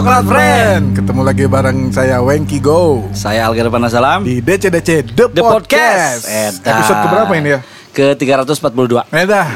Coklat 0.00 0.24
Friend. 0.24 0.96
Ketemu 0.96 1.20
lagi 1.20 1.44
bareng 1.44 1.92
saya 1.92 2.24
Wengki 2.24 2.56
Go. 2.56 3.04
Saya 3.12 3.44
Algar 3.44 3.68
Panasalam. 3.68 4.24
Di 4.24 4.40
DCDC 4.40 5.12
The, 5.12 5.28
The 5.28 5.44
Podcast, 5.44 6.24
Podcast. 6.24 6.56
Edan. 6.56 6.72
Episode 6.72 7.00
keberapa 7.04 7.32
ini 7.36 7.48
ya? 7.52 7.60
Ke 7.92 8.16
342 8.16 8.96
Edah. 9.12 9.46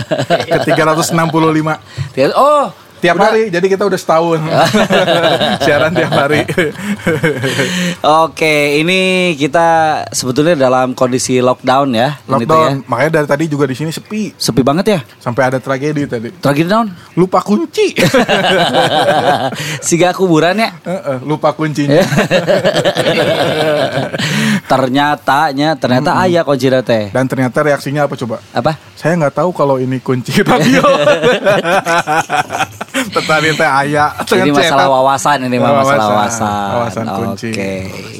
Ke 0.48 0.56
365 0.72 2.16
Tiga- 2.16 2.32
Oh 2.32 2.72
Tiap 3.00 3.16
udah. 3.16 3.32
hari, 3.32 3.48
jadi 3.48 3.66
kita 3.66 3.88
udah 3.88 3.96
setahun. 3.96 4.40
Siaran 5.64 5.92
tiap 5.96 6.12
hari. 6.12 6.44
Oke 8.04 8.76
ini 8.76 9.32
kita 9.40 9.68
sebetulnya 10.12 10.52
dalam 10.52 10.92
kondisi 10.92 11.40
lockdown 11.40 11.96
ya 11.96 12.20
Lockdown, 12.28 12.84
ya. 12.84 12.84
makanya 12.84 13.10
dari 13.20 13.26
tadi 13.26 13.44
juga 13.48 13.64
di 13.64 13.72
sini 13.72 13.88
sepi. 13.88 14.36
Sepi 14.36 14.60
banget 14.60 14.86
ya? 14.92 15.00
Sampai 15.16 15.48
ada 15.48 15.56
tragedi 15.56 16.04
tadi. 16.04 16.28
Tragedi 16.28 16.68
down? 16.68 16.92
Lupa 17.16 17.40
kunci. 17.40 17.96
Siga 19.86 20.12
kuburan 20.12 20.60
ya? 20.60 20.70
Heeh, 20.84 21.18
Lupa 21.24 21.56
kuncinya. 21.56 22.04
Ternyatanya 24.70 25.70
Ternyata 25.80 26.10
ayah 26.28 26.44
kunci 26.44 26.68
teh. 26.84 27.08
Dan 27.10 27.24
ternyata 27.26 27.64
reaksinya 27.64 28.04
apa 28.04 28.14
coba? 28.14 28.44
Apa? 28.52 28.76
Saya 28.94 29.16
nggak 29.16 29.40
tahu 29.40 29.50
kalau 29.56 29.80
ini 29.80 29.96
kunci 30.04 30.44
radio 30.44 30.84
Tetapi 33.10 33.58
teh 33.58 33.66
ayah 33.66 34.14
Ini 34.22 34.54
masalah 34.54 34.86
wawasan 34.86 35.50
ini 35.50 35.58
mah 35.58 35.82
masalah 35.82 36.06
Wawasan. 36.10 36.70
wawasan. 36.78 37.04
Kunci. 37.10 37.48
Oke. 37.50 37.72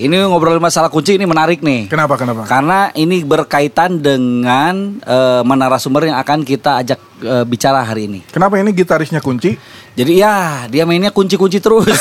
Ini 0.03 0.15
ngobrolin 0.27 0.59
masalah 0.59 0.91
kunci 0.91 1.15
ini 1.15 1.25
menarik 1.25 1.63
nih. 1.63 1.87
Kenapa, 1.87 2.19
kenapa? 2.19 2.43
Karena 2.45 2.91
ini 2.93 3.23
berkaitan 3.23 4.03
dengan 4.03 4.99
eh, 5.01 5.43
menarasumber 5.47 6.11
yang 6.11 6.19
akan 6.19 6.43
kita 6.43 6.83
ajak 6.83 6.99
eh, 7.23 7.45
bicara 7.47 7.87
hari 7.87 8.11
ini. 8.11 8.21
Kenapa 8.29 8.59
ini 8.59 8.75
gitarisnya 8.75 9.23
kunci? 9.23 9.55
Jadi 9.91 10.13
ya 10.17 10.65
dia 10.67 10.87
mainnya 10.87 11.11
kunci-kunci 11.11 11.59
terus. 11.59 11.87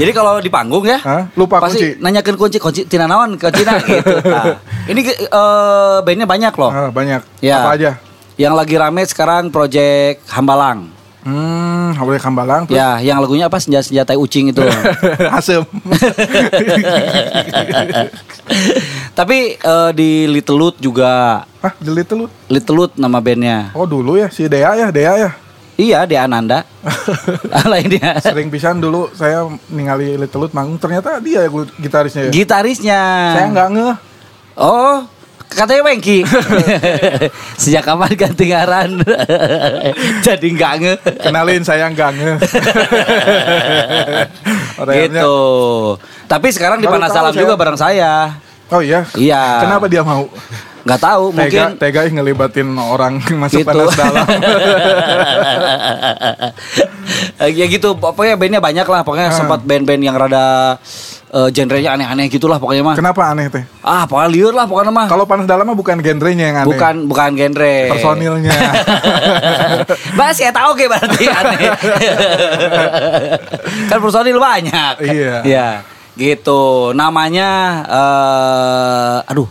Jadi 0.00 0.10
kalau 0.14 0.40
di 0.40 0.48
panggung 0.48 0.84
ya, 0.84 0.98
Hah? 1.00 1.22
Lupa 1.36 1.60
pasti 1.60 1.96
kunci? 1.96 2.02
nanyakan 2.02 2.34
kunci, 2.36 2.58
kunci 2.58 2.80
tina 2.88 3.04
naon, 3.04 3.36
kunci 3.36 3.62
nah, 3.64 3.78
gitu. 3.80 4.14
Nah, 4.26 4.44
ini 4.88 5.00
eh, 5.12 5.96
bandnya 6.02 6.26
banyak 6.26 6.52
loh. 6.56 6.70
Ah, 6.72 6.90
banyak. 6.90 7.20
Ya. 7.44 7.62
Apa 7.62 7.72
aja? 7.78 7.90
Yang 8.38 8.54
lagi 8.54 8.74
rame 8.78 9.02
sekarang 9.02 9.50
project 9.50 10.22
Hambalang. 10.30 10.94
Hmm, 11.26 11.92
kambalang 12.22 12.70
tuh. 12.70 12.78
Ya, 12.78 13.02
yang 13.02 13.18
lagunya 13.18 13.50
apa 13.50 13.58
senjata-senjata 13.58 14.14
ucing 14.14 14.54
itu. 14.54 14.62
Asem. 15.36 15.60
Tapi 19.18 19.58
eh, 19.58 19.90
di 19.92 20.30
Little 20.30 20.54
Lut 20.54 20.76
juga 20.78 21.42
ah, 21.44 21.72
jeli 21.82 22.06
lu. 22.14 22.30
Little 22.46 22.76
Lut 22.78 22.92
nama 22.94 23.18
bandnya. 23.18 23.74
Oh, 23.74 23.84
dulu 23.84 24.14
ya 24.16 24.30
si 24.30 24.46
Dea 24.46 24.72
ya, 24.78 24.88
Dea 24.94 25.14
ya. 25.18 25.30
Iya, 25.74 25.98
dia 26.10 26.24
Ananda. 26.24 26.62
Lainnya. 27.66 28.22
Sering 28.22 28.48
pisan 28.48 28.78
dulu 28.78 29.10
saya 29.12 29.50
ningali 29.68 30.14
Little 30.14 30.46
Lut 30.46 30.54
manggung 30.54 30.78
ternyata 30.78 31.18
dia 31.18 31.44
ya 31.44 31.50
gitarisnya 31.82 32.22
ya. 32.28 32.32
Gitarisnya. 32.32 33.00
Saya 33.34 33.46
nggak 33.50 33.68
ngeh. 33.74 33.96
Oh, 34.58 35.06
katanya 35.48 35.82
Wengki. 35.84 36.24
Sejak 37.60 37.84
kapan 37.84 38.12
ganti 38.14 38.44
ngaran? 38.48 38.90
Jadi 40.26 40.46
nggak 40.52 40.72
nge. 40.78 40.94
Kenalin 41.20 41.62
saya 41.64 41.88
nggak. 41.88 42.10
Orangnya- 44.80 45.08
gitu. 45.08 45.36
Tapi 46.28 46.46
sekarang 46.52 46.78
di 46.78 46.86
Panasalam 46.86 47.32
juga 47.32 47.54
bareng 47.56 47.78
saya. 47.78 48.36
Oh 48.68 48.84
iya. 48.84 49.08
Iya. 49.16 49.64
Kenapa 49.64 49.88
dia 49.88 50.04
mau? 50.04 50.28
Nggak 50.78 51.00
tahu, 51.00 51.24
mungkin 51.30 51.74
Tega, 51.74 51.76
tega 51.76 52.00
ih 52.04 52.12
ngelibatin 52.12 52.68
orang 52.74 53.18
masuk 53.42 53.60
gitu. 53.60 53.68
panas 53.68 53.92
dalam. 53.92 54.24
ya 57.52 57.66
gitu, 57.66 57.88
pokoknya 57.94 58.34
bandnya 58.34 58.60
banyak 58.60 58.86
lah. 58.86 59.00
Pokoknya 59.02 59.28
Ah. 59.28 59.34
sempat 59.34 59.60
band-band 59.62 60.00
yang 60.00 60.14
rada 60.14 60.78
eh, 61.28 61.48
genrenya 61.52 61.92
aneh-aneh 61.92 62.26
gitulah 62.26 62.56
pokoknya 62.56 62.80
mah. 62.82 62.96
Kenapa 62.96 63.28
aneh 63.28 63.46
teh? 63.48 63.64
Ah, 63.80 64.08
pokoknya 64.08 64.30
liur 64.30 64.52
lah 64.52 64.64
pokoknya 64.64 64.88
mah. 64.90 65.06
Kalau 65.06 65.24
panas 65.24 65.44
dalam 65.44 65.62
mah 65.62 65.74
bukan 65.74 66.00
genrenya 66.00 66.44
yang 66.46 66.58
aneh. 66.58 66.68
Bukan 66.68 66.94
bukan 67.04 67.30
genre. 67.34 67.74
personilnya. 67.90 68.54
Mas 70.18 70.36
ya 70.36 70.48
tahu 70.48 70.72
kayak 70.72 70.90
berarti 70.90 71.24
aneh. 71.28 71.58
kan 73.86 73.98
personil 73.98 74.38
banyak. 74.38 74.94
Iya. 75.04 75.34
Iya. 75.44 75.68
Gitu. 76.18 76.90
Namanya 76.98 77.48
eh 77.86 79.30
aduh, 79.30 79.46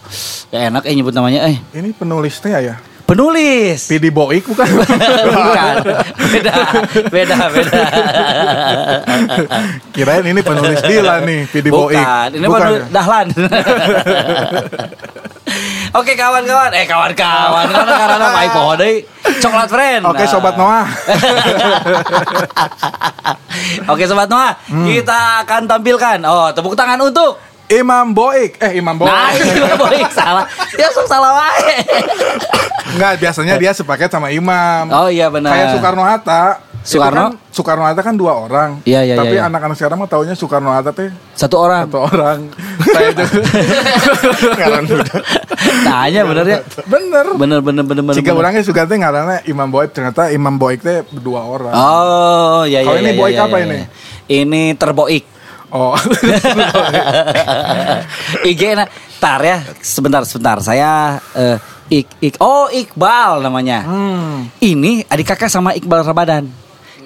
ya 0.51 0.67
enak 0.67 0.83
eh 0.83 0.94
nyebut 1.00 1.16
namanya 1.16 1.47
eh. 1.47 1.63
Ini 1.72 1.95
penulisnya 1.95 2.59
ya. 2.59 2.75
Penulis. 3.07 3.88
Pidi 3.88 4.11
Boik 4.11 4.51
bukan? 4.51 4.67
Bukan. 5.31 5.75
Beda. 6.27 6.53
Beda, 7.07 7.38
beda. 7.56 7.79
Kirain 9.95 10.27
ini 10.27 10.44
penulis 10.44 10.83
Dila 10.83 11.23
nih, 11.23 11.47
Pidi 11.47 11.72
Boik. 11.72 11.95
Bukan. 11.95 12.29
Ini 12.35 12.45
Bukan 12.51 12.59
penulis 12.59 12.83
ya? 12.83 12.91
Dahlan. 12.91 13.27
Oke 15.97 16.13
kawan-kawan, 16.13 16.69
eh 16.71 16.85
kawan-kawan, 16.85 17.65
karena 17.65 17.93
karena 17.97 18.27
pohon 18.53 18.77
deui. 18.77 19.01
Coklat 19.37 19.65
friend. 19.65 20.05
Oke 20.05 20.21
Nah. 20.21 20.29
sobat 20.29 20.53
Noah. 20.53 20.85
Oke 23.89 24.03
sobat 24.05 24.27
Noah, 24.27 24.53
Hmm. 24.67 24.85
kita 24.85 25.41
akan 25.41 25.61
tampilkan. 25.65 26.17
Oh, 26.23 26.47
tepuk 26.53 26.73
tangan 26.73 26.97
untuk 27.01 27.37
Imam 27.67 28.13
Boik. 28.13 28.55
Eh 28.59 28.77
Imam 28.77 28.93
Boik. 28.93 29.09
Nah, 29.09 29.31
ini 29.35 29.73
boleh 29.73 29.99
salah. 30.07 30.45
Ya 30.77 30.87
sok 30.87 31.03
salah 31.03 31.35
wae. 31.35 31.75
Enggak, 32.93 33.11
biasanya 33.19 33.53
dia 33.57 33.71
sepaket 33.73 34.07
sama 34.07 34.29
Imam. 34.29 34.87
Oh 34.87 35.09
iya 35.09 35.27
benar. 35.27 35.51
Kayak 35.51 35.67
Soekarno 35.75 36.01
Hatta. 36.01 36.61
Soekarno? 36.87 37.35
kan- 37.35 37.37
Soekarno 37.51 37.83
Hatta 37.83 37.99
kan 37.99 38.15
dua 38.15 38.33
orang. 38.39 38.79
Iya, 38.81 39.03
iya, 39.03 39.19
Tapi 39.19 39.35
iya, 39.35 39.43
iya. 39.43 39.51
anak-anak 39.51 39.75
sekarang 39.75 39.99
mah 39.99 40.07
taunya 40.07 40.33
Soekarno 40.33 40.71
Hatta 40.71 40.89
teh 40.89 41.11
Satu 41.35 41.59
orang. 41.59 41.85
satu 41.91 41.99
orang. 41.99 42.39
Saya. 42.95 43.11
Ngaran. 44.55 44.83
Tanya 45.83 46.21
bener 46.23 46.45
ya. 46.47 46.59
Bener. 46.87 47.25
Bener 47.35 47.59
bener 47.59 47.83
bener 47.83 48.03
bener. 48.03 48.15
Jika 48.15 48.31
orangnya 48.31 48.63
suka 48.63 48.87
teh 48.87 48.95
ngaranna 48.95 49.43
Imam 49.43 49.67
Boik 49.67 49.91
ternyata 49.91 50.31
Imam 50.31 50.55
Boik 50.55 50.79
teh 50.79 51.03
dua 51.13 51.43
orang. 51.43 51.75
Oh, 51.75 52.63
iya 52.63 52.79
iya. 52.79 52.87
Kalau 52.87 52.97
ini 52.97 53.11
iya, 53.11 53.19
boik 53.19 53.35
iya, 53.35 53.43
apa 53.43 53.57
ini? 53.59 53.79
Ini 54.25 54.63
terboik. 54.75 55.25
Oh. 55.67 55.91
IG 58.47 58.61
na 58.73 58.85
tar 59.17 59.41
ya. 59.43 59.57
Sebentar 59.81 60.21
sebentar. 60.23 60.57
Saya 60.61 61.19
eh, 61.35 61.57
ik, 61.89 62.07
ik 62.21 62.35
oh 62.39 62.69
Iqbal 62.69 63.41
namanya. 63.41 63.83
hmm. 63.83 64.57
Ini 64.57 65.05
adik 65.05 65.27
kakak 65.27 65.51
sama 65.51 65.73
Iqbal 65.73 66.03
Ramadan. 66.03 66.47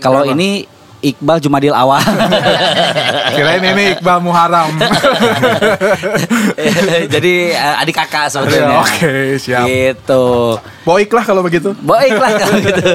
Kalau 0.01 0.25
ini 0.25 0.65
Iqbal 1.01 1.41
Jumadil 1.41 1.73
Awal. 1.73 1.97
Kirain 3.35 3.63
ini 3.73 3.97
Iqbal 3.97 4.21
Muharram. 4.21 4.69
Jadi 7.13 7.33
eh, 7.57 7.81
adik 7.81 7.97
kakak 7.97 8.29
sebetulnya. 8.29 8.85
Oke, 8.85 9.41
siap. 9.41 9.65
Gitu. 9.65 10.25
Boik 10.85 11.09
lah 11.09 11.25
kalau 11.25 11.41
begitu. 11.41 11.73
Baiklah 11.81 12.29
kalau 12.37 12.57
gitu. 12.69 12.85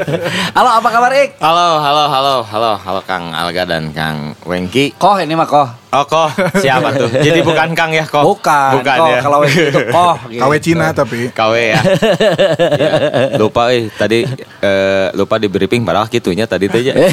Halo, 0.55 0.71
apa 0.79 0.89
kabar 0.91 1.11
Ik? 1.19 1.35
Halo, 1.43 1.83
halo, 1.83 2.05
halo, 2.07 2.35
halo, 2.47 2.73
halo 2.79 3.01
Kang 3.03 3.35
Alga 3.35 3.67
dan 3.67 3.91
Kang 3.91 4.39
Wengki. 4.47 4.95
Koh 4.95 5.19
ini 5.19 5.35
mah 5.35 5.51
koh. 5.51 5.67
Oh, 5.87 6.03
koh, 6.03 6.27
siapa 6.59 6.91
tuh? 6.93 7.07
Jadi 7.09 7.41
bukan 7.41 7.71
Kang 7.73 7.95
ya, 7.95 8.03
koh? 8.05 8.35
Bukan, 8.35 8.83
bukan 8.83 8.97
koh. 8.99 9.07
ya. 9.07 9.19
Kalau 9.23 9.39
itu 9.43 9.81
koh. 9.95 10.15
gitu. 10.27 10.43
KW 10.43 10.53
Cina 10.59 10.87
tapi. 10.91 11.31
KW 11.31 11.55
ya. 11.73 11.81
Ya, 12.77 12.91
Lupa 13.39 13.71
eh 13.71 13.87
tadi 13.89 14.27
eh, 14.61 15.07
lupa 15.15 15.39
di 15.39 15.47
briefing 15.47 15.87
padahal 15.87 16.11
gitunya 16.11 16.45
tadi 16.45 16.67
tuh 16.67 16.83
ya. 16.83 16.93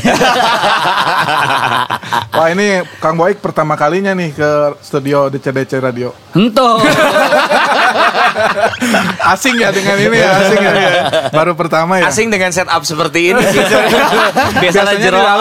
Wah 2.33 2.47
ini 2.49 2.81
Kang 2.97 3.13
Boik 3.13 3.39
pertama 3.39 3.77
kalinya 3.77 4.11
nih 4.11 4.33
ke 4.33 4.49
studio 4.81 5.29
DCDC 5.29 5.71
Radio. 5.77 6.09
Hento. 6.33 6.81
Asing 9.33 9.55
ya 9.59 9.69
dengan 9.71 9.97
ini 9.97 10.17
ya, 10.19 10.29
asing 10.43 10.61
ya. 10.61 10.73
Baru 11.31 11.53
pertama 11.55 12.01
ya. 12.01 12.11
Asing 12.11 12.27
dengan 12.29 12.51
setup 12.51 12.83
seperti 12.83 13.33
ini 13.33 13.41
sih. 13.49 13.61
Biasanya 14.63 14.93
Biasanya 14.99 15.09
dalam. 15.11 15.39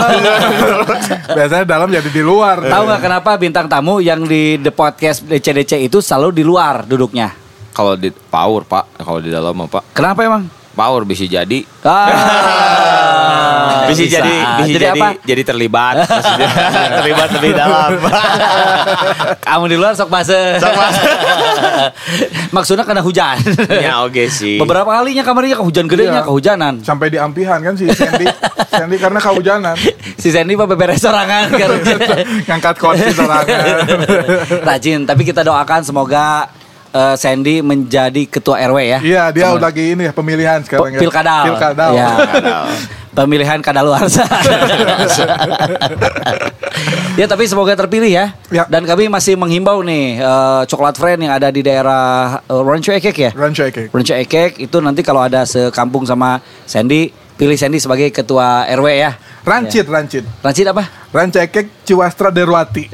Biasanya 1.35 1.65
dalam 1.67 1.89
jadi 1.91 2.11
di 2.11 2.23
luar. 2.23 2.63
Tahu 2.63 2.83
nggak 2.87 3.03
kenapa 3.03 3.31
bintang 3.37 3.67
tamu 3.67 3.99
yang 3.99 4.25
di 4.25 4.57
the 4.61 4.71
podcast 4.71 5.25
DCDC 5.27 5.89
itu 5.89 5.99
selalu 5.99 6.43
di 6.43 6.45
luar 6.47 6.87
duduknya? 6.87 7.35
Kalau 7.73 7.97
di 7.97 8.13
power, 8.13 8.69
Pak. 8.69 9.01
Kalau 9.01 9.21
di 9.25 9.33
dalam 9.33 9.57
mah, 9.57 9.69
Pak. 9.69 9.97
Kenapa 9.97 10.21
emang? 10.29 10.62
Power 10.73 11.05
bisa 11.05 11.25
jadi. 11.25 11.63
Ah, 11.83 12.09
bisa, 13.91 14.09
jadi 14.09 14.35
bisa 14.59 14.67
jadi, 14.67 14.73
jadi 14.73 14.87
apa? 14.91 15.09
jadi 15.21 15.43
terlibat 15.43 15.95
terlibat 16.97 17.29
lebih 17.31 17.53
dalam 17.53 17.91
Kamu 19.39 19.65
di 19.67 19.77
luar 19.77 19.93
sok 19.93 20.09
base. 20.09 20.57
Sok 20.57 20.73
base. 20.73 21.01
Maksudnya 22.51 22.83
karena 22.83 23.01
hujan. 23.01 23.37
ya 23.71 24.01
oke 24.03 24.29
sih 24.29 24.57
Beberapa 24.57 24.89
kalinya 24.91 25.23
kamarnya 25.23 25.57
kehujan 25.57 25.85
gedenya 25.87 26.13
Iya. 26.15 26.23
kehujanan. 26.25 26.75
Sampai 26.81 27.09
di 27.09 27.17
ampihan 27.17 27.59
kan 27.59 27.75
si 27.75 27.89
Sandy. 27.89 28.27
Sandy 28.69 28.97
karena 28.97 29.19
kehujanan. 29.19 29.77
Si 30.15 30.29
Sandy 30.29 30.55
mah 30.55 30.65
beberes 30.65 30.99
sorangan 30.99 31.49
karena 31.51 31.77
Ngangkat 32.45 32.75
kunci 32.77 33.13
sorangan. 33.13 33.57
rajin. 34.63 35.05
Tapi 35.05 35.23
kita 35.23 35.43
doakan 35.43 35.81
semoga 35.83 36.49
eh, 36.93 37.15
Sandy 37.17 37.65
menjadi 37.65 38.23
ketua 38.29 38.61
RW 38.69 38.79
ya. 38.85 38.99
Iya, 39.01 39.23
dia 39.33 39.49
lagi 39.57 39.97
ini 39.97 40.09
ya 40.09 40.13
pemilihan 40.13 40.61
sekarang 40.63 40.93
ya. 40.95 41.01
Pilkadal. 41.01 41.45
Pilkadal. 41.53 41.91
Ya. 41.97 42.09
Pemilihan 43.13 43.61
kadaluarsa. 43.61 44.25
ya 47.21 47.29
tapi 47.29 47.45
semoga 47.45 47.77
terpilih 47.77 48.09
ya. 48.09 48.27
Ya. 48.49 48.65
Dan 48.65 48.89
kami 48.89 49.13
masih 49.13 49.37
menghimbau 49.37 49.85
nih 49.85 50.21
eh, 50.21 50.63
coklat 50.69 50.97
friend 50.97 51.29
yang 51.29 51.33
ada 51.37 51.53
di 51.53 51.61
daerah 51.61 52.41
eh, 52.45 52.63
Rancho 52.63 52.93
Ekek 52.97 53.17
ya. 53.17 53.31
Rancho 53.37 53.69
Ekek. 53.69 53.93
Rancho 53.93 54.17
Ekek 54.17 54.65
itu 54.65 54.77
nanti 54.81 55.05
kalau 55.05 55.21
ada 55.21 55.45
sekampung 55.45 56.09
sama 56.09 56.41
Sandy, 56.65 57.13
pilih 57.37 57.57
Sandy 57.61 57.81
sebagai 57.81 58.09
ketua 58.09 58.65
RW 58.73 58.89
ya. 58.97 59.13
Rancit, 59.45 59.91
rancit. 59.91 60.25
Rancid 60.41 60.67
apa? 60.71 61.02
Rancho 61.13 61.45
Ekek 61.45 61.85
Ciwastra 61.85 62.33
Derwati. 62.33 62.89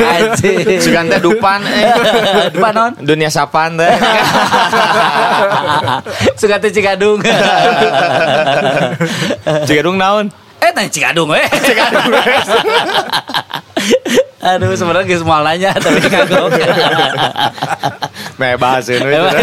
Anjir, 0.00 0.80
teh 0.80 1.20
dupan 1.20 1.60
eh. 1.68 1.92
Dupan, 2.56 2.72
non? 2.72 2.92
Dunia 3.04 3.28
sapan 3.28 3.76
teh. 3.80 3.92
Sugate 6.40 6.72
Cikadung. 6.72 7.20
Cigadung 9.68 10.00
naon? 10.00 10.32
eh 10.56 10.72
tanya 10.72 10.88
Cikadung 10.88 11.28
we. 11.30 11.44
Aduh 14.46 14.72
sebenarnya 14.78 15.04
geus 15.10 15.26
moal 15.26 15.44
nanya 15.44 15.74
tapi 15.76 16.00
kagok. 16.00 16.54
Meh 18.40 18.56
bahaseun. 18.56 19.04
Emang 19.04 19.34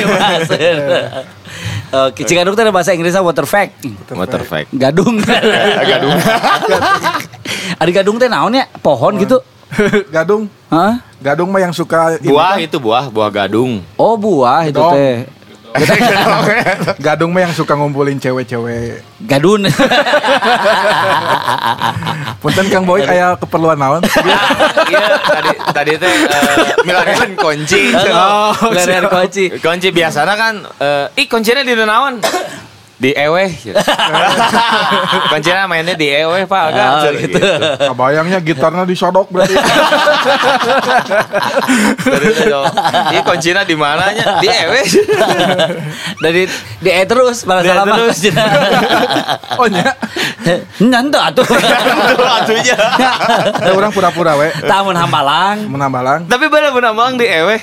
Oke, 1.93 2.25
Cikadung 2.25 2.57
itu 2.57 2.63
ada 2.65 2.73
bahasa 2.73 2.89
Inggrisnya 2.89 3.21
water 3.21 3.45
fact. 3.45 3.85
Motor 4.09 4.41
fake. 4.41 4.73
Gadung. 4.73 5.21
Gadung. 5.93 6.17
Ada 7.81 7.89
gadung 7.93 8.17
teh 8.17 8.25
naon 8.25 8.57
ya? 8.57 8.65
Pohon 8.81 9.13
gitu. 9.21 9.37
Gadung. 10.15 10.49
Hah? 10.73 11.05
Gadung 11.21 11.53
mah 11.53 11.61
yang 11.61 11.73
suka 11.73 12.17
Buah 12.17 12.57
itu 12.57 12.81
buah, 12.81 13.13
buah 13.13 13.29
gadung. 13.29 13.85
Oh, 13.95 14.17
buah 14.17 14.67
itu 14.67 14.81
teh. 14.81 15.29
Gadung 17.05 17.33
mah 17.33 17.49
yang 17.49 17.53
suka 17.53 17.73
ngumpulin 17.73 18.21
cewek-cewek. 18.21 19.01
Gadun. 19.25 19.65
Punten 22.43 22.67
Kang 22.69 22.85
Boy 22.85 23.01
kayak 23.07 23.39
keperluan 23.41 23.79
naon? 23.79 24.03
Iya, 24.83 25.15
tadi 25.25 25.51
tadi 25.73 25.91
teh 25.95 26.11
eh, 26.11 26.75
milareun 26.83 27.33
kunci. 27.39 27.95
Oh, 28.11 28.51
Leren 28.75 29.07
kunci. 29.07 29.47
Kunci 29.57 29.89
biasanya 29.95 30.35
kan 30.35 30.53
eh 30.77 31.23
ih 31.23 31.25
kuncinya 31.31 31.63
di 31.63 31.73
naon? 31.73 32.19
Di 33.03 33.11
ewe. 33.11 33.51
kuncinya 35.35 35.67
mainnya 35.67 35.91
di 35.91 36.07
ewe, 36.07 36.47
Pak. 36.47 36.61
Agak 36.71 36.87
Oh, 36.87 37.01
cer, 37.03 37.13
gitu. 37.19 37.39
Kebayangnya 37.91 38.39
gitarnya 38.39 38.87
disodok 38.87 39.27
berarti. 39.27 39.59
Ih 43.11 43.21
kuncinya 43.27 43.67
di 43.67 43.75
mananya? 43.75 44.39
Di 44.39 44.47
ewe. 44.47 44.79
Dari 46.23 46.47
di 46.79 46.89
E 46.95 47.03
terus 47.03 47.43
balas 47.43 47.67
Di 47.67 47.69
E 47.69 47.75
salam 47.75 47.87
terus. 47.91 48.17
oh 49.59 49.67
nya. 49.67 49.91
Nyanto 50.79 51.19
atuh. 51.19 51.43
Aduh, 51.43 52.27
atunya. 52.39 52.75
Ya 53.59 53.71
orang 53.75 53.91
pura-pura 53.91 54.39
we. 54.39 54.47
Tamun 54.63 54.95
hambalang. 54.95 55.67
Menambalang. 55.67 56.23
Tapi 56.31 56.47
bener-bener 56.47 56.95
mang 56.95 57.19
di 57.19 57.27
ewe. 57.27 57.59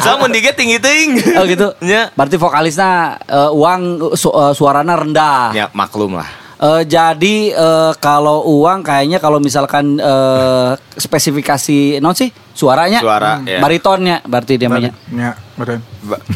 Sama 0.00 0.26
diga 0.26 0.50
tinggi 0.50 0.78
ting. 0.78 1.08
Oh 1.34 1.44
gitu. 1.44 1.72
Ya. 1.84 2.10
Berarti 2.12 2.36
vokalisnya 2.36 3.16
eh, 3.22 3.50
uang 3.50 3.80
su- 4.12 4.30
eh, 4.30 4.52
suaranya 4.52 4.94
rendah. 4.94 5.50
Ya 5.52 5.66
maklum 5.72 6.14
lah. 6.14 6.28
Eh, 6.58 6.82
jadi 6.84 7.36
eh, 7.50 7.92
kalau 7.96 8.42
uang 8.50 8.82
kayaknya 8.82 9.16
kalau 9.16 9.38
misalkan 9.38 9.94
eh, 9.96 10.70
spesifikasi 10.92 11.98
non 11.98 12.12
sih 12.12 12.28
suaranya 12.50 12.98
Suara, 12.98 13.38
ya. 13.40 13.62
baritonnya 13.62 14.18
berarti 14.22 14.58
dia 14.58 14.66
namanya. 14.66 14.90
Ya, 15.08 15.38
beren. 15.54 15.78
Ba- 16.02 16.18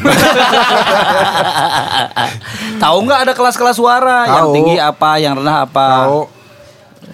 Tahu 2.79 2.97
nggak 3.03 3.19
ada 3.21 3.33
kelas-kelas 3.33 3.75
suara 3.75 4.23
yang 4.25 4.47
Tahu. 4.47 4.53
tinggi 4.55 4.75
apa, 4.79 5.09
yang 5.19 5.33
rendah 5.35 5.67
apa? 5.67 5.87
Tahu. 6.07 6.19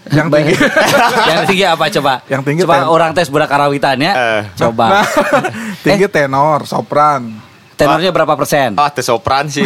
Yang 0.09 0.27
tinggi. 0.29 0.53
yang 1.31 1.41
tinggi 1.45 1.65
apa 1.65 1.85
coba? 1.91 2.13
Yang 2.25 2.41
tinggi 2.43 2.61
coba 2.63 2.75
ten- 2.75 2.89
orang 2.89 3.11
tes 3.13 3.27
budak 3.27 3.47
karawitan 3.47 3.97
ya. 3.97 4.13
Eh. 4.13 4.41
Coba. 4.55 4.85
Nah, 4.91 5.05
tinggi 5.85 6.05
tenor, 6.05 6.65
sopran. 6.65 7.47
Tenornya 7.73 8.11
berapa 8.11 8.35
persen? 8.35 8.75
Ah, 8.75 8.91
teh 8.91 8.99
sopran 8.99 9.47
sih. 9.47 9.63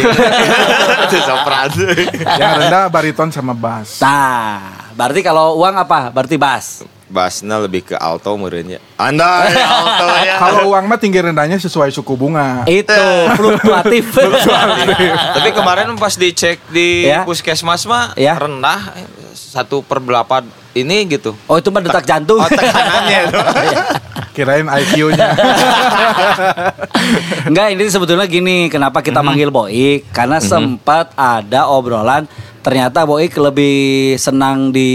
Teh 1.10 1.18
sopran. 1.18 1.66
Yang 2.14 2.52
rendah 2.62 2.86
bariton 2.86 3.26
sama 3.28 3.50
bass. 3.52 3.98
Nah, 3.98 4.86
berarti 4.94 5.18
kalau 5.18 5.58
uang 5.58 5.74
apa? 5.74 6.14
Berarti 6.14 6.38
bass. 6.38 6.86
Bassnya 7.04 7.58
lebih 7.58 7.82
ke 7.84 7.94
alto 7.94 8.30
meureunnya. 8.34 8.78
Anda 8.94 9.50
ya, 9.50 9.66
alto 9.66 10.06
ya. 10.22 10.34
Kalau 10.38 10.70
uang 10.70 10.86
mah 10.86 10.94
tinggi 10.96 11.18
rendahnya 11.20 11.58
sesuai 11.58 11.90
suku 11.90 12.14
bunga. 12.14 12.62
Itu 12.64 13.02
fluktuatif. 13.34 14.14
Tapi 15.34 15.50
kemarin 15.50 15.90
pas 15.94 16.14
dicek 16.14 16.62
di 16.70 17.06
Ya. 17.06 17.26
puskesmas 17.26 17.82
mah 17.84 18.14
Ya. 18.14 18.38
rendah 18.38 18.94
satu 19.34 19.82
per 19.82 19.98
delapan 19.98 20.46
ini 20.78 21.04
gitu. 21.10 21.34
Oh 21.50 21.58
itu 21.58 21.68
mah 21.74 21.82
detak 21.82 22.06
jantung. 22.06 22.38
Oh 22.38 22.48
tekanannya 22.48 23.18
itu. 23.28 23.38
Kirain 24.34 24.66
IQ-nya. 24.66 25.30
Enggak, 27.46 27.66
ini 27.78 27.86
sebetulnya 27.86 28.26
gini, 28.26 28.66
kenapa 28.66 28.98
kita 28.98 29.22
manggil 29.22 29.54
Boik? 29.54 30.10
Karena 30.10 30.42
sempat 30.42 31.14
ada 31.14 31.70
obrolan 31.70 32.26
ternyata 32.58 33.06
Boik 33.06 33.30
lebih 33.38 34.18
senang 34.18 34.74
di 34.74 34.90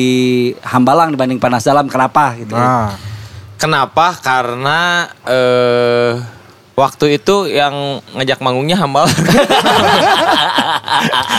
Hambalang 0.60 1.16
dibanding 1.16 1.40
Panas 1.40 1.64
Dalam. 1.64 1.88
Kenapa 1.88 2.36
gitu? 2.36 2.52
Nah, 2.52 2.92
Kenapa? 3.60 4.16
Karena 4.24 5.04
eh 5.28 6.39
waktu 6.80 7.20
itu 7.20 7.52
yang 7.52 8.00
ngajak 8.16 8.40
manggungnya 8.40 8.80
hambal. 8.80 9.04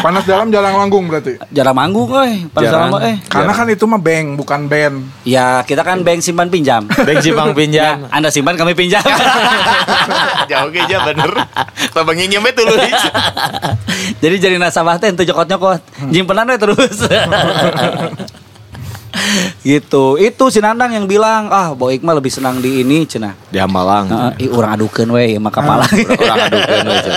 panas 0.05 0.25
dalam 0.29 0.53
jalan 0.53 0.73
manggung 0.77 1.09
berarti. 1.09 1.41
Jarang 1.49 1.77
manggung 1.77 2.13
eh, 2.21 2.45
Panas 2.53 2.69
Jarang. 2.69 2.93
Dalam 2.93 3.09
eh. 3.09 3.17
Karena 3.25 3.53
kan 3.57 3.67
itu 3.73 3.85
mah 3.89 4.01
bank, 4.01 4.27
bukan 4.37 4.61
band. 4.69 4.97
Ya, 5.25 5.65
kita 5.65 5.81
kan 5.81 6.05
bank 6.05 6.21
simpan 6.21 6.53
pinjam. 6.53 6.85
Bang 6.85 7.19
Jipang 7.25 7.51
Ya, 7.53 7.57
pinjam. 7.57 7.97
Anda 8.13 8.29
simpan 8.29 8.61
kami 8.61 8.77
pinjam. 8.77 9.01
Jauh 10.51 10.69
aja 10.69 10.97
bener. 11.09 11.33
Tabangnya 11.97 12.37
nyembe 12.37 12.53
tulis. 12.53 13.01
Jadi 14.21 14.37
jadi 14.37 14.57
nasabah 14.61 15.01
teh 15.01 15.09
ente 15.09 15.25
nyokot-nyokot. 15.25 15.81
Nyimpenan 16.13 16.53
we 16.53 16.57
terus. 16.61 16.97
Gitu. 19.63 20.17
Itu 20.21 20.49
si 20.49 20.59
Nandang 20.61 20.93
yang 20.93 21.07
bilang, 21.09 21.49
"Ah, 21.51 21.73
Boik 21.73 22.05
mah 22.05 22.17
lebih 22.17 22.33
senang 22.33 22.59
di 22.59 22.85
ini 22.85 23.05
cenah." 23.05 23.37
Di 23.49 23.59
Hambalang. 23.61 24.07
Heeh, 24.09 24.47
ih, 24.47 24.51
urang 24.53 24.77
adukeun 24.77 25.11
we 25.13 25.37
mah 25.37 25.53
kapala. 25.53 25.85
Orang 25.87 26.39
adukan 26.49 26.87
aja. 26.89 27.13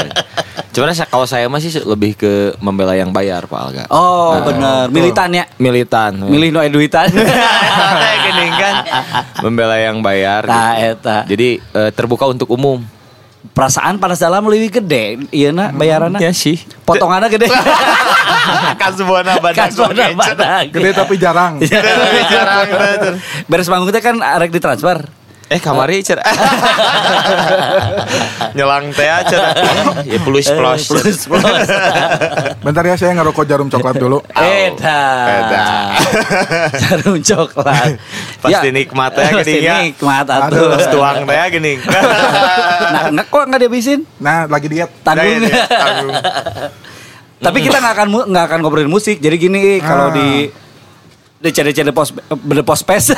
Cuman 0.74 0.90
kalau 1.06 1.30
saya 1.30 1.46
masih 1.46 1.86
lebih 1.86 2.18
ke 2.18 2.58
membela 2.58 2.98
yang 2.98 3.14
bayar 3.14 3.46
Pak 3.46 3.60
Alga. 3.62 3.84
Oh, 3.94 4.34
bener. 4.42 4.90
Militan 4.90 5.30
ya. 5.30 5.46
Militan. 5.62 6.18
Milih 6.18 6.50
no 6.50 6.66
eduitan. 6.66 7.14
Gini 8.26 8.46
kan. 8.58 8.76
Membela 9.46 9.78
yang 9.78 10.02
bayar. 10.02 10.42
Tah 10.50 10.74
gitu. 10.74 10.98
eta. 10.98 11.18
Jadi 11.30 11.62
eh, 11.62 11.90
terbuka 11.94 12.26
untuk 12.26 12.50
umum. 12.50 12.82
Perasaan 13.54 14.02
panas 14.02 14.18
dalam 14.18 14.50
lebih 14.50 14.82
gede. 14.82 15.22
Iya 15.30 15.54
na 15.54 15.70
bayaranna. 15.70 16.18
Ya 16.18 16.34
sih. 16.34 16.58
Potongannya 16.90 17.30
gede. 17.30 17.54
kan 18.78 18.92
sebuah 18.94 19.22
Kan 19.54 19.70
suara 19.72 20.12
badak. 20.14 20.74
Gede 20.74 20.90
tapi 20.96 21.16
jarang. 21.20 21.60
jarang 21.64 22.68
Beres 23.48 23.68
manggung 23.70 23.92
teh 23.94 24.04
kan 24.04 24.20
arek 24.20 24.52
ditransfer. 24.52 25.24
Eh 25.52 25.60
kamari 25.62 26.02
cer. 26.02 26.18
Nyelang 28.58 28.90
teh 28.96 29.06
cer. 29.30 29.44
Ya 30.10 30.20
plus 30.24 30.48
plus. 30.50 30.82
Plus 30.90 31.20
plus. 31.30 31.68
Bentar 32.64 32.84
ya 32.88 32.96
saya 32.98 33.14
ngerokok 33.20 33.46
jarum 33.46 33.68
coklat 33.70 33.96
dulu. 34.02 34.24
Eta. 34.34 35.04
Eta. 35.30 35.66
Jarum 36.80 37.22
coklat. 37.22 38.00
Pasti 38.42 38.70
nikmat 38.74 39.14
ya 39.14 39.30
geuning 39.40 39.62
ya. 39.62 39.76
nikmat 39.86 40.26
atuh. 40.26 40.74
Terus 40.74 40.86
tuang 40.90 41.18
teh 41.28 41.38
gini. 41.54 41.74
Nah, 41.84 43.04
nggak 43.14 43.28
kok 43.30 43.44
nggak 43.48 43.60
dihabisin? 43.68 44.00
Nah, 44.20 44.50
lagi 44.50 44.68
diet. 44.72 44.90
Tanggung. 45.06 45.44
Tanggung. 45.70 46.14
Tapi 47.44 47.60
kita 47.60 47.78
nggak 47.78 47.94
akan 47.94 48.08
nggak 48.26 48.46
akan 48.48 48.58
ngobrolin 48.60 48.88
musik. 48.88 49.20
Jadi 49.20 49.36
gini 49.38 49.62
kalau 49.78 50.10
Ah. 50.10 50.16
di 50.16 50.48
DC-DC 51.40 51.84
The 51.84 51.92
Post 51.92 52.16
The 52.32 52.64
Postpes 52.64 53.12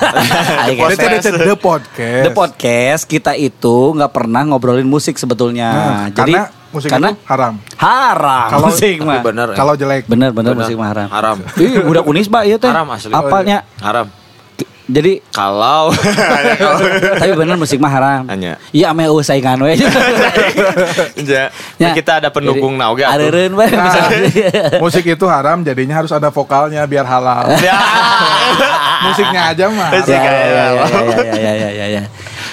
DC 0.66 0.98
DC 0.98 1.28
The 1.32 1.54
Podcast. 1.56 2.24
The 2.26 2.32
Podcast 2.32 3.02
kita 3.06 3.32
itu 3.34 3.94
nggak 3.94 4.10
pernah 4.10 4.42
ngobrolin 4.44 4.84
musik 4.84 5.14
sebetulnya. 5.16 5.70
Nah, 5.70 6.06
Jadi 6.10 6.34
karena 6.34 6.42
musik 6.74 6.90
itu 6.90 6.98
haram. 7.24 7.54
haram 7.78 8.50
Kalau- 8.50 8.68
musik 8.68 8.98
mah. 9.00 9.22
bener 9.22 9.48
ya. 9.54 9.56
Kalau 9.56 9.74
jelek. 9.78 10.10
Bener 10.10 10.34
bener 10.34 10.52
Bener. 10.52 10.66
musik 10.66 10.76
mah 10.76 10.90
haram. 10.90 11.08
Haram. 11.08 11.38
Ih, 11.56 11.86
budak 11.86 12.04
unis 12.04 12.26
mbak 12.26 12.44
iya 12.44 12.58
teh. 12.58 12.66
Haram 12.66 12.90
asli. 12.90 13.14
Apalnya. 13.14 13.62
Haram. 13.78 14.10
Jadi 14.86 15.18
Kalau 15.34 15.90
tapi 17.16 17.32
bener 17.34 17.58
musik 17.58 17.78
mah 17.78 17.90
haram. 17.90 18.22
Hanya. 18.28 18.62
Iya 18.70 18.92
ame 18.92 19.06
eueuh 19.06 19.22
saingan 19.22 19.58
we. 19.60 19.74
Ya, 21.26 21.50
Ya. 21.82 21.92
kita 21.92 22.22
ada 22.22 22.30
pendukung 22.30 22.78
nah 22.78 22.94
oke 22.94 23.02
atuh. 23.02 23.18
Adeureun 23.18 23.54
we 23.54 23.66
Nah, 23.68 24.08
musik 24.84 25.04
itu 25.04 25.26
haram 25.26 25.62
jadinya 25.62 25.98
harus 25.98 26.10
ada 26.10 26.30
vokalnya 26.30 26.86
biar 26.86 27.04
halal. 27.04 27.50
Ya. 27.58 27.76
Musiknya 29.04 29.42
aja 29.52 29.66
mah. 29.68 29.90
Musik 29.92 30.14
Ya, 30.14 30.22
ya, 30.22 30.32
ya, 30.32 30.46
ya, 30.46 30.66
ya, 30.70 31.34
ya, 31.36 31.52
ya, 31.52 31.70
ya, 31.72 31.86
ya. 31.92 32.04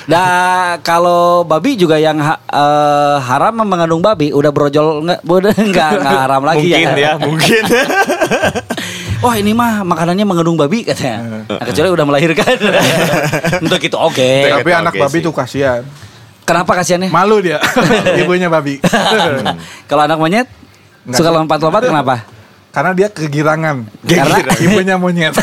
Nah, 0.02 0.82
kalau 0.82 1.46
babi 1.46 1.78
juga 1.78 1.94
yang 1.94 2.18
ha- 2.18 2.42
eh, 2.42 3.16
haram 3.22 3.54
mengandung 3.54 4.02
babi 4.02 4.34
udah 4.34 4.50
brojol 4.50 5.04
nggak 5.04 5.20
udah 5.22 5.52
nggak 5.54 5.90
nggak 6.00 6.20
haram 6.26 6.42
lagi 6.42 6.66
mungkin 6.66 6.88
ya. 6.90 6.96
ya, 6.98 7.12
mungkin. 7.14 7.62
Wah 9.22 9.38
ini 9.38 9.54
mah 9.54 9.86
makanannya 9.86 10.26
mengandung 10.26 10.58
babi 10.58 10.82
katanya. 10.82 11.46
Nah, 11.46 11.62
kecuali 11.62 11.94
udah 11.94 12.06
melahirkan. 12.10 12.58
Untuk 13.64 13.78
itu 13.78 13.94
oke. 13.94 14.30
Tapi 14.50 14.66
Oke, 14.66 14.74
anak 14.74 14.92
oke 14.98 15.02
babi 15.06 15.18
sih. 15.22 15.22
tuh 15.22 15.30
kasihan. 15.30 15.82
Kenapa 16.42 16.74
kasihannya? 16.74 17.06
Malu 17.06 17.38
dia. 17.38 17.62
Ibunya 18.20 18.50
babi. 18.50 18.82
Kalau 19.88 20.02
anak 20.02 20.18
monyet 20.18 20.50
Nggak 21.06 21.18
suka 21.18 21.30
lompat-lompat 21.30 21.82
kenapa? 21.86 22.26
Karena 22.72 22.96
dia 22.96 23.12
kegirangan. 23.12 23.84
Karena 24.00 24.36
ibunya 24.56 24.96
monyet. 24.96 25.36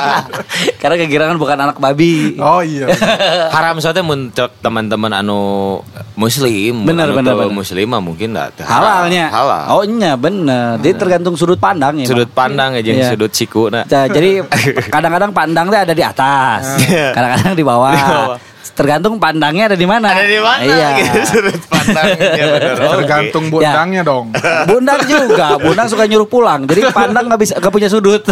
karena 0.82 0.94
kegirangan 0.94 1.34
bukan 1.34 1.58
anak 1.58 1.76
babi. 1.82 2.38
oh 2.38 2.62
iya. 2.62 2.86
Haram 3.54 3.82
soalnya 3.82 4.06
muncul 4.06 4.46
teman-teman 4.62 5.10
anu 5.10 5.82
muslim. 6.14 6.86
Bener, 6.86 7.10
anu 7.10 7.18
bener, 7.18 7.34
teu 7.34 7.50
bener. 7.50 7.58
Muslim 7.58 7.86
mah 7.90 7.98
mungkin 7.98 8.38
enggak 8.38 8.62
Halalnya. 8.62 9.26
Halal. 9.34 9.62
Oh 9.74 9.82
iya 9.82 10.14
bener. 10.14 10.78
Dia 10.78 10.94
tergantung 10.94 11.34
sudut 11.34 11.58
pandang 11.58 11.98
ya. 11.98 12.06
sudut 12.06 12.30
pandang 12.30 12.78
aja 12.78 12.94
Iya. 12.94 13.10
sudut 13.10 13.34
siku 13.34 13.66
nah. 13.66 13.82
Nah, 13.82 14.06
jadi 14.06 14.46
kadang-kadang 14.94 15.34
pandangnya 15.34 15.82
ada 15.82 15.94
di 15.98 16.04
atas, 16.06 16.78
Iya. 16.86 17.10
kadang-kadang 17.10 17.58
di 17.58 17.64
bawah. 17.66 17.90
Di 17.90 18.02
bawah. 18.06 18.51
Tergantung 18.72 19.18
pandangnya 19.18 19.74
ada 19.74 19.76
di 19.76 19.84
mana. 19.84 20.14
Ada 20.14 20.24
di 20.24 20.40
mana 20.40 20.62
Iya. 20.62 20.88
gitu 21.02 21.18
sudut 21.34 21.62
pandangnya 21.66 22.44
bener. 22.46 22.74
Oke. 22.78 22.92
Tergantung 22.94 23.44
bundangnya 23.50 24.02
dong. 24.06 24.26
Bundang 24.70 25.00
juga, 25.04 25.58
bundang 25.58 25.86
suka 25.90 26.06
nyuruh 26.06 26.30
pulang. 26.30 26.64
Jadi 26.64 26.88
pandang 26.94 27.26
nggak 27.26 27.40
bisa 27.42 27.54
nggak 27.58 27.72
punya 27.74 27.88
sudut. 27.90 28.22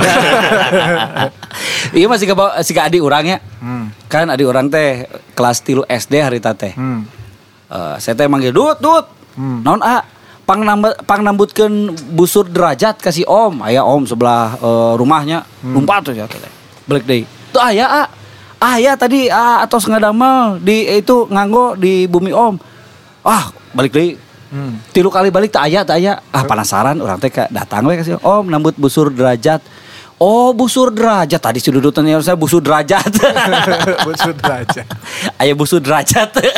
iya 1.99 2.07
masih 2.07 2.31
ke 2.31 2.35
si 2.63 2.73
ke 2.73 2.81
adik 2.81 3.03
orangnya. 3.03 3.43
Hmm. 3.59 3.91
Kan 4.07 4.31
adik 4.31 4.47
orang 4.47 4.71
teh 4.71 5.05
kelas 5.35 5.67
tilu 5.67 5.83
SD 5.85 6.23
hari 6.23 6.39
teh. 6.39 6.73
Hmm. 6.79 7.05
Eh, 7.69 7.95
saya 7.99 8.15
teh 8.15 8.31
manggil 8.31 8.55
dut 8.55 8.79
dut. 8.79 9.11
Hmm. 9.35 9.67
Naon 9.67 9.83
a 9.83 10.07
pang 10.47 10.63
nambah 10.63 11.05
pang 11.07 11.21
nambutkeun 11.27 11.95
busur 12.15 12.47
derajat 12.47 13.03
kasih 13.03 13.27
om. 13.27 13.61
Aya 13.67 13.83
om 13.83 14.07
sebelah 14.07 14.57
eh, 14.57 14.93
rumahnya. 14.95 15.43
Hmm. 15.61 15.75
Lumpat 15.75 16.07
tuh 16.07 16.15
ya 16.15 16.25
teh. 16.31 16.39
Balik 16.87 17.05
deui. 17.05 17.27
Tuh 17.51 17.61
aya 17.61 17.87
a. 17.87 18.20
Aya 18.61 18.93
tadi 18.93 19.33
a 19.33 19.65
atos 19.65 19.89
ngadamel 19.89 20.61
di 20.61 20.85
itu 20.85 21.25
nganggo 21.33 21.81
di 21.81 22.05
bumi 22.05 22.29
om. 22.29 22.61
Ah, 23.25 23.49
balik 23.73 23.97
deui. 23.97 24.21
Hmm. 24.53 24.77
Tilu 24.93 25.09
kali 25.09 25.33
balik 25.33 25.49
tak 25.49 25.65
aya 25.71 25.81
tak 25.81 25.97
aya. 25.97 26.21
Ah 26.29 26.45
penasaran 26.45 27.01
orang 27.01 27.17
teh 27.17 27.33
datang 27.49 27.89
we 27.89 27.97
kasih 27.97 28.21
om 28.21 28.45
nambut 28.53 28.77
busur 28.77 29.09
derajat. 29.09 29.65
Oh 30.21 30.53
busur 30.53 30.93
derajat 30.93 31.41
tadi 31.41 31.57
sududutannya 31.57 32.21
saya 32.21 32.37
busur 32.37 32.61
derajat. 32.61 33.09
Busur 34.07 34.37
derajat. 34.37 34.87
Aya 35.41 35.53
busur 35.57 35.81
derajat. 35.81 36.29
Teu 36.29 36.53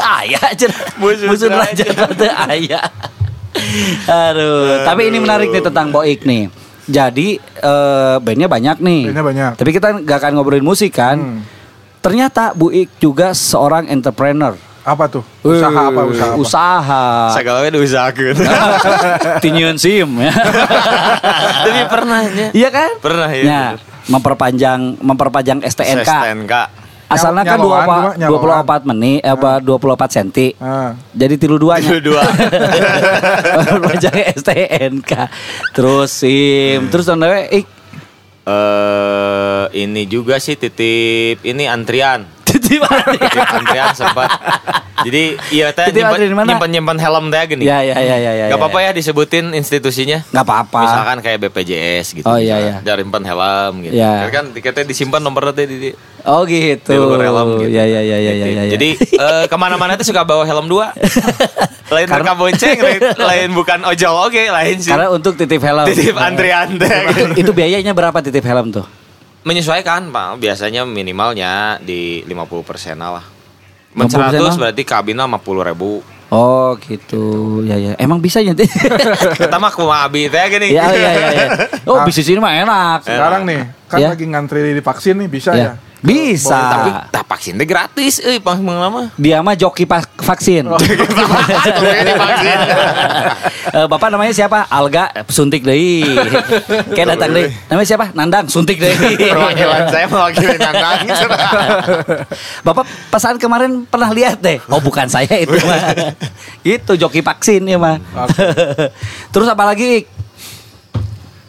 aya 0.24 0.40
aja. 0.40 0.68
Busur 0.96 1.28
Busur 1.28 1.52
derajat 1.52 1.92
teu 2.16 2.32
aya. 2.32 2.80
Aduh, 4.08 4.88
tapi 4.88 5.12
ini 5.12 5.20
menarik 5.20 5.52
nih 5.52 5.60
tentang 5.60 5.92
Boik 5.92 6.24
nih. 6.24 6.48
Jadi 6.88 7.36
eh, 7.38 8.16
bandnya 8.18 8.48
banyak 8.48 8.76
nih. 8.80 9.02
Bandnya 9.06 9.24
banyak. 9.24 9.50
Tapi 9.60 9.70
kita 9.70 9.88
nggak 10.00 10.18
akan 10.18 10.32
ngobrolin 10.34 10.64
musik 10.64 10.96
kan. 10.96 11.20
Hmm. 11.20 11.40
Ternyata 12.00 12.56
Buik 12.56 12.96
juga 12.96 13.36
seorang 13.36 13.86
entrepreneur. 13.86 14.56
Apa 14.80 15.04
tuh? 15.04 15.20
Usaha 15.44 15.68
apa 15.68 16.00
Eh, 16.00 16.10
usaha 16.10 16.28
apa? 16.32 16.40
Usaha. 16.40 17.04
Segala 17.36 17.60
we 17.60 17.68
diusahakeun. 17.68 18.36
Tinyeun 19.44 19.76
SIM 19.76 20.08
ya. 20.16 20.32
Tapi 21.68 21.80
pernahnya. 21.92 22.46
Iya 22.56 22.68
kan? 22.72 22.90
Pernah 22.96 23.28
ya. 23.28 23.42
Ya, 23.44 23.64
memperpanjang 24.08 24.96
memperpanjang 24.96 25.60
STNK. 25.60 26.08
STNK. 26.08 26.54
Asalnya 27.08 27.42
kan 27.44 27.56
Nyaloan, 27.56 28.20
dua, 28.20 28.60
24 28.60 28.90
menit 28.92 29.24
eh, 29.24 29.32
apa 29.32 29.64
24 29.64 30.12
cm. 30.12 30.28
Ah. 30.60 30.92
Jadi 31.16 31.34
tilu 31.40 31.56
duanya. 31.56 31.88
Tilu 31.88 32.12
dua. 32.12 32.22
Memperpanjang 33.56 34.16
STNK. 34.36 35.12
Terus 35.72 36.12
SIM, 36.12 36.92
terus 36.92 37.08
on 37.08 37.24
the 37.24 37.28
way, 37.32 37.44
ik, 37.48 37.66
Eh 38.48 39.64
ini 39.84 40.08
juga 40.08 40.40
sih 40.40 40.56
titip 40.56 41.44
ini 41.44 41.68
antrian. 41.68 42.24
titip 42.48 42.80
antrian 42.80 43.92
sempat. 43.92 44.32
Jadi 45.04 45.36
iya 45.52 45.68
teh 45.76 45.92
nyimpan 45.92 46.70
nyimpan 46.72 46.96
helm 46.96 47.28
teh 47.28 47.44
gini. 47.44 47.68
Ya 47.68 47.84
ya 47.84 48.00
ya 48.00 48.16
ya 48.16 48.32
ya. 48.32 48.46
Gak 48.48 48.56
apa-apa 48.56 48.78
ya 48.88 48.90
disebutin 48.96 49.52
institusinya. 49.52 50.24
Nggak 50.32 50.46
apa-apa. 50.48 50.80
Misalkan 50.80 51.18
kayak 51.20 51.38
BPJS 51.44 52.06
gitu. 52.16 52.24
Oh, 52.24 52.40
iya, 52.40 52.56
iya. 52.56 52.74
Dari 52.80 53.04
nyimpan 53.04 53.24
helm 53.28 53.74
gitu. 53.84 54.00
Iya. 54.00 54.32
Kan 54.32 54.56
tiketnya 54.56 54.88
disimpan 54.88 55.20
nomornya 55.20 55.52
teh 55.52 55.68
di, 55.68 55.76
di, 55.76 55.90
Oh 56.28 56.44
gitu. 56.44 56.92
di 56.92 56.98
luar 57.00 57.24
helm 57.24 57.48
gitu. 57.64 57.72
Ya 57.72 57.88
ya 57.88 58.00
ya 58.04 58.16
ya 58.20 58.32
ya 58.36 58.46
ya. 58.52 58.62
ya. 58.68 58.70
Jadi 58.76 58.88
eh, 59.00 59.44
ke 59.48 59.56
mana-mana 59.56 59.96
tuh 59.96 60.04
suka 60.04 60.28
bawa 60.28 60.44
helm 60.44 60.68
dua. 60.68 60.92
lain 61.94 62.04
mereka 62.04 62.36
bonceng, 62.36 62.76
lain, 62.76 63.00
lain 63.16 63.48
bukan 63.56 63.80
ojol 63.88 64.28
oke, 64.28 64.42
lain 64.52 64.76
sih. 64.76 64.92
karena 64.92 65.08
untuk 65.08 65.40
titip 65.40 65.64
helm. 65.64 65.88
Titip 65.88 66.12
antrian 66.20 66.76
teh. 66.76 66.92
gitu. 67.16 67.48
Itu 67.48 67.50
biayanya 67.56 67.96
berapa 67.96 68.20
titip 68.20 68.44
helm 68.44 68.68
tuh? 68.68 68.84
Menyesuaikan, 69.48 70.12
Pak. 70.12 70.36
Biasanya 70.36 70.84
minimalnya 70.84 71.80
di 71.80 72.20
50% 72.28 72.92
lah. 73.00 73.24
50% 73.96 73.96
Men 73.96 74.08
100 74.12 74.36
lah? 74.36 74.54
berarti 74.68 74.82
kabinnya 74.84 75.24
50 75.24 75.64
ribu. 75.64 76.04
Oh 76.28 76.76
gitu. 76.76 77.24
Ya 77.64 77.80
ya. 77.80 77.96
Emang 77.96 78.20
bisa 78.20 78.44
ya? 78.44 78.52
Kita 79.40 79.56
mah 79.56 79.72
kumaha 79.72 80.04
abi 80.04 80.28
teh 80.28 80.44
gini. 80.52 80.76
Ya 80.76 80.92
ya 80.92 81.10
ya 81.16 81.28
ya. 81.32 81.46
Oh 81.88 82.04
bisnis 82.04 82.28
ini 82.28 82.36
mah 82.36 82.52
enak. 82.52 83.08
Sekarang 83.08 83.48
nih, 83.48 83.72
kan 83.88 83.96
Ya. 83.96 84.12
lagi 84.12 84.28
ngantri 84.28 84.76
di 84.76 84.82
vaksin 84.84 85.16
nih 85.24 85.28
bisa 85.32 85.56
Ya. 85.56 85.72
ya? 85.72 85.87
Bisa. 85.98 86.54
Tapi 86.54 86.90
tak 87.10 87.24
vaksin 87.26 87.58
teh 87.58 87.66
gratis 87.66 88.22
euy 88.22 88.38
pas 88.38 88.54
lama. 88.58 89.10
Dia 89.18 89.42
mah 89.42 89.58
joki 89.58 89.82
vaksin. 92.22 92.58
Eh, 93.74 93.86
Bapak 93.90 94.08
namanya 94.14 94.30
siapa? 94.30 94.70
Alga 94.70 95.10
suntik 95.26 95.66
deui. 95.66 96.06
Kayak 96.94 97.18
datang 97.18 97.30
deui. 97.34 97.50
Namanya 97.66 97.88
siapa? 97.88 98.06
Nandang 98.14 98.46
suntik 98.46 98.78
deui. 98.78 99.18
Perwakilan 99.18 99.82
saya 99.90 100.06
mewakili 100.06 100.56
Nandang. 100.56 100.98
Bapak 102.62 102.84
pesan 103.10 103.34
kemarin 103.42 103.82
pernah 103.82 104.10
lihat 104.14 104.38
deh. 104.38 104.62
Oh 104.70 104.78
bukan 104.78 105.10
saya 105.10 105.34
itu 105.34 105.58
mah. 105.66 106.14
itu 106.62 106.92
joki 106.94 107.20
vaksin 107.26 107.66
ya 107.66 107.78
mah. 107.78 107.98
Terus 109.34 109.50
apa 109.50 109.66
lagi? 109.66 110.06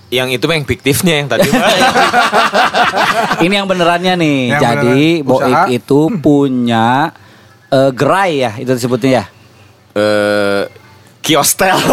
Yang 0.09 0.29
itu 0.29 0.41
yang 0.43 0.65
fiktifnya 0.65 1.13
yang 1.21 1.27
tadi. 1.29 1.49
Ini 3.45 3.53
yang 3.61 3.67
benerannya 3.69 4.13
nih. 4.17 4.39
Yang 4.53 4.61
Jadi 4.61 5.01
beneran. 5.21 5.29
Boik 5.29 5.63
itu 5.71 5.99
punya 6.19 7.13
eh, 7.69 7.91
gerai 7.93 8.31
ya 8.41 8.51
itu 8.57 8.71
disebutnya 8.73 9.11
ya. 9.11 9.25
Eh 9.95 10.61
kiostel. 11.21 11.77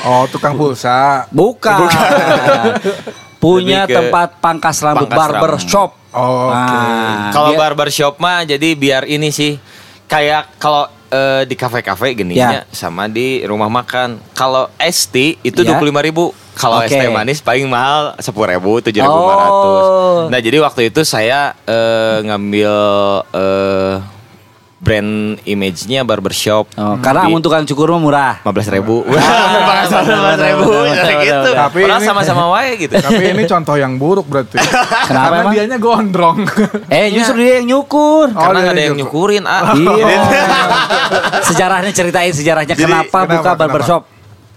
Oh, 0.00 0.24
tukang 0.32 0.56
pulsa. 0.56 1.28
Bukan. 1.28 1.84
Punya 3.36 3.84
ke 3.84 3.92
tempat 3.92 4.40
pangkas 4.40 4.80
rambut 4.80 5.08
pangkas 5.08 5.18
barber 5.18 5.50
rambut. 5.56 5.68
shop. 5.68 5.90
Oh, 6.10 6.48
oke. 6.48 6.56
Nah, 6.56 7.30
Kalau 7.30 7.52
dia- 7.52 7.60
barbershop 7.60 8.14
mah 8.16 8.42
jadi 8.42 8.68
biar 8.74 9.04
ini 9.04 9.28
sih 9.28 9.60
kayak 10.10 10.58
kalau 10.58 10.90
eh, 11.08 11.42
di 11.42 11.54
kafe-kafe 11.54 12.12
gini 12.12 12.34
Ya. 12.34 12.50
ya 12.50 12.62
sama 12.70 13.06
di 13.06 13.42
rumah 13.42 13.70
makan. 13.70 14.18
Kalau 14.30 14.66
ST 14.76 15.38
itu 15.40 15.60
Ya. 15.62 15.70
dua 15.70 15.76
puluh 15.78 15.94
ribu. 15.96 16.34
Kalau 16.52 16.82
Oke. 16.82 16.90
ST 16.90 17.02
manis 17.08 17.38
paling 17.40 17.64
mahal 17.64 18.18
sepuluh 18.18 18.50
ribu 18.50 18.82
tujuh 18.82 19.00
ribu 19.00 19.16
Oh. 19.16 20.26
Nah 20.28 20.38
jadi 20.38 20.58
waktu 20.58 20.90
itu 20.90 21.00
saya 21.02 21.54
eh, 21.64 22.16
ngambil 22.20 22.74
eh, 23.32 23.94
brand 24.80 25.36
image-nya 25.44 26.00
barbershop. 26.02 26.72
Oh, 26.74 26.96
karena 26.98 27.24
Di 27.24 27.28
amun 27.28 27.44
tukang 27.44 27.68
cukur 27.68 27.92
mah 27.92 28.00
murah. 28.00 28.32
15 28.42 28.72
ribu. 28.80 29.04
Ah, 29.12 29.84
benar, 30.00 30.40
ribu. 30.40 30.72
gitu. 31.20 31.50
Tapi 31.52 31.80
sama-sama 32.00 32.48
wae 32.50 32.80
gitu. 32.80 32.96
Tapi 33.04 33.22
ini 33.28 33.44
contoh 33.44 33.76
yang 33.76 34.00
buruk 34.00 34.24
berarti. 34.24 34.56
Kenapa 34.56 35.04
Karena 35.04 35.36
emang? 35.44 35.52
dianya 35.52 35.78
gondrong. 35.78 36.38
Eh 36.90 37.12
justru 37.12 37.44
dia 37.44 37.60
yang 37.60 37.76
nyukur. 37.76 38.32
Oh, 38.32 38.40
Karena 38.40 38.56
dia 38.56 38.64
nggak 38.64 38.74
ada 38.74 38.82
yang 38.82 38.96
nyukurin 38.96 39.44
ah. 39.44 39.62
Iya. 39.76 40.16
sejarahnya 41.44 41.92
ceritain 41.92 42.32
sejarahnya 42.32 42.74
Jadi, 42.74 42.82
kenapa, 42.82 43.24
kenapa, 43.24 43.30
buka 43.30 43.42
kenapa? 43.44 43.60
barbershop? 43.60 44.02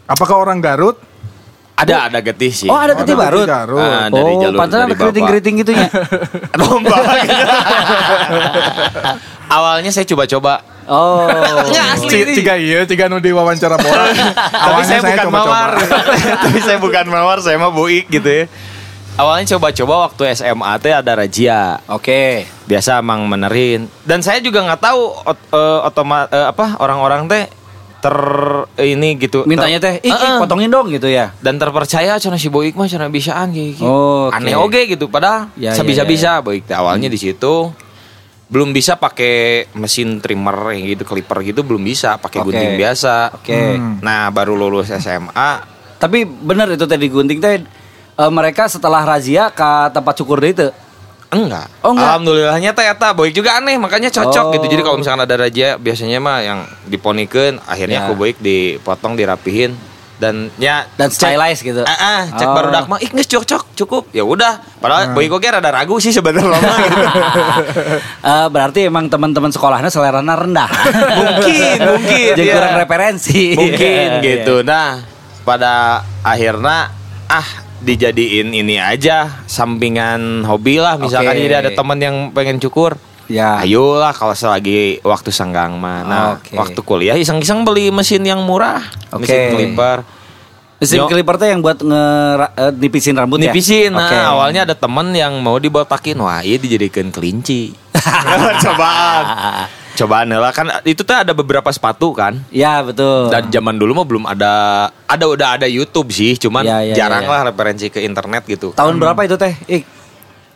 Apakah 0.03 0.36
orang 0.39 0.60
Garut? 0.60 0.98
Ada 1.74 2.06
ada 2.06 2.20
getih 2.22 2.53
sih. 2.53 2.70
Oh 2.70 2.75
ada 2.75 2.94
Oh, 2.94 3.01
ada 3.01 3.13
Barut. 3.13 3.44
ketih 3.44 3.50
Garut. 3.50 3.82
Ah, 3.82 4.06
dari 4.08 4.30
oh, 4.30 4.39
jalur 4.39 4.58
pantesan 4.58 4.80
dari 4.80 4.88
ada 4.88 4.96
keriting-keriting 4.96 5.53
gitunya. 5.58 5.89
Domba 6.53 6.98
gitu. 7.20 7.34
Awalnya 9.56 9.89
saya 9.89 10.06
coba-coba. 10.06 10.53
Oh. 10.84 11.25
C- 12.03 12.34
Ciga 12.34 12.53
iya, 12.56 12.84
ciga 12.84 13.08
nu 13.08 13.18
diwawancara 13.18 13.77
bola. 13.77 14.06
Tapi 14.12 14.58
Awalnya 14.60 14.86
saya 14.86 15.01
bukan 15.01 15.18
coba-coba. 15.24 15.50
mawar. 15.50 15.72
Tapi 16.39 16.60
saya 16.60 16.77
bukan 16.77 17.06
mawar, 17.08 17.38
saya 17.39 17.56
mah 17.58 17.72
buik 17.72 18.06
gitu 18.08 18.27
ya. 18.27 18.46
Awalnya 19.13 19.46
coba-coba 19.53 20.10
waktu 20.10 20.34
SMA 20.34 20.72
teh 20.77 20.89
ada 20.92 21.12
razia. 21.13 21.77
Oke. 21.88 22.50
Biasa 22.65 22.98
emang 22.98 23.25
menerin. 23.25 23.86
Dan 24.01 24.22
saya 24.22 24.38
juga 24.39 24.62
nggak 24.63 24.82
tahu 24.82 25.01
ot- 25.24 25.50
otoma 25.84 26.25
eh, 26.27 26.48
apa 26.48 26.77
orang-orang 26.77 27.25
teh 27.27 27.46
ter 28.03 28.17
ini 28.83 29.15
gitu. 29.15 29.48
Mintanya 29.48 29.79
teh, 29.79 30.03
ih, 30.03 30.12
Heeh. 30.12 30.36
potongin 30.36 30.67
dong 30.67 30.91
gitu 30.91 31.07
ya. 31.07 31.31
dan 31.39 31.55
terpercaya 31.55 32.19
cina 32.19 32.36
si 32.36 32.51
Boik 32.51 32.75
mah 32.75 32.86
cina 32.86 33.07
bisaan 33.07 33.55
kayak 33.55 33.79
gitu. 33.79 33.88
Oh, 33.88 34.27
oke. 34.27 34.36
Aneh 34.36 34.60
oge 34.60 34.83
gitu 34.86 35.07
padahal 35.07 35.48
Ya, 35.55 35.72
bisa 35.72 35.79
ya, 35.79 35.88
bisa 35.88 36.03
bisa 36.03 36.31
Boik 36.39 36.67
teh 36.67 36.75
awalnya 36.75 37.07
di 37.07 37.15
situ 37.15 37.72
belum 38.43 38.69
bisa 38.69 39.00
pakai 39.00 39.65
mesin 39.74 40.19
trimmer 40.19 40.75
yang 40.75 40.86
gitu 40.86 41.07
clipper 41.07 41.41
gitu 41.41 41.63
belum 41.63 41.81
bisa 41.81 42.19
pakai 42.19 42.43
Oke. 42.43 42.51
gunting 42.51 42.75
biasa 42.75 43.33
Oke. 43.33 43.79
nah 43.98 44.29
baru 44.29 44.53
lulus 44.53 44.91
SMA 44.91 45.51
Tapi 45.95 46.22
bener 46.22 46.67
itu 46.69 46.83
tadi 46.83 47.07
gunting 47.07 47.39
teh 47.39 47.63
eh, 48.13 48.29
mereka 48.29 48.67
setelah 48.67 49.01
razia 49.01 49.48
ke 49.50 49.89
tempat 49.89 50.13
cukur 50.19 50.38
deh 50.38 50.51
itu. 50.51 50.67
Enggak 51.36 51.68
Oh, 51.80 51.92
enggak. 51.92 52.06
alhamdulillahnya 52.08 52.70
eta 52.72 53.10
boy 53.12 53.30
juga 53.30 53.58
aneh 53.58 53.75
makanya 53.75 54.10
Oh. 54.10 54.16
cocok 54.20 54.46
gitu 54.54 54.66
jadi 54.70 54.82
kalau 54.82 54.98
misalkan 54.98 55.22
ada 55.22 55.36
raja 55.36 55.75
biasanya 55.75 56.18
mah 56.18 56.40
yang 56.40 56.60
diponikeun 56.86 57.58
Ya. 57.58 57.63
akhirnya 57.66 57.98
aku 58.04 58.13
boik 58.13 58.38
dipotong 58.38 59.13
dirapihin 59.13 59.74
dan 60.13 60.48
ya 60.56 60.88
Dan 60.96 61.10
cek- 61.10 61.20
stylize 61.20 61.60
gitu. 61.60 61.82
Ah, 61.82 61.92
ah, 61.92 62.22
cek 62.30 62.46
Oh. 62.46 62.54
baru 62.54 62.70
dak 62.70 62.86
mah 62.86 62.96
ih 62.98 63.10
geus 63.10 63.28
cocok 63.28 63.75
cukup 63.75 64.04
ya 64.10 64.24
udah 64.24 64.62
padahal 64.78 65.12
boy 65.12 65.28
kok 65.28 65.42
rada 65.42 65.68
ragu 65.68 65.98
sih 65.98 66.10
sebenarnya 66.10 66.48
mah 66.54 66.78
gitu. 66.86 67.04
Eh, 68.24 68.48
berarti 68.48 68.88
emang 68.88 69.08
teman-teman 69.08 69.50
sekolahnya 69.50 69.90
seleranya 69.90 70.38
rendah. 70.38 70.70
mungkin 71.20 71.78
mungkin 71.90 72.32
Jadi 72.32 72.42
iya. 72.42 72.56
kurang 72.56 72.75
referensi. 72.78 73.42
mungkin 73.54 74.08
Iya, 74.16 74.24
gitu 74.24 74.56
nah 74.62 75.04
pada 75.44 75.74
akhirnya 76.24 76.88
ah 77.25 77.48
dijadiin 77.84 78.56
ini 78.56 78.80
aja 78.80 79.44
sampingan 79.46 80.48
hobi 80.48 80.80
lah 80.80 80.96
misalkan 80.96 81.36
Oke. 81.36 81.44
jadi 81.44 81.56
ada 81.68 81.70
teman 81.75 82.00
yang 82.00 82.16
pengen 82.32 82.58
cukur 82.58 82.96
Ya. 83.32 83.56
ayolah 83.63 84.12
kalau 84.12 84.36
selagi 84.36 85.00
waktu 85.00 85.32
senggang 85.32 85.80
mah 85.80 86.00
nah 86.04 86.24
Oke. 86.36 86.60
waktu 86.60 86.80
kuliah 86.84 87.16
iseng-iseng 87.16 87.63
beli 87.63 87.88
mesin 87.88 88.20
yang 88.24 88.44
murah 88.44 88.84
Oke. 89.16 89.24
mesin 89.24 89.40
clipper 89.52 89.98
Mesin 90.84 91.00
Yo. 91.00 91.08
clipper 91.08 91.40
teh 91.40 91.48
yang 91.56 91.63
buat 91.63 91.80
nge 91.80 92.04
eh, 92.60 92.72
nipisin 92.75 93.16
rambut 93.16 93.40
ya? 93.40 93.48
nipisin 93.48 93.96
nah 93.96 94.12
Oke. 94.12 94.18
awalnya 94.20 94.68
ada 94.68 94.75
temen 94.75 95.16
yang 95.16 95.40
mau 95.40 95.56
dibotakin 95.56 96.20
wah 96.20 96.44
iya 96.44 96.60
dijadikan 96.60 97.16
kelinci 97.16 97.72
cobaan 98.63 99.83
cobaan 99.96 100.28
lah 100.28 100.50
kan 100.50 100.68
itu 100.84 101.00
tuh 101.00 101.14
ada 101.14 101.32
beberapa 101.32 101.70
sepatu 101.70 102.12
kan 102.12 102.42
Ya 102.50 102.80
betul. 102.80 103.30
Dan 103.30 103.48
zaman 103.48 103.76
dulu 103.76 103.94
mah 103.94 104.06
belum 104.06 104.24
ada 104.26 104.54
ada 105.06 105.26
udah 105.26 105.50
ada 105.56 105.68
YouTube 105.68 106.10
sih, 106.10 106.34
cuman 106.36 106.62
Ya, 106.62 106.82
ya, 106.84 106.94
jarang 106.96 107.22
ya, 107.22 107.28
ya. 107.28 107.34
lah 107.36 107.42
referensi 107.48 107.88
ke 107.88 108.00
internet 108.00 108.42
gitu. 108.46 108.72
Tahun 108.72 108.94
berapa 108.96 109.22
itu 109.22 109.36
teh? 109.36 109.54
Ik. 109.68 109.84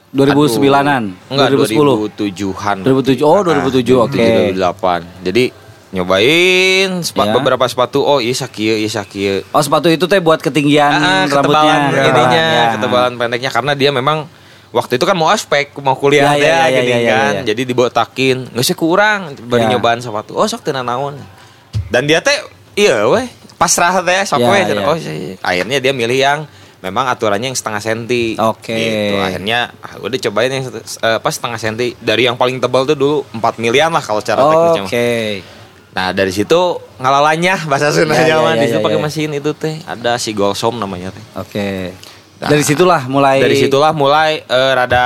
2009-an. 0.09 1.03
Enggak, 1.27 1.47
2010. 1.51 2.09
2007-an. 2.15 2.77
2007. 2.81 3.21
Oh, 3.21 3.41
2007, 3.43 3.93
oke. 3.99 4.17
2008. 4.55 5.03
Jadi 5.21 5.43
nyobain 5.89 6.89
sepa- 6.99 7.25
Ya. 7.25 7.33
beberapa 7.33 7.63
sepatu 7.63 8.01
oh 8.01 8.17
iya 8.17 8.33
sakieu 8.33 8.75
iya 8.75 8.89
sakieu. 8.89 9.43
Oh 9.49 9.59
sepatu 9.59 9.87
itu 9.87 10.03
teh 10.03 10.19
buat 10.19 10.37
ketinggian 10.37 10.91
Ah, 10.91 11.23
rambutnya. 11.23 11.27
ketebalan 11.29 11.79
ininya, 12.03 12.43
Ya. 12.45 12.65
ketebalan 12.73 13.13
pendeknya 13.15 13.49
karena 13.49 13.71
dia 13.73 13.89
memang 13.89 14.27
waktu 14.69 14.95
itu 14.95 15.03
kan 15.03 15.13
mau 15.13 15.27
aspek 15.27 15.71
mau 15.77 15.93
kuliah 15.93 16.31
Ya, 16.31 16.33
ya, 16.33 16.37
teh 16.37 16.47
ya, 16.47 16.67
gini 16.77 16.89
ya, 16.89 16.97
ya, 16.97 17.09
kan. 17.09 17.33
ya. 17.33 17.41
Jadi 17.45 17.61
dibotakin, 17.63 18.37
nggak 18.49 18.65
sih 18.65 18.73
kurang 18.73 19.19
bari 19.41 19.63
Ya. 19.63 19.71
nyobaan 19.71 19.99
sepatu. 19.99 20.33
Oh 20.33 20.43
sok 20.43 20.61
tenan 20.61 20.83
naon. 20.83 21.15
Dan 21.87 22.03
dia 22.03 22.19
teh 22.19 22.35
iya 22.73 23.05
weh 23.05 23.27
pasrah 23.55 23.99
teh 23.99 24.21
sok 24.23 24.39
Ya, 24.39 24.47
weh. 24.47 24.61
ya. 24.61 24.83
Oh 24.83 24.95
iya. 24.95 25.35
akhirnya 25.39 25.77
dia 25.77 25.91
milih 25.91 26.15
yang 26.15 26.39
memang 26.77 27.07
aturannya 27.07 27.47
yang 27.47 27.57
setengah 27.57 27.79
senti. 27.79 28.35
Oke. 28.35 28.69
Gitu. 28.71 29.15
Akhirnya 29.17 29.73
ah, 29.79 29.97
udah 29.97 30.17
cobain 30.19 30.51
yang 30.51 30.63
eh, 30.69 31.15
apa 31.15 31.29
setengah 31.29 31.57
senti. 31.57 31.97
Dari 31.97 32.25
yang 32.25 32.35
paling 32.35 32.57
tebal 32.57 32.85
tuh 32.85 32.93
dulu 32.93 33.17
4 33.33 33.57
milian 33.57 33.89
lah 33.89 33.99
kalau 33.99 34.19
cara 34.19 34.41
teknisnya. 34.41 34.83
mah. 34.83 34.89
Oke. 34.89 35.11
Nah 35.89 36.13
dari 36.13 36.29
situ 36.29 36.61
ngalalanya 36.97 37.57
bahasa 37.65 37.89
Sundanya 37.89 38.21
Ya, 38.21 38.37
ya, 38.37 38.37
mah 38.37 38.53
ya, 38.53 38.61
di 38.61 38.67
situ 38.69 38.77
ya, 38.77 38.85
pakai 38.85 38.99
ya. 38.99 39.01
mesin 39.01 39.29
itu 39.33 39.49
teh 39.51 39.81
ada 39.83 40.13
si 40.17 40.29
Golsom 40.31 40.77
namanya 40.77 41.09
teh. 41.09 41.23
Oke. 41.33 41.67
Nah, 42.37 42.53
Dari 42.53 42.61
situlah 42.61 43.01
mulai 43.09 43.41
Dari 43.41 43.57
situlah 43.57 43.91
mulai 43.97 44.45
eh, 44.45 44.71
rada 44.77 45.05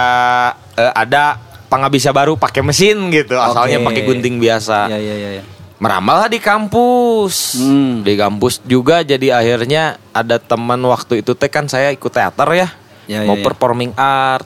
eh, 0.76 0.92
ada 0.92 1.40
pengabisa 1.72 2.12
baru 2.12 2.36
pakai 2.36 2.60
mesin 2.60 3.08
gitu. 3.08 3.40
Asalnya 3.40 3.80
pakai 3.80 4.04
gunting 4.04 4.36
biasa. 4.38 4.91
Ya 4.91 5.00
ya 5.00 5.15
ya. 5.15 5.30
ya. 5.39 5.44
Meramal 5.80 6.28
lah 6.28 6.30
di 6.30 6.44
kampus. 6.44 7.56
Hmm. 7.58 8.04
Di 8.04 8.20
kampus 8.20 8.60
juga 8.67 9.02
jadi 9.02 9.39
akhirnya 9.39 9.96
ada 10.12 10.38
teman 10.38 10.78
waktu 10.84 11.24
itu 11.24 11.32
teh 11.34 11.48
kan 11.48 11.72
saya 11.72 11.89
ikut 11.96 12.12
teater 12.12 12.50
ya. 12.52 12.67
Ya, 13.10 13.24
mau 13.26 13.39
ya, 13.39 13.41
ya. 13.41 13.46
performing 13.48 13.91
art. 13.96 14.46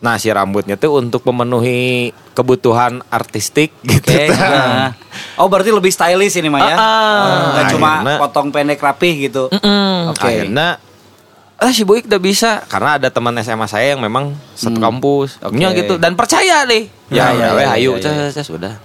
Nah 0.00 0.16
si 0.16 0.28
rambutnya 0.32 0.76
tuh 0.76 1.00
untuk 1.00 1.24
memenuhi 1.24 2.12
kebutuhan 2.36 3.00
artistik 3.08 3.72
gitu. 3.80 4.12
Oke. 4.12 4.28
nah. 4.28 4.92
Oh 5.40 5.48
berarti 5.48 5.72
lebih 5.72 5.88
stylish 5.88 6.36
ini 6.36 6.52
mah 6.52 6.60
ya? 6.68 6.76
Ah, 6.76 6.80
ah. 6.80 7.24
Nggak 7.56 7.64
cuma 7.72 7.90
Akhirnya- 7.96 8.20
potong 8.20 8.48
pendek 8.52 8.80
rapih 8.80 9.14
gitu. 9.28 9.48
Mm-mm. 9.48 10.12
Oke. 10.12 10.28
Akhirnya 10.28 10.76
ah 11.60 11.70
si 11.70 11.84
Boy 11.84 12.00
udah 12.00 12.16
bisa 12.16 12.64
karena 12.64 12.96
ada 12.96 13.08
teman 13.08 13.36
SMA 13.38 13.66
saya 13.66 13.92
yang 13.92 14.00
memang 14.00 14.32
satu 14.50 14.74
Hmm. 14.74 14.84
kampus. 14.90 15.36
Oke. 15.38 15.54
Nya 15.54 15.70
gitu 15.72 15.94
dan 15.94 16.16
percaya 16.16 16.64
deh. 16.64 16.88
Ya, 17.06 17.30
Ya, 17.30 17.36
ya, 17.36 17.48
weh, 17.52 17.62
ya, 17.62 17.70
ayo 17.74 17.90
ya, 17.94 18.00
ya. 18.00 18.10
ces, 18.26 18.34
ces, 18.34 18.48
udah. 18.48 18.80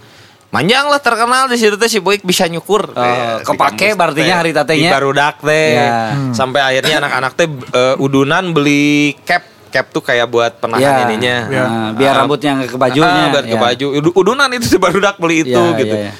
Manjang 0.47 0.87
lah 0.87 0.99
terkenal 0.99 1.47
di 1.47 1.55
situ 1.55 1.75
teh 1.75 1.87
si 1.87 1.99
Boy 1.99 2.19
bisa 2.19 2.45
nyukur. 2.45 2.87
Oh, 2.87 2.93
teh, 2.93 3.15
di 3.39 3.45
kepake 3.45 3.87
teh. 3.91 4.27
hari 4.29 4.51
tatenya. 4.51 4.87
Di 4.87 4.93
barudak 4.93 5.35
teh. 5.39 5.71
Ya. 5.73 6.15
Sampai 6.31 6.59
akhirnya 6.61 6.99
anak-anak 6.99 7.31
teh 7.33 7.47
eh, 7.49 7.95
udunan 7.97 8.51
beli 8.51 9.15
cap 9.23 9.43
cap 9.67 9.91
tuh 9.91 9.99
kayak 9.99 10.27
buat 10.27 10.55
penahan 10.57 10.79
Ya. 10.79 11.03
ininya. 11.05 11.37
Nah, 11.47 11.89
biar 11.91 12.11
Ah, 12.11 12.19
rambutnya 12.23 12.51
nggak 12.55 12.69
ke 12.71 12.77
bajunya. 12.77 13.11
Ah, 13.19 13.27
biar 13.29 13.43
ke 13.45 13.55
Ya. 13.55 13.61
baju. 13.61 13.87
Udu- 13.93 14.15
Udunan 14.15 14.47
itu 14.51 14.65
si 14.65 14.77
barudak 14.77 15.15
beli 15.15 15.43
itu 15.43 15.51
Ya, 15.51 15.75
gitu. 15.75 15.95
ya, 15.95 16.07
ya. 16.07 16.13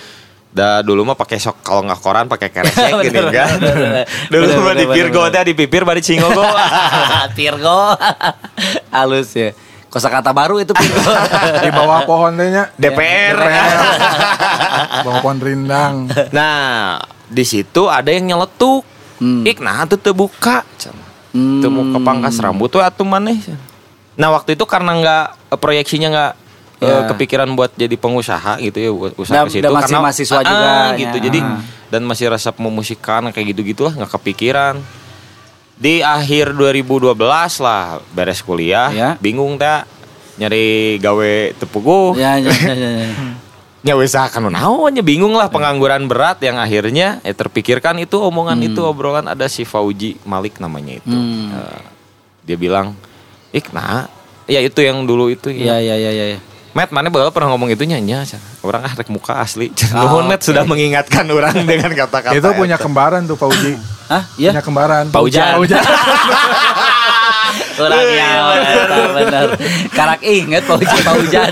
Dah 0.55 0.79
dulu 0.79 1.03
mah 1.03 1.19
pakai 1.19 1.35
sok 1.35 1.59
kalau 1.67 1.83
nggak 1.83 1.99
koran 1.99 2.31
pakai 2.31 2.47
keresek 2.47 2.87
gini 3.03 3.11
Bener, 3.19 3.27
kan. 3.27 3.59
Dulu 4.31 4.43
Bener, 4.47 4.59
mah 4.63 4.73
di 4.79 4.85
Virgo 4.87 5.21
teh 5.27 5.43
di 5.51 5.53
pipir 5.53 5.83
bari 5.83 5.99
cingogo. 5.99 6.47
Virgo. 7.35 7.91
Halus 8.95 9.35
ya. 9.35 9.51
Kosakata 9.91 10.31
baru 10.31 10.63
itu 10.63 10.71
Virgo. 10.71 11.11
Di 11.59 11.69
bawah 11.75 12.07
pohon 12.07 12.39
tehnya. 12.39 12.71
DPR. 12.79 13.35
Bawah 15.03 15.19
pohon 15.19 15.43
rindang. 15.43 16.07
nah, 16.31 17.03
di 17.27 17.43
situ 17.43 17.91
ada 17.91 18.07
yang 18.07 18.23
nyeletuk. 18.23 18.87
Hmm. 19.19 19.43
Ik 19.43 19.59
nah 19.59 19.83
tuh 19.83 19.99
terbuka. 19.99 20.63
Hmm. 21.35 21.59
Tuh 21.59 21.67
mau 21.67 21.83
kepangkas 21.99 22.39
rambut 22.39 22.71
tuh 22.71 22.79
atuh 22.79 23.03
maneh. 23.03 23.43
Nah, 24.15 24.31
waktu 24.31 24.55
itu 24.55 24.63
karena 24.63 24.95
nggak 25.03 25.25
eh, 25.51 25.59
proyeksinya 25.59 26.07
nggak 26.07 26.31
eh, 26.75 26.85
Ya. 26.85 27.07
kepikiran 27.07 27.47
buat 27.53 27.71
jadi 27.71 27.95
pengusaha 27.95 28.59
gitu 28.59 28.77
ya 28.77 28.89
buat 28.91 29.13
usaha 29.15 29.35
Dan- 29.37 29.47
ke 29.47 29.51
situ 29.53 29.69
masih 29.69 29.95
mahasiswa 29.97 30.37
Ah, 30.37 30.43
juga, 30.43 30.71
gitu 30.97 31.17
ya. 31.17 31.23
jadi 31.23 31.39
Ah. 31.39 31.59
dan 31.87 32.01
masih 32.03 32.25
resep 32.27 32.55
memusikan 32.55 33.29
kayak 33.29 33.47
gitu 33.51 33.61
gitulah 33.65 33.93
nggak 33.93 34.11
kepikiran 34.11 34.75
di 35.75 35.99
akhir 35.99 36.51
2012 36.53 37.15
lah 37.59 37.99
beres 38.11 38.39
kuliah 38.39 38.89
Ya. 38.89 39.09
bingung 39.17 39.55
teh 39.55 39.83
nyari 40.35 40.99
gawe 40.99 41.33
tepuguh 41.55 42.15
ya, 42.15 42.35
ya, 42.35 42.51
ya, 42.51 42.73
ya, 42.73 42.89
ya. 43.01 43.07
nya 43.85 43.93
usaha 43.93 44.25
kan 44.27 44.41
naonnya 44.41 44.99
bingung 44.99 45.31
lah 45.31 45.45
pengangguran 45.45 46.09
berat 46.09 46.41
yang 46.41 46.57
akhirnya 46.57 47.21
eh 47.21 47.31
terpikirkan 47.31 47.95
itu 47.97 48.17
omongan 48.17 48.57
itu 48.59 48.81
obrolan 48.81 49.29
ada 49.29 49.45
si 49.45 49.61
Fauji 49.61 50.17
Malik 50.23 50.57
namanya 50.57 50.97
itu 50.97 51.07
Hmm. 51.07 51.53
Eh, 51.53 51.81
dia 52.43 52.57
bilang 52.57 52.97
ik 53.49 53.69
nah 53.71 54.09
ya 54.45 54.59
itu 54.59 54.81
yang 54.81 55.05
dulu 55.05 55.29
itu 55.29 55.47
Ya, 55.49 55.77
ya, 55.77 55.95
ya, 55.95 56.09
ya. 56.09 56.25
ya. 56.33 56.39
Matt, 56.75 56.91
mana 56.91 57.07
bakal 57.07 57.31
pernah 57.31 57.55
ngomong 57.55 57.71
itu 57.71 57.87
nyanyi 57.87 58.19
Orang 58.59 58.83
ah 58.83 58.91
rek 58.91 59.07
muka 59.07 59.39
asli. 59.39 59.71
Ah, 59.95 60.03
Nuhun 60.03 60.27
Matt 60.27 60.43
sudah 60.43 60.67
mengingatkan 60.67 61.23
orang 61.31 61.63
dengan 61.71 61.87
kata-kata. 61.95 62.35
Itu 62.35 62.51
punya 62.51 62.75
kembaran 62.75 63.23
tuh 63.23 63.39
Pak 63.39 63.47
Uji. 63.47 63.79
Hah? 64.11 64.27
Iya? 64.35 64.51
Punya 64.51 64.63
kembaran. 64.67 65.03
Paujan. 65.07 65.55
Paujan. 65.55 65.83
Orangnya 67.79 68.27
benar. 69.23 69.47
Karak 69.95 70.21
inget 70.27 70.67
Pak 70.67 70.75
Uji, 70.83 70.95
Pak 70.99 71.15
Ujan. 71.23 71.51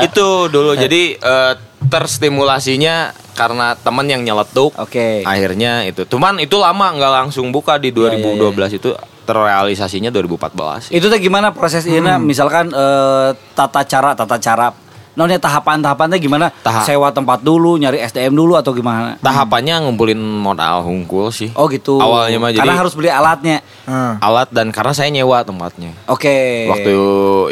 itu 0.00 0.26
dulu 0.48 0.80
jadi 0.80 1.02
eh, 1.20 1.52
terstimulasinya 1.92 3.12
karena 3.36 3.76
teman 3.76 4.08
yang 4.08 4.24
nyeletuk. 4.24 4.72
Oke. 4.80 5.28
Akhirnya 5.28 5.84
itu. 5.84 6.08
Cuman 6.08 6.40
itu 6.40 6.56
lama 6.56 6.88
nggak 6.96 7.12
langsung 7.20 7.52
buka 7.52 7.76
di 7.76 7.92
Ya, 7.92 8.16
ya, 8.16 8.48
2012 8.48 8.80
itu 8.80 8.90
terrealisasinya 9.22 10.10
2014. 10.10 10.90
Itu 10.90 11.06
tuh 11.08 11.18
gimana 11.22 11.54
proses 11.54 11.86
ini? 11.86 12.02
Misalkan 12.20 12.70
eh, 12.74 13.30
tata 13.54 13.82
cara, 13.86 14.12
tata 14.18 14.36
cara. 14.42 14.81
Nonnya 15.12 15.36
tahapan-tahapannya 15.36 16.16
gimana? 16.16 16.48
Tahap. 16.64 16.88
Sewa 16.88 17.12
tempat 17.12 17.44
dulu, 17.44 17.76
nyari 17.76 18.00
SDM 18.00 18.32
dulu 18.32 18.56
atau 18.56 18.72
gimana? 18.72 19.20
Tahapannya 19.20 19.84
ngumpulin 19.84 20.16
modal 20.16 20.80
hungkul 20.88 21.28
sih. 21.28 21.52
Oh 21.52 21.68
gitu. 21.68 22.00
Awalnya 22.00 22.40
mah 22.40 22.48
jadi 22.48 22.64
Karena 22.64 22.80
harus 22.80 22.96
beli 22.96 23.12
alatnya. 23.12 23.60
Ah. 23.82 24.14
alat 24.22 24.46
dan 24.54 24.70
karena 24.70 24.94
saya 24.94 25.10
nyewa 25.10 25.42
tempatnya. 25.42 25.90
Oke. 26.06 26.70
Waktu 26.70 26.94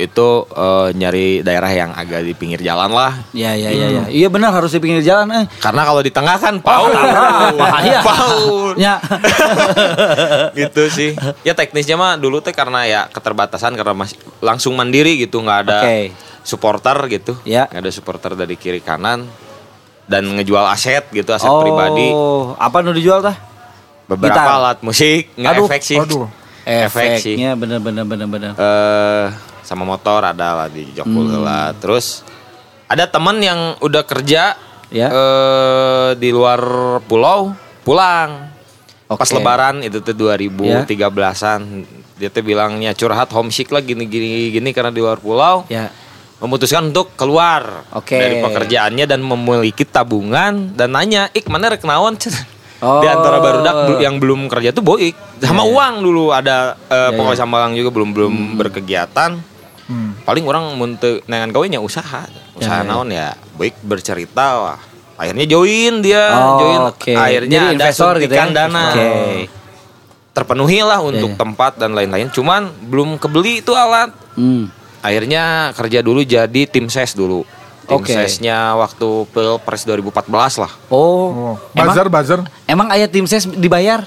itu 0.07 0.29
eh, 0.47 0.89
nyari 0.95 1.43
daerah 1.43 1.69
yang 1.75 1.91
agak 1.91 2.23
di 2.23 2.33
pinggir 2.39 2.63
jalan 2.63 2.95
lah. 2.95 3.19
Ya 3.35 3.53
ya 3.59 3.69
ya 3.75 3.87
ya. 3.91 4.05
Iya 4.07 4.31
benar 4.31 4.55
harus 4.55 4.71
di 4.71 4.79
pinggir 4.79 5.03
jalan 5.03 5.27
eh. 5.35 5.45
Karena 5.59 5.83
kalau 5.83 6.01
di 6.01 6.15
tengah 6.15 6.39
kan 6.39 6.63
paul. 6.63 6.95
bahaya. 7.59 8.01
Paul. 8.09 8.73
Ya. 8.81 8.97
gitu 10.61 10.89
sih. 10.89 11.13
Ya 11.45 11.53
teknisnya 11.53 11.99
mah 11.99 12.17
dulu 12.17 12.41
teh 12.41 12.55
karena 12.55 12.87
ya 12.87 13.01
keterbatasan 13.11 13.75
karena 13.77 13.93
masih 13.93 14.17
langsung 14.41 14.73
mandiri 14.79 15.21
gitu 15.21 15.43
nggak 15.43 15.59
ada 15.69 15.79
Oke. 15.85 16.30
Supporter 16.43 16.97
gitu. 17.07 17.37
Ya. 17.43 17.67
Ada 17.67 17.89
supporter 17.89 18.33
dari 18.33 18.55
kiri 18.55 18.81
kanan 18.81 19.29
dan 20.05 20.27
ngejual 20.27 20.67
aset 20.67 21.07
gitu 21.09 21.31
aset 21.31 21.47
oh, 21.47 21.61
pribadi. 21.61 22.09
apa 22.57 22.77
nu 22.81 22.91
dijual 22.91 23.21
tah? 23.21 23.37
Beberapa 24.05 24.35
gitar. 24.35 24.47
alat 24.51 24.79
musik 24.83 25.31
nggak 25.35 25.55
efek 25.61 25.81
sih. 25.81 25.97
Aduh. 25.97 26.27
Efek 26.61 27.11
sih. 27.19 27.37
Bener 27.55 27.79
bener 27.79 28.03
bener 28.03 28.27
bener. 28.27 28.53
eh 28.53 29.27
sama 29.63 29.85
motor 29.85 30.25
ada 30.25 30.57
lah 30.57 30.69
di 30.69 30.91
jokul 30.91 31.25
Hmm. 31.25 31.33
heula. 31.37 31.63
Terus 31.75 32.27
Ada 32.85 33.07
teman 33.07 33.39
yang 33.39 33.79
udah 33.79 34.03
kerja 34.03 34.59
Ya. 34.91 35.07
eh, 35.07 36.11
di 36.19 36.35
luar 36.35 36.59
pulau 37.07 37.55
pulang. 37.81 38.51
Pas 39.07 39.23
Oke. 39.25 39.39
lebaran 39.39 39.79
itu 39.81 39.99
tuh 40.01 40.11
2013-an. 40.11 41.87
Dia 42.15 42.29
tuh 42.29 42.43
bilangnya 42.43 42.93
curhat 42.93 43.31
homesick 43.31 43.71
lah 43.71 43.81
gini 43.81 44.05
gini 44.05 44.51
gini 44.51 44.71
karena 44.71 44.91
di 44.91 44.99
luar 44.99 45.17
pulau. 45.17 45.63
Ya. 45.67 45.91
Memutuskan 46.41 46.89
untuk 46.89 47.13
keluar 47.15 47.85
Oke. 47.93 48.17
dari 48.17 48.41
pekerjaannya 48.41 49.05
dan 49.05 49.21
memiliki 49.21 49.85
tabungan 49.85 50.73
dan 50.73 50.89
nanya, 50.91 51.29
"Ik, 51.31 51.45
mana 51.47 51.69
rek 51.69 51.85
naon?" 51.85 52.17
Oh. 52.81 53.05
Di 53.05 53.07
antara 53.07 53.37
barudak 53.39 53.77
bel- 53.87 54.01
yang 54.01 54.17
belum 54.17 54.49
kerja 54.49 54.73
tuh 54.73 54.81
Boik. 54.81 55.13
Sama 55.37 55.61
Iya, 55.61 55.69
iya. 55.69 55.73
uang 55.77 55.95
dulu 56.01 56.25
ada 56.33 56.81
Iya, 56.81 56.89
eh 56.89 57.11
pokoknya 57.13 57.37
iya. 57.37 57.43
sama 57.45 57.55
orang 57.61 57.73
juga 57.77 57.91
belum 57.93 58.11
belum 58.11 58.35
berkegiatan. 58.57 59.31
Hmm. 59.85 60.17
Paling 60.25 60.45
orang 60.47 60.65
muntah 60.75 61.21
nengan 61.27 61.51
kawinnya 61.51 61.77
usaha. 61.77 62.25
Usaha 62.57 62.81
Ya, 62.81 62.83
ya. 62.83 62.89
naon 62.89 63.13
ya. 63.13 63.37
Boik 63.53 63.77
bercerita 63.83 64.47
lah. 64.57 64.79
Akhirnya 65.21 65.45
join 65.45 66.01
dia, 66.01 66.25
Oh, 66.33 66.57
join. 66.57 66.81
oke. 66.89 67.13
Akhirnya 67.13 67.53
Jadi 67.53 67.67
ada 67.67 67.75
investor 67.77 68.13
gitu 68.17 68.33
ya? 68.33 68.49
dana. 68.49 68.85
Oke. 68.89 69.09
Terpenuhi 70.31 70.79
lah 70.81 70.97
Iya, 70.97 71.09
untuk 71.11 71.31
iya. 71.31 71.37
tempat 71.37 71.73
dan 71.77 71.93
lain-lain. 71.93 72.31
Cuman 72.31 72.61
belum 72.81 73.19
kebeli 73.19 73.61
itu 73.61 73.75
alat. 73.75 74.09
Hmm. 74.33 74.73
Akhirnya 75.01 75.73
kerja 75.73 76.01
dulu 76.01 76.21
jadi 76.21 76.69
tim 76.69 76.87
ses 76.93 77.17
dulu. 77.17 77.45
Tim 77.89 77.99
Oke. 78.07 78.13
sesnya 78.15 78.79
waktu 78.79 79.27
Pilpres 79.35 79.83
2014 79.83 80.63
lah. 80.63 80.73
Oh. 80.93 81.29
Oh, 81.31 81.55
Emang, 81.75 81.91
buzzer 81.91 82.07
buzzer. 82.07 82.41
emang 82.69 82.87
ayah 82.95 83.11
tim 83.11 83.27
ses 83.27 83.49
dibayar? 83.51 84.07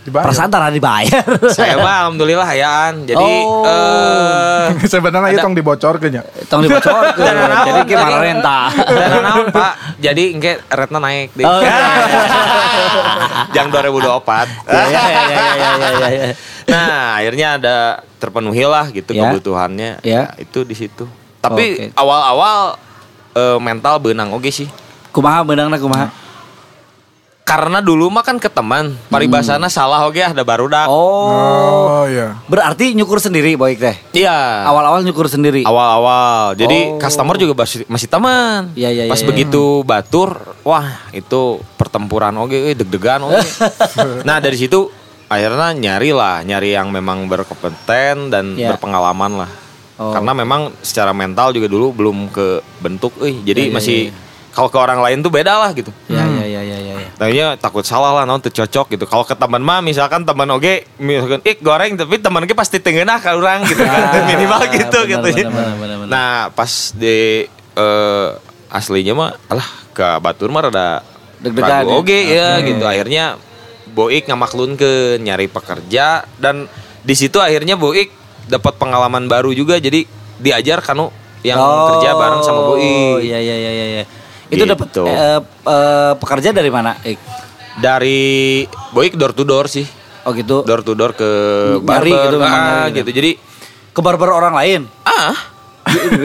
Dibayar. 0.00 0.24
Perasaan 0.24 0.48
tara 0.48 0.68
dibayar. 0.68 1.24
Saya 1.50 1.76
mah 1.76 2.06
alhamdulillah 2.06 2.46
hayaan. 2.46 3.04
Jadi 3.04 3.26
Oh. 3.44 3.64
eh 3.64 4.68
Sebenarnya 4.84 5.28
Ada- 5.28 5.34
itu 5.34 5.42
tong 5.42 5.54
dibocor 5.54 5.94
kayaknya. 5.96 6.22
Tong 6.46 6.60
dibocor 6.60 6.92
Jadi 7.14 7.80
jadi- 7.86 8.18
renta? 8.18 8.60
dan 8.72 9.20
naon 9.20 9.46
Pak? 9.48 9.72
Jadi 9.98 10.24
engke 10.32 10.52
retna 10.66 10.98
naik 10.98 11.32
deh. 11.32 11.44
Oh, 11.44 11.60
iya. 11.60 11.74
Jang 13.54 13.68
2024. 13.68 14.48
Ya, 14.66 14.82
ya, 14.84 15.02
ya, 15.04 15.22
ya, 15.24 15.44
ya, 15.54 15.70
ya, 15.74 16.08
ya. 16.08 16.24
Nah, 16.64 17.08
akhirnya 17.18 17.48
ada 17.56 17.76
terpenuhi 18.16 18.64
lah 18.64 18.88
gitu 18.88 19.12
Ya. 19.12 19.28
kebutuhannya. 19.28 20.00
Ya. 20.00 20.20
Nah, 20.24 20.34
itu 20.38 20.64
di 20.64 20.74
situ. 20.74 21.04
Tapi 21.38 21.92
awal-awal 21.92 22.80
eh, 23.32 23.58
mental 23.58 23.98
benang 23.98 24.30
oke 24.30 24.48
sih. 24.48 24.70
Kumaha 25.10 25.42
benangna 25.42 25.76
kumaha? 25.76 26.08
Karena 27.44 27.84
dulu 27.84 28.08
mah 28.08 28.24
kan 28.24 28.40
ke 28.40 28.48
teman, 28.48 28.96
paribasana 29.12 29.68
salah 29.68 30.08
oke 30.08 30.16
ada 30.16 30.40
barudak. 30.40 30.88
Hmm. 30.88 30.96
Oh. 30.96 31.84
Oh 31.84 32.04
iya. 32.08 32.40
Berarti 32.48 32.96
nyukur 32.96 33.20
sendiri 33.20 33.52
Boyk 33.52 33.76
teh. 33.76 33.96
Iya. 34.16 34.64
Awal-awal 34.64 35.04
nyukur 35.04 35.28
sendiri. 35.28 35.60
Awal-awal. 35.60 36.56
Jadi 36.56 36.96
Oh. 36.96 36.96
customer 36.96 37.36
juga 37.36 37.52
masih, 37.54 37.84
masih 37.84 38.08
teman. 38.08 38.72
Iya, 38.72 38.88
iya, 38.88 39.02
Pas 39.12 39.20
iya, 39.20 39.28
begitu 39.28 39.84
batur, 39.84 40.40
wah 40.64 41.04
itu 41.12 41.60
pertempuran 41.76 42.32
oke, 42.34 42.56
eh, 42.56 42.72
deg-degan 42.72 43.20
oke. 43.22 43.36
nah 44.28 44.40
dari 44.40 44.56
situ 44.56 44.88
akhirnya 45.28 45.76
nyari 45.76 46.16
lah, 46.16 46.40
nyari 46.40 46.72
yang 46.72 46.88
memang 46.88 47.28
berkompeten 47.28 48.32
dan 48.32 48.56
Iya. 48.56 48.72
berpengalaman 48.72 49.44
lah. 49.44 49.50
Oh. 49.94 50.16
Karena 50.16 50.32
memang 50.32 50.72
secara 50.80 51.12
mental 51.12 51.52
juga 51.52 51.68
dulu 51.68 51.92
belum 51.92 52.32
ke 52.32 52.64
bentuk, 52.80 53.12
eh 53.20 53.30
Iya, 53.30 53.52
jadi 53.52 53.62
iya, 53.68 53.72
masih 53.72 53.98
iya. 54.08 54.16
kalau 54.50 54.72
ke 54.72 54.78
orang 54.80 55.04
lain 55.04 55.20
tuh 55.20 55.28
beda 55.30 55.54
lah 55.54 55.70
gitu. 55.70 55.92
Ya, 56.08 56.24
ya, 56.40 56.60
ya. 56.64 56.73
Tadinya 57.14 57.54
takut 57.54 57.86
salah 57.86 58.10
lah, 58.10 58.24
non 58.26 58.42
cocok 58.42 58.86
gitu. 58.90 59.04
Kalau 59.06 59.22
ke 59.22 59.38
teman 59.38 59.62
mah, 59.62 59.78
misalkan 59.78 60.26
teman 60.26 60.50
oge, 60.50 60.82
misalkan 60.98 61.38
ik 61.46 61.62
goreng, 61.62 61.94
tapi 61.94 62.18
teman 62.18 62.42
ke 62.42 62.52
pasti 62.52 62.82
tengenah 62.82 63.22
ke 63.22 63.30
orang 63.30 63.62
gitu 63.64 63.86
kan, 63.86 64.02
Ah, 64.02 64.26
minimal 64.34 64.60
gitu 64.66 64.98
benar, 64.98 65.10
gitu. 65.10 65.28
benar, 65.30 65.46
benar, 65.46 65.74
benar, 65.78 65.96
benar. 66.02 66.10
Nah 66.10 66.32
pas 66.50 66.70
di 66.90 67.46
eh, 67.74 68.28
aslinya 68.68 69.14
mah, 69.14 69.30
alah 69.46 69.68
ke 69.94 70.06
Batur 70.18 70.50
mah 70.50 70.66
rada 70.66 71.06
Deg-degan 71.38 71.86
ya? 71.86 71.94
oge 71.94 72.20
ya 72.26 72.48
gitu. 72.60 72.82
Akhirnya 72.82 73.24
Boik 73.94 74.26
ngamaklun 74.26 74.74
ke 74.74 75.22
nyari 75.22 75.46
pekerja 75.46 76.26
dan 76.42 76.66
di 77.00 77.14
situ 77.14 77.38
akhirnya 77.38 77.78
Boik 77.78 78.10
dapat 78.50 78.74
pengalaman 78.74 79.30
baru 79.30 79.54
juga, 79.54 79.78
jadi 79.78 80.02
diajar 80.36 80.82
kanu 80.82 81.14
yang 81.46 81.60
Oh, 81.60 81.94
kerja 81.94 82.16
bareng 82.16 82.42
sama 82.42 82.66
Boik. 82.66 83.22
Iya, 83.22 83.38
iya, 83.38 83.54
iya, 83.54 83.84
iya. 84.02 84.04
Iya. 84.54 84.58
Itu 84.58 84.66
dapat 84.66 84.88
Gitu. 84.88 85.02
eh, 85.04 85.40
eh, 85.42 86.12
pekerja 86.14 86.48
dari 86.50 86.70
mana? 86.70 86.94
Ik? 87.02 87.18
Dari 87.74 88.22
Boik 88.90 89.14
door 89.14 89.30
to 89.30 89.42
door 89.42 89.66
sih. 89.66 89.82
Oh 90.22 90.32
gitu. 90.32 90.62
door 90.62 90.80
to 90.80 90.94
door 90.94 91.12
ke 91.12 91.28
Nyari 91.76 91.84
barber 91.84 92.24
gitu 92.24 92.36
memang 92.38 92.54
ah, 92.54 92.86
gitu. 92.88 93.02
gitu. 93.02 93.10
Jadi 93.12 93.30
Ke 93.90 94.00
barber 94.00 94.26
orang 94.28 94.54
lain. 94.54 94.80
ah 95.04 95.34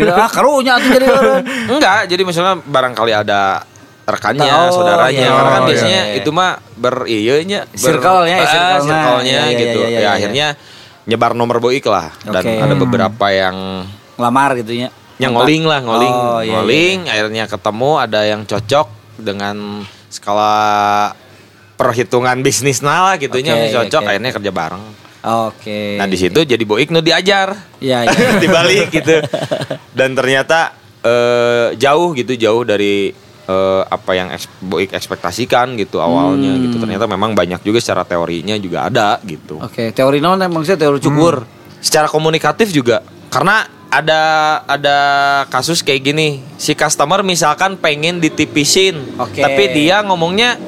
ah 0.09 0.29
karunya 0.29 0.73
tuh 0.75 0.89
jadi 0.89 1.05
orang. 1.05 1.41
enggak, 1.73 1.99
jadi 2.07 2.21
misalnya 2.23 2.57
barangkali 2.59 3.11
ada 3.11 3.61
rekannya, 4.03 4.47
Oh, 4.47 4.73
saudaranya. 4.73 5.13
iya. 5.15 5.29
Karena 5.29 5.49
kan 5.51 5.61
Oh, 5.61 5.67
biasanya 5.67 6.01
iya. 6.07 6.17
itu 6.17 6.29
mah 6.31 6.51
ber 6.73 6.95
iya 7.05 7.33
nya 7.43 7.59
ber- 7.67 7.77
Circle-nya 7.77 8.35
ya, 8.35 8.41
ah, 8.41 8.47
circle-nya. 8.47 8.81
circle-nya 8.81 9.29
Iya, 9.29 9.43
iya, 9.45 9.59
gitu. 9.59 9.79
iya, 9.79 9.87
iya, 9.87 9.89
ya 9.91 10.01
iya. 10.01 10.09
akhirnya 10.15 10.47
nyebar 11.05 11.31
nomor 11.33 11.57
boik 11.59 11.85
lah 11.85 12.09
dan 12.23 12.41
Oke. 12.41 12.53
ada 12.55 12.73
beberapa 12.73 13.25
yang 13.29 13.55
Ngelamar 14.15 14.51
gitu 14.57 14.71
ya. 14.75 14.89
Yang 15.19 15.31
ngoling 15.31 15.63
lah, 15.63 15.79
ngoling, 15.79 16.13
Oh, 16.13 16.39
iya, 16.39 16.51
ngoling. 16.55 16.97
Akhirnya 17.05 17.43
ketemu 17.45 17.91
ada 17.95 18.21
yang 18.23 18.41
cocok 18.43 18.87
dengan 19.17 19.83
skala 20.09 21.11
perhitungan 21.75 22.39
bisnis 22.39 22.79
lah 22.79 23.15
gitunya 23.15 23.53
Oke, 23.53 23.71
cocok. 23.73 24.01
oke. 24.01 24.09
Akhirnya 24.09 24.31
kerja 24.33 24.51
bareng. 24.51 24.83
Oke. 25.19 25.95
Nah 25.95 26.07
di 26.07 26.15
situ 26.15 26.39
jadi 26.41 26.59
boik 26.61 26.89
nu 26.89 26.99
diajar. 26.99 27.51
Iya, 27.77 28.07
iya. 28.07 28.39
dibalik 28.43 28.87
gitu 28.89 29.19
dan 29.99 30.15
ternyata 30.15 30.71
eh, 30.99 31.75
jauh 31.75 32.11
gitu 32.13 32.33
jauh 32.33 32.63
dari 32.63 33.11
eh, 33.45 33.81
apa 33.83 34.11
yang 34.13 34.27
eks- 34.29 34.47
Boik 34.59 34.91
ekspektasikan 34.91 35.75
gitu 35.75 35.99
awalnya 35.99 36.51
Hmm. 36.51 36.63
gitu 36.63 36.75
ternyata 36.77 37.03
memang 37.05 37.31
banyak 37.33 37.59
juga 37.59 37.79
secara 37.79 38.03
teorinya 38.03 38.55
juga 38.55 38.85
ada 38.85 39.19
gitu 39.21 39.59
Oke, 39.59 39.91
teori 39.91 40.19
non 40.19 40.37
emang 40.37 40.63
sih 40.63 40.75
teori 40.75 40.99
cukur. 40.99 41.43
secara 41.79 42.05
komunikatif 42.05 42.69
juga 42.69 42.99
karena 43.27 43.63
ada 43.89 44.21
ada 44.69 44.97
kasus 45.49 45.81
kayak 45.81 46.05
gini 46.05 46.45
si 46.61 46.77
customer 46.77 47.25
misalkan 47.25 47.73
pengen 47.73 48.21
ditipisin 48.21 49.17
Oke. 49.17 49.41
tapi 49.41 49.73
dia 49.73 50.05
ngomongnya 50.05 50.61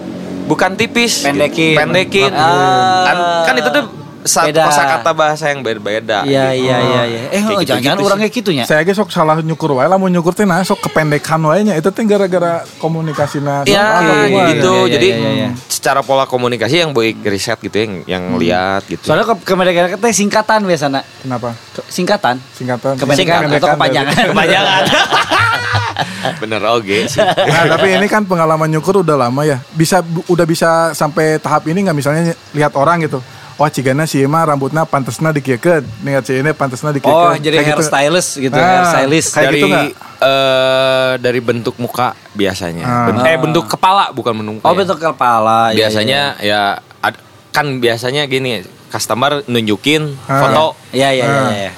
bukan 0.50 0.74
tipis 0.74 1.22
Pendekin. 1.22 1.78
pendekin 1.78 2.34
Ah. 2.34 3.06
kan, 3.06 3.18
kan 3.46 3.56
itu 3.62 3.70
tuh 3.70 3.86
sa- 4.24 4.46
Beda. 4.46 4.66
kosakata 4.66 5.12
bahasa 5.12 5.48
yang 5.48 5.60
beda-beda 5.60 6.22
Iya, 6.22 6.52
gitu. 6.52 6.64
iya, 6.64 6.78
iya, 6.80 7.02
iya. 7.04 7.20
Eh, 7.30 7.42
oh, 7.44 7.60
jangan-jangan 7.60 7.78
gitu-gitu 7.98 8.06
orangnya 8.06 8.30
gitunya. 8.30 8.64
Saya 8.64 8.82
ge 8.82 8.92
sok 8.92 9.10
salah 9.10 9.40
nyukur 9.40 9.74
wae 9.74 9.86
lamun 9.86 10.10
nyukur 10.10 10.32
teh 10.32 10.44
nah 10.44 10.60
sok 10.60 10.82
kependekan 10.84 11.42
wae 11.42 11.62
nya. 11.62 11.74
Itu 11.74 11.90
teh 11.90 12.04
gara-gara 12.04 12.62
komunikasina. 12.78 13.64
Ya 13.64 14.00
Oke, 14.00 14.30
gitu. 14.56 14.74
iya, 14.74 14.84
iya, 14.84 14.94
Jadi 14.94 15.08
iya, 15.08 15.18
iya, 15.18 15.32
iya. 15.32 15.50
secara 15.66 16.02
pola 16.02 16.24
komunikasi 16.24 16.80
yang 16.80 16.92
boy 16.92 17.14
riset 17.22 17.58
gitu 17.60 17.74
yang 17.76 17.94
yang 18.06 18.24
lihat 18.36 18.86
gitu. 18.86 19.04
Soalnya 19.04 19.26
ke 19.28 19.46
kemerdekaan 19.46 19.96
teh 19.96 20.12
singkatan 20.12 20.64
biasanya. 20.64 21.02
Kenapa? 21.22 21.54
Ke- 21.72 21.86
Singkatan. 21.88 22.36
Singkatan. 22.52 22.96
Kependekan 22.96 23.50
atau 23.52 23.70
kepanjangan. 23.72 24.14
kepanjangan. 24.32 24.82
Bener 26.42 26.62
oke 26.64 27.08
sih. 27.08 27.22
Nah, 27.22 27.66
tapi 27.68 27.94
ini 27.94 28.08
kan 28.08 28.26
pengalaman 28.26 28.68
nyukur 28.68 29.02
udah 29.02 29.18
lama 29.20 29.42
ya. 29.44 29.62
Bisa 29.72 30.00
udah 30.28 30.46
bisa 30.46 30.70
sampai 30.92 31.38
tahap 31.38 31.66
ini 31.66 31.82
nggak 31.82 31.94
misalnya 31.94 32.24
lihat 32.52 32.74
orang 32.74 33.02
gitu. 33.02 33.22
Wah, 33.62 33.70
cigana 33.70 34.04
si 34.04 34.26
mah 34.26 34.42
rambutnya 34.44 34.82
pantesna 34.84 35.30
dikiekeun. 35.30 35.86
Lihat 36.02 36.26
si 36.26 36.34
ini 36.34 36.50
pantesna 36.52 36.90
dikiekeun. 36.90 37.14
Oh, 37.14 37.30
jadi 37.32 37.62
Kayak 37.62 37.68
hair 37.68 37.78
gitu. 37.78 37.86
stylist 37.86 38.30
gitu, 38.36 38.56
Ah, 38.56 38.66
hair 38.66 38.84
stylist. 38.90 39.30
Kayak 39.30 39.46
dari 39.46 39.54
gitu 39.54 39.68
nggak? 39.70 39.86
eh, 40.20 41.12
dari 41.20 41.40
bentuk 41.40 41.76
muka 41.78 42.08
biasanya. 42.34 42.86
Ah. 43.14 43.22
Eh 43.24 43.38
bentuk 43.38 43.66
kepala 43.68 44.10
bukan 44.10 44.34
bentuk 44.34 44.54
muka. 44.58 44.66
Oh, 44.66 44.74
ya. 44.74 44.78
bentuk 44.82 44.98
kepala. 45.00 45.70
iya, 45.70 45.78
Biasanya 45.78 46.22
ya 46.42 46.62
ad- 47.00 47.22
kan 47.52 47.78
biasanya 47.78 48.26
gini, 48.26 48.66
customer 48.90 49.46
nunjukin 49.46 50.10
Ah. 50.26 50.42
foto. 50.42 50.66
Iya, 50.90 51.14
iya, 51.14 51.24
iya, 51.24 51.38
Ah. 51.40 51.52
iya. 51.54 51.72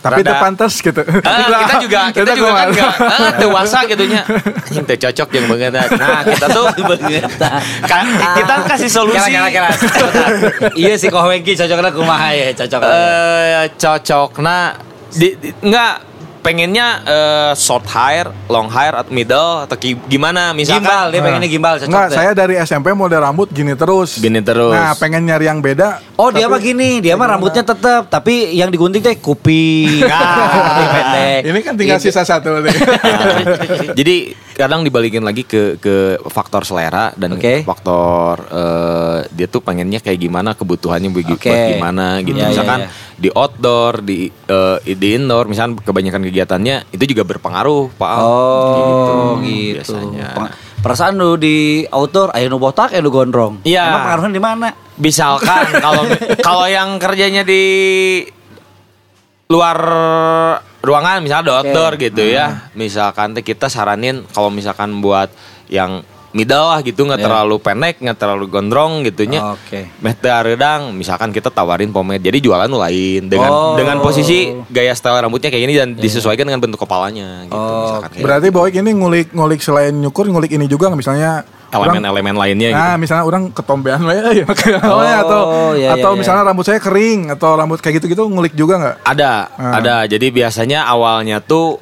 Tapi 0.00 0.24
itu 0.24 0.32
pantas 0.32 0.72
gitu. 0.80 1.02
Ah, 1.04 1.44
kita 1.64 1.74
juga 1.84 2.00
kita 2.08 2.20
Kita 2.24 2.32
juga 2.32 2.50
kan 2.56 2.66
enggak 2.72 2.92
ah, 3.04 3.32
dewasa 3.36 3.78
gitu 3.84 4.04
nya. 4.08 4.22
Anjing 4.24 4.84
cocok 4.88 5.28
yang 5.36 5.46
banget. 5.52 5.72
Nah, 5.76 6.20
kita 6.24 6.46
tuh 6.48 6.64
Ka- 7.90 8.08
kita 8.36 8.54
kasih 8.64 8.90
solusi. 8.90 9.28
Kira, 9.28 9.48
kira, 9.52 9.68
kira. 9.68 9.68
iya 10.72 10.96
sih 10.96 11.12
kau 11.12 11.28
Wengki 11.28 11.52
cocoknya 11.52 11.90
kumaha 11.92 12.32
ya, 12.32 12.48
cocok. 12.56 12.80
Eh 12.80 13.64
cocok 13.76 14.30
nah 14.40 14.72
di, 15.12 15.36
di- 15.36 15.52
enggak 15.60 16.09
pengennya 16.40 16.86
eh, 17.04 17.52
short 17.54 17.84
hair, 17.86 18.32
long 18.48 18.66
hair 18.66 18.96
atau 18.96 19.12
middle 19.12 19.64
atau 19.64 19.76
gimana 20.08 20.56
misalkan 20.56 20.82
gimbal, 20.84 21.06
dia 21.12 21.20
pengennya 21.20 21.50
gimbal 21.50 21.74
cocok. 21.76 21.88
Enggak, 21.88 22.06
deh. 22.08 22.16
saya 22.16 22.30
dari 22.32 22.54
SMP 22.58 22.92
model 22.92 23.20
rambut 23.20 23.48
gini 23.48 23.76
terus. 23.76 24.16
Gini 24.16 24.40
terus. 24.40 24.72
Nah, 24.72 24.96
pengen 24.96 25.28
nyari 25.28 25.46
yang 25.46 25.60
beda. 25.60 26.00
Oh 26.16 26.32
dia 26.32 26.48
mah 26.48 26.58
gini, 26.58 26.98
dia 26.98 27.14
mah 27.14 27.28
rambutnya 27.30 27.60
tetap, 27.62 28.08
tapi 28.08 28.56
yang 28.56 28.68
digunting 28.68 29.00
teh 29.00 29.16
kuping, 29.16 30.00
Nah. 30.10 30.88
Pendek. 30.90 31.40
Ini 31.46 31.58
kan 31.60 31.74
tinggal 31.76 31.98
Gitu. 32.00 32.08
sisa 32.08 32.24
satu 32.24 32.64
nih. 32.64 32.72
Jadi 33.98 34.32
kadang 34.56 34.84
dibalikin 34.84 35.24
lagi 35.24 35.44
ke 35.44 35.80
ke 35.80 36.20
faktor 36.28 36.68
selera 36.68 37.12
dan 37.16 37.36
Oke. 37.36 37.64
faktor 37.64 38.44
eh, 38.52 39.18
dia 39.32 39.46
tuh 39.48 39.64
pengennya 39.64 40.00
kayak 40.00 40.20
gimana 40.20 40.52
kebutuhannya 40.52 41.08
buat 41.12 41.24
gimana 41.40 42.20
gitu. 42.20 42.36
Iya, 42.36 42.44
iya, 42.44 42.50
Misalkan 42.52 42.80
iya. 42.84 42.88
Di 43.20 43.28
outdoor, 43.28 44.00
di 44.00 44.32
eh, 44.32 44.78
di 44.96 45.08
indoor, 45.12 45.44
misalnya 45.44 45.76
kebanyakan 45.84 46.24
kegiatannya 46.24 46.88
itu 46.88 47.04
juga 47.04 47.28
berpengaruh, 47.28 47.92
Pak. 48.00 48.08
Al. 48.08 48.20
Oh 48.24 49.36
gitu. 49.44 49.92
biasanya. 49.92 50.28
Peng- 50.32 50.54
Perasaan 50.80 51.20
lu 51.20 51.36
di 51.36 51.84
outdoor 51.92 52.32
ayo 52.32 52.48
nu 52.48 52.56
botak 52.56 52.96
ayo 52.96 53.04
nu 53.04 53.12
gondrong. 53.12 53.60
Iya. 53.68 53.92
Emang 53.92 54.00
pengaruhnya 54.08 54.32
di 54.32 54.40
mana? 54.40 54.68
Misalkan 54.96 55.76
kalau 55.84 56.08
kalau 56.40 56.64
yang 56.64 56.96
kerjanya 56.96 57.44
di 57.44 57.60
luar 59.52 59.76
ruangan 60.80 61.20
misalnya 61.20 61.44
di 61.44 61.52
outdoor 61.52 61.92
gitu 62.00 62.24
ya. 62.24 62.72
Misalkan 62.72 63.36
teh 63.36 63.44
kita 63.44 63.68
saranin 63.68 64.24
kalau 64.32 64.48
misalkan 64.48 65.04
buat 65.04 65.28
yang 65.68 66.00
middle 66.32 66.62
lah 66.64 66.78
gitu 66.80 67.02
nggak 67.02 67.16
Iya. 67.16 67.26
terlalu 67.26 67.56
pendek, 67.58 67.98
nggak 67.98 68.14
terlalu 68.16 68.44
gondrong 68.46 69.02
gitunya. 69.02 69.42
Oke. 69.50 69.90
Mete 69.98 70.30
redang 70.30 70.90
misalkan 70.92 71.28
kita 71.28 71.48
tawarin 71.48 71.90
pomade. 71.90 72.22
Jadi 72.22 72.38
jualan 72.38 72.66
lain 72.66 73.26
dengan 73.26 73.50
Oh. 73.50 73.74
dengan 73.74 73.98
posisi 73.98 74.46
gaya 74.66 74.92
style 74.92 75.18
rambutnya 75.18 75.48
kayak 75.48 75.62
gini 75.64 75.74
dan 75.74 75.88
disesuaikan 75.92 76.44
dengan 76.44 76.60
bentuk 76.60 76.78
kepalanya 76.78 77.44
gitu 77.44 77.56
Oh, 77.56 77.82
misalkan 77.84 78.10
kayak 78.12 78.22
Berarti 78.22 78.48
Boy 78.48 78.70
ini 78.72 78.90
ngulik-ngulik 78.92 79.58
selain 79.58 79.90
nyukur 79.92 80.24
ngulik 80.24 80.50
ini 80.50 80.64
juga 80.64 80.86
misalnya 80.90 81.42
orang- 81.68 81.98
elemen-elemen 81.98 82.34
lainnya 82.36 82.68
gitu. 82.68 82.78
Nah, 82.80 82.94
misalnya 82.94 83.24
orang 83.24 83.42
ketombean 83.50 84.00
ya 84.06 84.46
Oh, 84.82 85.02
atau 85.02 85.40
iya, 85.74 85.76
iya, 85.76 85.88
atau 85.94 86.10
iya. 86.12 86.18
misalnya 86.18 86.42
rambut 86.44 86.62
saya 86.62 86.78
kering 86.78 87.30
atau 87.30 87.54
rambut 87.54 87.78
kayak 87.78 87.98
gitu-gitu 87.98 88.22
ngulik 88.24 88.54
juga 88.54 88.74
nggak? 88.76 88.96
Ada, 89.02 89.32
Ah. 89.50 89.78
ada. 89.78 89.94
Jadi 90.04 90.30
biasanya 90.30 90.82
awalnya 90.84 91.38
tuh 91.38 91.78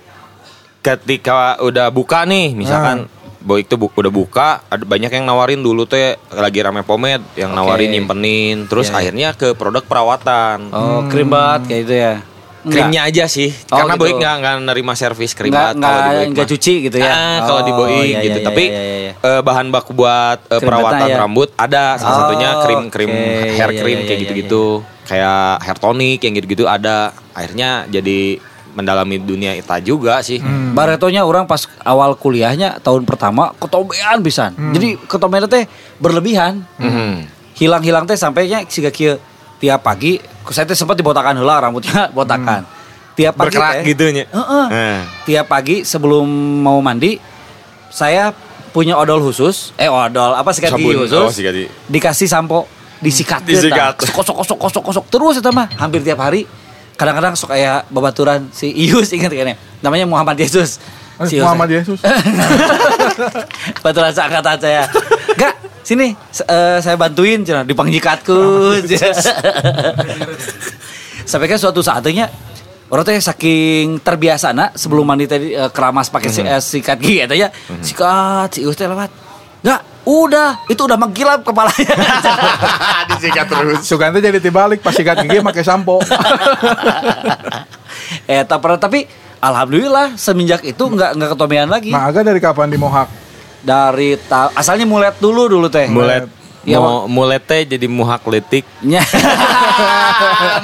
ketika 0.79 1.59
udah 1.59 1.89
buka 1.89 2.23
nih, 2.25 2.55
misalkan 2.55 3.11
Boik 3.49 3.65
tuh 3.65 3.79
bu- 3.79 3.89
udah 3.91 4.13
buka, 4.13 4.49
ada 4.63 4.85
banyak 4.85 5.09
yang 5.09 5.25
nawarin 5.25 5.59
dulu 5.59 5.83
tuh 5.83 5.97
lagi 6.31 6.61
rame 6.61 6.85
pomade, 6.85 7.25
yang 7.35 7.51
Oke. 7.51 7.59
nawarin 7.59 7.89
nyimpenin, 7.91 8.69
terus 8.69 8.87
Iya, 8.87 8.93
iya. 8.93 8.99
akhirnya 9.01 9.29
ke 9.33 9.49
produk 9.53 9.81
perawatan. 9.83 10.69
Oh, 10.69 11.01
krim 11.09 11.27
banget 11.27 11.61
kayak 11.65 11.81
gitu 11.83 11.97
ya. 11.97 12.15
Enggak. 12.59 12.75
Krimnya 12.75 13.01
aja 13.05 13.25
sih, 13.27 13.49
Oh, 13.67 13.79
karena 13.79 13.95
gitu. 13.95 14.03
Boik 14.03 14.15
nggak 14.19 14.35
nggak 14.37 14.55
nerima 14.67 14.93
servis 14.93 15.33
krim 15.33 15.49
banget 15.49 15.79
kalau 15.79 15.97
di 15.97 16.11
Boik 16.11 16.29
nggak 16.29 16.49
cuci 16.51 16.75
gitu 16.85 16.99
ya? 16.99 17.09
Ah, 17.09 17.39
kalau 17.41 17.63
di 17.63 17.73
Oh, 17.73 17.77
Boik 17.81 18.03
iya, 18.05 18.21
gitu. 18.21 18.39
iya, 18.39 18.45
Tapi 18.45 18.65
iya, 18.67 18.83
iya, 18.85 18.97
iya. 19.01 19.13
eh, 19.17 19.41
bahan 19.41 19.67
baku 19.71 19.91
buat 19.95 20.39
eh, 20.45 20.51
Krim 20.53 20.67
perawatan 20.67 20.93
batang 20.99 21.09
ya? 21.09 21.17
rambut 21.17 21.49
ada, 21.57 21.85
salah 21.97 22.11
Oh, 22.11 22.19
satunya 22.21 22.51
krim-krim 22.61 23.09
oke. 23.09 23.55
hair 23.55 23.71
Iya, 23.71 23.79
cream 23.79 23.97
iya, 23.97 24.05
kayak 24.05 24.13
iya, 24.13 24.23
gitu-gitu, 24.23 24.65
kayak 25.03 25.41
hair 25.63 25.79
tonic 25.79 26.19
yang 26.21 26.35
gitu-gitu 26.35 26.65
ada. 26.67 26.99
Akhirnya 27.33 27.71
jadi 27.89 28.43
mendalami 28.79 29.19
dunia 29.19 29.59
Ita 29.59 29.83
juga 29.83 30.23
sih. 30.23 30.39
Hmm. 30.39 30.79
Baretonya 30.79 31.27
orang 31.27 31.51
pas 31.51 31.67
awal 31.83 32.15
kuliahnya 32.15 32.79
tahun 32.79 33.03
pertama 33.03 33.51
ketombean 33.59 34.23
pisan. 34.23 34.55
Jadi 34.55 34.95
ketombean 35.11 35.51
teh 35.51 35.67
berlebihan. 35.99 36.63
Mhm. 36.79 37.27
Hilang-hilang 37.59 38.07
teh 38.07 38.15
sampainya 38.15 38.63
siga 38.71 38.95
kieu 38.95 39.19
tiap 39.59 39.83
pagi 39.83 40.23
saya 40.55 40.71
teh 40.71 40.79
sempat 40.79 40.95
dibotakan 40.95 41.35
heula 41.35 41.59
rambutnya 41.59 42.07
botakan. 42.17 42.63
Tiap 43.19 43.35
pagi 43.35 43.51
Berkerak 43.51 43.73
teh, 43.83 43.85
gitu 43.91 44.05
nya. 44.15 44.25
Heeh. 44.31 44.67
Nah. 44.71 45.01
Tiap 45.27 45.47
pagi 45.51 45.83
sebelum 45.83 46.27
mau 46.63 46.79
mandi 46.79 47.19
saya 47.91 48.31
punya 48.71 48.95
odol 48.95 49.19
khusus, 49.19 49.75
eh 49.75 49.91
odol 49.91 50.39
apa 50.39 50.55
sikat 50.55 50.79
gigi 50.79 50.95
khusus. 50.95 51.19
Oh, 51.19 51.33
sikat 51.35 51.51
gigi. 51.51 51.69
Dikasih 51.91 52.31
sampo, 52.31 52.71
disikat 53.03 53.43
Disikat. 53.43 53.99
Kosok 53.99 54.45
kosok 54.45 54.59
kosok 54.59 54.83
kosok 54.87 55.05
terus 55.11 55.35
itu 55.43 55.51
mah 55.51 55.67
hampir 55.83 56.03
tiap 56.07 56.23
hari. 56.23 56.47
Kadang-kadang 56.99 57.33
sok 57.33 57.55
kayak 57.55 57.87
babaturan 57.89 58.51
si 58.51 58.69
Ius 58.75 59.09
ingat 59.17 59.31
kan 59.31 59.47
ya? 59.47 59.57
Namanya 59.81 60.05
Muhammad 60.05 60.35
Yesus. 60.37 60.83
Eh, 61.17 61.27
Si 61.27 61.39
Ius. 61.39 61.47
Muhammad 61.47 61.71
Yesus. 61.73 61.99
Baturan 63.85 64.11
seangkatan 64.11 64.59
saya. 64.59 64.83
Enggak, 65.31 65.55
sini 65.81 66.13
eh, 66.45 66.79
saya 66.79 66.95
bantuin 66.95 67.41
cenah 67.41 67.63
di 67.63 67.73
pangjikatku. 67.73 68.83
Sampai 71.25 71.47
kan 71.47 71.59
suatu 71.59 71.79
saatnya 71.79 72.27
orang 72.89 73.05
teh 73.05 73.21
saking 73.21 74.01
terbiasa 74.01 74.51
nak 74.51 74.73
sebelum 74.75 75.05
mandi 75.05 75.29
tadi 75.29 75.53
eh, 75.53 75.69
keramas 75.69 76.09
pakai 76.09 76.31
si- 76.33 76.41
eh, 76.41 76.57
sikat 76.57 76.99
gigi 76.99 77.21
eta 77.21 77.35
ya. 77.35 77.53
Sikat 77.79 78.49
si 78.51 78.65
Ius 78.65 78.75
teh 78.75 78.87
lewat. 78.87 79.11
Enggak, 79.61 79.81
udah, 80.09 80.65
itu 80.73 80.81
udah 80.81 80.97
menggilap 80.97 81.45
kepalanya. 81.45 81.93
Disikat 83.13 83.47
terus. 83.53 83.85
Sugante 83.85 84.25
jadi 84.25 84.41
tibalik 84.41 84.81
pas 84.81 84.97
sikat 84.97 85.21
gigi 85.21 85.45
pakai 85.45 85.61
sampo. 85.61 86.01
eh 88.33 88.41
tak 88.49 88.59
pernah 88.65 88.81
tapi 88.81 89.05
alhamdulillah 89.45 90.17
semenjak 90.17 90.65
itu 90.65 90.81
nggak 90.81 91.13
nggak 91.13 91.31
ketombean 91.37 91.69
lagi. 91.69 91.93
Nah, 91.93 92.09
agak 92.09 92.25
dari 92.25 92.41
kapan 92.41 92.73
di 92.73 92.81
Mohak? 92.81 93.13
Dari 93.61 94.17
ta- 94.25 94.49
asalnya 94.57 94.89
mulet 94.89 95.13
dulu 95.21 95.45
dulu 95.45 95.69
teh. 95.69 95.93
Mulet. 95.93 96.25
Iya, 96.65 96.85
mau 96.85 97.09
mulet 97.09 97.41
teh 97.45 97.65
jadi 97.65 97.89
muhak 97.89 98.25
letik. 98.29 98.65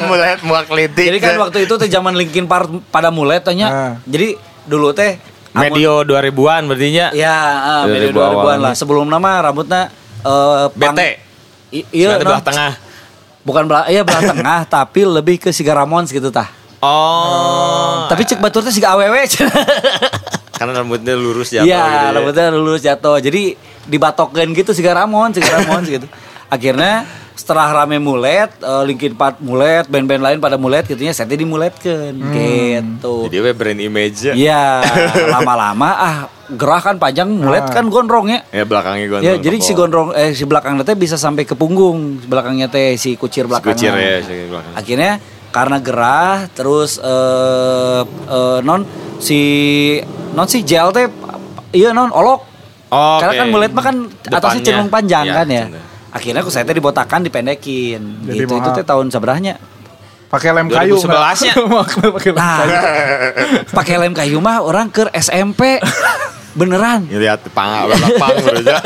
Mulet 0.09 0.41
muhak 0.45 0.69
letik. 0.69 1.07
Jadi 1.09 1.19
kan 1.21 1.35
waktu 1.41 1.65
itu 1.65 1.75
teh 1.81 1.89
zaman 1.89 2.13
Linkin 2.13 2.45
Park 2.45 2.69
pada 2.93 3.09
mulai 3.09 3.41
tanya. 3.41 3.69
Ah. 3.69 3.93
Jadi 4.05 4.37
dulu 4.69 4.93
teh 4.93 5.17
medio 5.55 6.03
2000-an 6.03 6.63
berarti 6.67 6.89
nya. 6.91 7.07
Ya, 7.13 7.37
ah, 7.81 7.85
medio 7.87 8.11
2000 8.11 8.15
2000-an 8.15 8.35
awalnya. 8.35 8.59
lah. 8.61 8.73
Sebelum 8.75 9.07
nama 9.07 9.31
rambutnya 9.41 9.83
eh 10.21 10.67
pang- 10.73 10.97
BT. 10.97 11.01
Iya, 11.91 12.17
non. 12.17 12.27
belah 12.27 12.43
tengah. 12.43 12.73
Bukan 13.43 13.63
belah, 13.67 13.85
iya 13.87 14.03
belah 14.03 14.25
tengah, 14.25 14.61
tapi 14.75 15.05
lebih 15.05 15.37
ke 15.39 15.51
Siga 15.51 15.75
Ramons 15.75 16.09
gitu 16.09 16.29
tah. 16.29 16.49
Oh. 16.79 18.05
Tapi 18.07 18.23
cek 18.23 18.39
batur 18.39 18.61
teh 18.61 18.71
Siga 18.71 18.93
awewe. 18.93 19.25
karena 20.55 20.71
rambutnya 20.77 21.19
lurus 21.19 21.51
jatuh 21.51 21.67
Iya, 21.67 21.83
gitu 21.83 21.97
ya. 21.99 22.11
rambutnya 22.15 22.45
lulus 22.55 22.81
jatuh. 22.81 23.19
Jadi 23.19 23.59
dibatokkan 23.85 24.47
gitu 24.51 24.71
Siga 24.71 24.95
Ramons, 24.95 25.35
Siga 25.35 25.61
Ramons 25.61 25.87
gitu. 25.87 26.07
Akhirnya 26.47 27.05
setelah 27.35 27.83
rame 27.83 27.99
mulet, 27.99 28.47
eh, 28.47 28.83
Linkin 28.87 29.19
Park 29.19 29.43
mulet, 29.43 29.83
band-band 29.91 30.23
lain 30.23 30.39
pada 30.39 30.55
mulet 30.55 30.87
gitunya, 30.87 31.11
saya 31.11 31.27
teh 31.27 31.35
dimuletkeun 31.35 32.15
gitu. 32.15 33.27
Jadi 33.27 33.37
we 33.43 33.51
brand 33.51 33.81
image 33.83 34.19
ya. 34.23 34.33
Iya, 34.33 34.65
lama-lama 35.29 35.91
ah 36.07 36.17
gerah 36.47 36.79
kan 36.79 36.95
panjang, 36.97 37.27
mulet 37.27 37.67
kan 37.67 37.91
gondrong 37.91 38.31
ya. 38.31 38.41
Ya 38.55 38.63
belakangnya 38.63 39.07
gondrong. 39.11 39.27
Ya, 39.27 39.35
jadi 39.37 39.57
si 39.59 39.73
gondrong 39.75 40.15
eh 40.15 40.31
si 40.31 40.47
belakangnya 40.47 40.87
teh 40.87 40.95
bisa 40.95 41.19
sampai 41.19 41.43
ke 41.43 41.59
punggung, 41.59 42.23
belakangnya 42.23 42.71
teh 42.71 42.95
si 42.95 43.19
kucir 43.19 43.51
belakangnya. 43.51 43.75
Kucir 43.75 43.93
ya 43.93 44.17
si 44.23 44.35
belakang. 44.47 44.73
Akhirnya 44.79 45.13
karena 45.51 45.77
gerah 45.83 46.37
terus 46.51 47.03
eh 47.03 48.03
eh, 48.31 48.59
non 48.63 48.87
si 49.19 49.41
non 50.33 50.47
si 50.47 50.63
gel 50.63 50.95
teh 50.95 51.11
iya 51.75 51.91
non 51.91 52.15
olok. 52.15 52.55
Oh, 52.95 53.19
Karena 53.19 53.43
kan 53.43 53.47
mulet 53.51 53.73
mah 53.75 53.83
kan 53.83 53.97
atasnya 54.23 54.63
cenderung 54.63 54.87
panjang 54.87 55.27
Ya, 55.27 55.43
kan 55.43 55.47
ya. 55.51 55.67
cenderung. 55.67 55.94
Akhirnya 56.15 56.47
aku 56.47 56.51
saya 56.55 56.63
teh 56.63 56.79
dibotakan, 56.79 57.27
dipendekin. 57.27 58.23
Jadi 58.23 58.47
gitu. 58.47 58.55
Itu 58.55 58.71
teh 58.71 58.87
tahun 58.87 59.11
seberahnya. 59.11 59.59
Pakai 60.31 60.51
lem 60.51 60.71
kayu. 60.71 60.95
2011-nya. 60.99 61.53
Pakai 62.15 62.31
lem 62.31 62.39
Nah, 62.39 62.57
kayu. 62.59 62.75
pakai 63.71 63.95
lem 63.99 64.15
kayu 64.15 64.39
mah 64.39 64.63
orang 64.63 64.87
ke 64.89 65.11
SMP. 65.13 65.83
Beneran. 66.55 67.07
Lihat 67.11 67.51
pang 67.51 67.91
lapang 67.91 68.31
aja. 68.47 68.79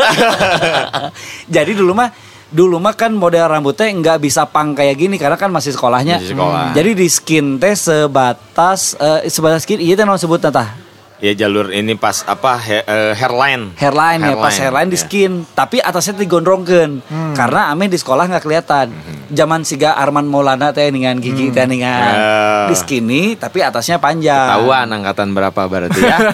Jadi 1.61 1.73
dulu 1.77 1.93
mah 1.93 2.09
dulu 2.49 2.81
mah 2.81 2.97
kan 2.97 3.13
model 3.13 3.45
rambutnya 3.45 3.93
nggak 3.93 4.25
bisa 4.25 4.49
pang 4.49 4.73
kayak 4.73 4.97
gini 4.97 5.21
karena 5.21 5.37
kan 5.37 5.53
masih 5.53 5.77
sekolahnya. 5.77 6.17
Masih 6.17 6.33
sekolah. 6.33 6.73
Jadi 6.73 6.91
di 6.97 7.09
skin 7.13 7.61
teh 7.61 7.77
sebatas 7.77 8.97
eh, 8.97 9.29
sebatas 9.29 9.69
skin 9.69 9.81
iya 9.81 10.01
teh 10.01 10.09
non 10.09 10.17
sebut 10.17 10.41
tah. 10.41 10.88
Ya 11.19 11.33
jalur 11.35 11.69
ini 11.69 11.95
pas 11.95 12.23
apa 12.23 12.59
he- 12.59 12.83
eh, 12.83 13.13
hairline. 13.13 13.75
Hairline, 13.75 14.21
ya 14.23 14.35
pas 14.35 14.55
hairline 14.55 14.87
di 14.87 14.95
ya. 14.95 15.03
skin, 15.03 15.33
tapi 15.51 15.79
atasnya 15.79 16.19
digondrongkeun. 16.19 17.03
Karena 17.35 17.69
ame 17.69 17.87
di 17.87 17.95
sekolah 17.95 18.27
nggak 18.27 18.43
kelihatan. 18.43 18.87
Zaman 19.29 19.61
siga 19.61 19.93
Arman 19.93 20.25
Maulana 20.25 20.73
teh 20.73 20.89
dengan 20.89 21.19
gigi 21.19 21.53
teh 21.53 21.69
dengan 21.69 22.01
Eh. 22.09 22.67
di 22.67 22.75
skinny 22.75 23.37
tapi 23.37 23.61
atasnya 23.61 23.99
panjang. 23.99 24.49
Tahuan 24.49 24.89
angkatan 24.89 25.31
berapa 25.31 25.63
berarti 25.65 26.01
ya? 26.01 26.19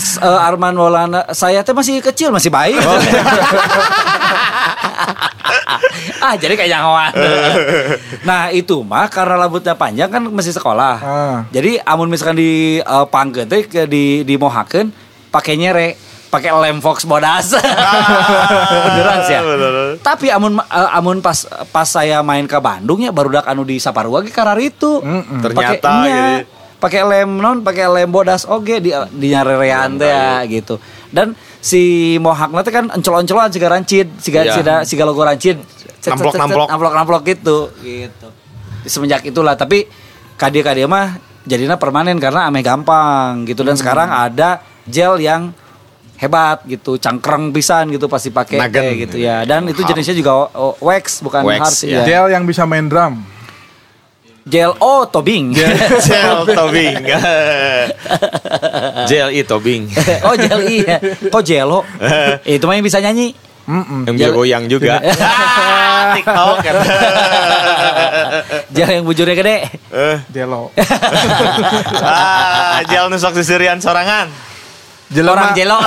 Eh, 0.00 0.24
Arman 0.40 0.72
Maulana 0.72 1.28
saya 1.30 1.60
teh 1.60 1.74
masih 1.76 2.00
kecil 2.00 2.32
masih 2.32 2.48
baik. 2.48 2.78
Oh. 2.78 2.96
ah 6.24 6.34
jadi 6.36 6.54
kayak 6.56 6.70
jangan. 6.70 7.12
nah 8.28 8.48
itu 8.52 8.82
mah 8.84 9.08
karena 9.12 9.46
rambutnya 9.46 9.74
panjang 9.76 10.10
kan 10.10 10.22
masih 10.28 10.54
sekolah. 10.54 10.94
Ah. 11.00 11.38
Jadi 11.52 11.80
amun 11.84 12.08
misalkan 12.08 12.38
di 12.38 12.80
uh, 12.84 13.06
pangkeun 13.06 13.48
teh 13.48 13.64
ke 13.66 13.84
di 13.86 14.24
di 14.24 14.34
mohakeun 14.36 14.92
pakai 15.30 15.54
nyere 15.56 15.96
pakai 16.30 16.50
lem 16.54 16.78
fox 16.78 17.04
bodas. 17.04 17.58
Beneran 18.86 19.18
sih 19.26 19.34
ya. 19.34 19.42
Tapi 19.98 20.30
amun 20.30 20.62
uh, 20.62 20.90
amun 20.96 21.18
pas 21.18 21.46
pas 21.74 21.86
saya 21.86 22.22
main 22.22 22.46
ke 22.46 22.56
Bandung 22.62 23.02
ya 23.02 23.10
baru 23.10 23.42
anu 23.42 23.66
di 23.66 23.82
Saparua 23.82 24.22
ge 24.22 24.30
karar 24.30 24.58
itu. 24.62 25.02
Mm-mm. 25.02 25.42
Ternyata 25.42 25.82
Pakainya, 25.82 26.46
gitu. 26.46 26.48
pakai 26.78 27.02
lem 27.04 27.30
non 27.36 27.60
pakai 27.60 27.86
lem 27.90 28.08
bodas 28.08 28.46
oge 28.46 28.78
di 28.78 28.94
di 28.94 29.26
nyarerean 29.34 29.98
teh 30.00 30.08
ya 30.08 30.40
gitu 30.46 30.80
dan 31.10 31.34
si 31.60 31.82
mohak 32.16 32.48
nanti 32.48 32.68
kan 32.68 32.88
encol-encolan 32.88 33.48
siga 33.48 33.68
rancid 33.68 34.08
siga 34.16 34.40
Iya. 34.42 34.52
siga 34.54 34.74
siga 34.82 35.04
logo 35.04 35.20
rancid 35.20 35.60
Namplok-namplok. 36.00 36.66
namplok-namplok 36.66 37.22
gitu 37.26 37.68
gitu 37.78 38.28
semenjak 38.82 39.20
itulah 39.22 39.52
tapi 39.52 39.84
kadia 40.34 40.64
kadia 40.64 40.88
mah 40.88 41.14
jadinya 41.42 41.76
permanen 41.76 42.16
karena 42.16 42.48
ame 42.48 42.60
gampang 42.60 43.44
gitu 43.44 43.60
dan 43.60 43.76
sekarang 43.76 44.08
ada 44.08 44.60
gel 44.84 45.16
yang 45.16 45.52
hebat 46.16 46.64
gitu 46.64 46.96
cangkreng 46.96 47.48
pisan 47.50 47.88
gitu 47.88 48.04
pasti 48.04 48.28
pakai 48.28 48.60
gitu 48.98 49.16
ya 49.16 49.44
dan 49.44 49.64
itu 49.64 49.80
jenisnya 49.82 50.12
juga 50.14 50.48
wax 50.78 51.20
bukan 51.20 51.44
Wax, 51.44 51.58
hard 51.58 51.74
sih 51.74 51.88
ya. 51.90 52.00
ya. 52.00 52.04
Gel 52.06 52.26
yang 52.30 52.44
bisa 52.44 52.64
main 52.64 52.84
drum. 52.86 53.20
Gel 54.48 54.72
O 54.80 55.04
Tobing. 55.04 55.52
Gel 55.52 56.48
tobing. 56.58 56.96
Gel 59.10 59.28
i 59.36 59.42
tobing. 59.44 59.84
oh 60.24 60.34
Gel 60.36 60.60
I 60.64 60.76
ya. 60.80 60.96
Kok 61.28 61.42
Jelo? 61.44 61.84
Itu 62.48 62.64
mah 62.64 62.74
yang 62.80 62.86
bisa 62.86 63.04
nyanyi. 63.04 63.36
Mm-mm. 63.70 64.08
Yang 64.08 64.14
bisa 64.16 64.30
goyang 64.34 64.64
juga. 64.66 64.98
Ah, 64.98 66.16
TikTok 66.16 66.56
kan. 66.64 66.74
Gel 68.72 68.88
yang 68.98 69.04
bujurnya 69.06 69.36
gede. 69.36 69.56
Eh, 69.92 70.16
Jelo. 70.32 70.72
ah, 72.02 72.80
gel 72.88 73.12
nusok 73.12 73.36
sisirian 73.36 73.78
sorangan. 73.78 74.26
Jelema. 75.10 75.34
Orang 75.34 75.50
Jelo. 75.58 75.78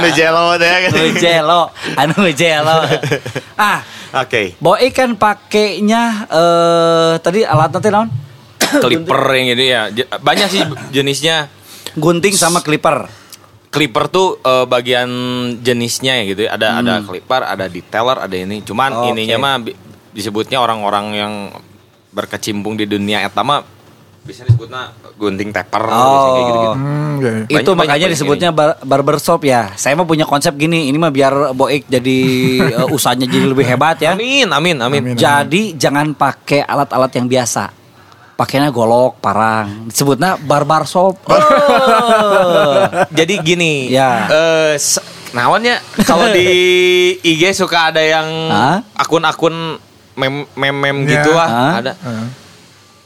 Nu 0.00 0.08
jelo 0.12 0.56
deh. 0.56 0.88
Anu 0.88 1.04
Jelo. 1.20 1.60
Anu 1.96 2.22
Jelo. 2.32 2.76
Ah, 3.60 3.84
Oke. 4.14 4.54
Boy 4.62 4.94
kan 4.94 5.18
pakainya 5.18 6.30
eh 6.30 7.12
tadi 7.18 7.42
alat 7.42 7.74
nanti 7.74 7.88
naon? 7.90 8.08
Clipper 8.62 9.22
yang 9.34 9.46
ini 9.58 9.64
ya. 9.66 9.82
Banyak 10.22 10.48
sih 10.50 10.62
jenisnya. 10.94 11.50
Gunting 11.98 12.34
sama 12.34 12.62
clipper. 12.62 13.10
Clipper 13.74 14.06
tuh 14.06 14.38
eh, 14.38 14.66
bagian 14.70 15.10
jenisnya 15.58 16.22
ya 16.22 16.24
gitu 16.30 16.40
ya. 16.46 16.54
Ada 16.54 16.68
ada 16.78 16.94
clipper, 17.02 17.42
ada 17.42 17.66
detailer, 17.66 18.18
ada 18.22 18.36
ini. 18.38 18.62
Cuman 18.62 18.90
Oke. 18.94 19.06
ininya 19.14 19.36
mah 19.42 19.54
bi- 19.58 19.78
disebutnya 20.14 20.62
orang-orang 20.62 21.06
yang 21.14 21.32
berkecimpung 22.14 22.78
di 22.78 22.86
dunia 22.86 23.26
eta 23.26 23.42
bisa 24.24 24.40
disebutnya 24.42 24.88
gunting 25.14 25.50
taper 25.50 25.84
Oh. 25.84 25.92
biasanya 25.92 26.08
kayak 26.26 26.40
gitu-gitu. 26.42 26.72
Hmm, 26.74 27.12
iya. 27.14 27.30
itu 27.44 27.52
Banyak- 27.52 27.76
makanya 27.76 27.92
banyak 28.00 28.10
disebutnya 28.10 28.48
bar 28.50 28.70
barbershop 28.80 29.40
ya. 29.42 29.62
Saya 29.74 29.94
mah 29.94 30.04
punya 30.04 30.24
konsep 30.24 30.52
gini, 30.54 30.88
ini 30.88 30.96
mah 30.96 31.08
biar 31.08 31.52
Boik 31.52 31.84
jadi 31.86 32.18
eh, 32.80 32.88
usahanya 32.88 33.24
jadi 33.24 33.46
lebih 33.46 33.64
hebat 33.64 33.96
ya. 33.98 34.12
Amin, 34.12 34.48
amin, 34.48 34.76
amin. 34.78 35.02
Amin. 35.04 35.14
Jadi 35.14 35.72
jangan 35.74 36.12
pakai 36.12 36.60
alat-alat 36.60 37.12
yang 37.12 37.26
biasa. 37.26 37.68
Pakainya 38.34 38.66
golok, 38.68 39.20
parang. 39.20 39.86
Disebutnya 39.86 40.34
barbershop. 40.36 41.22
Oh. 41.22 41.38
Jadi 43.14 43.34
gini, 43.38 43.86
Ya. 43.88 44.26
eh 44.26 44.74
se- 44.74 45.04
naonnya 45.30 45.78
kalau 46.02 46.26
di 46.28 46.42
IG 47.30 47.54
suka 47.54 47.92
ada 47.92 48.00
yang 48.00 48.26
akun-akun 48.92 49.78
mem 50.14 50.46
mem 50.50 50.74
mem 50.74 50.96
Ya. 51.04 51.10
gitu 51.12 51.30
lah, 51.30 51.48
Hah? 51.48 51.72
ada. 51.78 51.92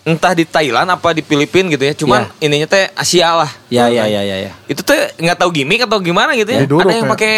Entah 0.09 0.33
di 0.33 0.49
Thailand 0.49 0.89
apa 0.89 1.13
di 1.13 1.21
Filipina 1.21 1.69
gitu 1.69 1.85
ya. 1.85 1.93
Cuman 1.93 2.21
Ya. 2.25 2.49
ininya 2.49 2.65
teh 2.65 2.89
Asia 2.97 3.37
lah. 3.37 3.51
ya 3.69 3.93
ya 3.93 4.09
ya 4.09 4.25
ya 4.25 4.37
ya. 4.49 4.53
Itu 4.65 4.81
tuh 4.81 4.97
nggak 4.97 5.37
tahu 5.37 5.53
gimmick 5.53 5.85
atau 5.85 6.01
gimana 6.01 6.33
gitu 6.33 6.49
ya. 6.49 6.65
Diduruk 6.65 6.89
ada 6.89 6.97
yang 6.97 7.05
ya. 7.05 7.13
pakai 7.13 7.35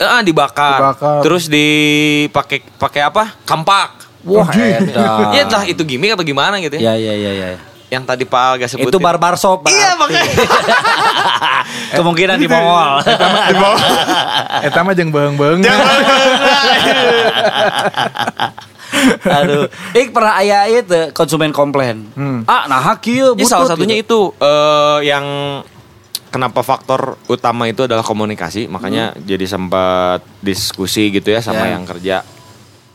eh, 0.00 0.22
dibakar. 0.24 0.78
Dibakar. 0.80 1.20
Terus 1.20 1.44
dipakai 1.52 2.64
pakai 2.80 3.00
apa? 3.04 3.36
Kampak. 3.44 3.88
Wah, 4.24 4.48
edan. 4.48 4.88
Ya 5.36 5.44
entah 5.44 5.68
itu 5.68 5.84
gimmick 5.84 6.16
atau 6.16 6.24
gimana 6.24 6.56
gitu 6.64 6.80
ya. 6.80 6.96
Ya 6.96 7.12
ya 7.12 7.12
ya 7.12 7.32
ya. 7.36 7.60
Yang 7.92 8.04
tadi 8.08 8.24
Pak 8.24 8.42
Alga 8.56 8.66
sebutin. 8.66 8.88
Itu 8.88 8.98
barbershop. 8.98 9.68
Iya 9.68 9.94
makanya. 10.00 10.24
Kemungkinan 12.00 12.40
di 12.40 12.48
Mongol. 12.48 13.04
Eta 14.66 14.80
mah 14.80 14.94
jeung 14.96 15.12
beung-beung. 15.12 15.60
Aduh, 19.38 19.64
ik 19.92 20.10
pernah 20.10 20.34
aya 20.36 20.64
itu 20.66 21.10
konsumen 21.10 21.50
komplain. 21.50 22.06
Hmm. 22.12 22.42
Ah, 22.44 22.64
nah 22.64 22.96
kieu 22.96 23.34
Ya, 23.34 23.44
salah 23.44 23.66
satunya 23.66 23.96
gitu. 23.96 24.32
itu 24.32 24.40
eh, 24.40 24.98
yang 25.06 25.26
kenapa 26.28 26.60
faktor 26.60 27.14
utama 27.24 27.64
itu 27.64 27.84
adalah 27.84 28.02
komunikasi, 28.02 28.66
makanya 28.66 29.14
jadi 29.16 29.44
sempat 29.44 30.22
diskusi 30.40 31.10
gitu 31.10 31.28
ya 31.28 31.38
sama 31.38 31.60
Hmm. 31.60 31.66
Ya. 31.66 31.72
yang 31.72 31.84
kerja 31.84 32.16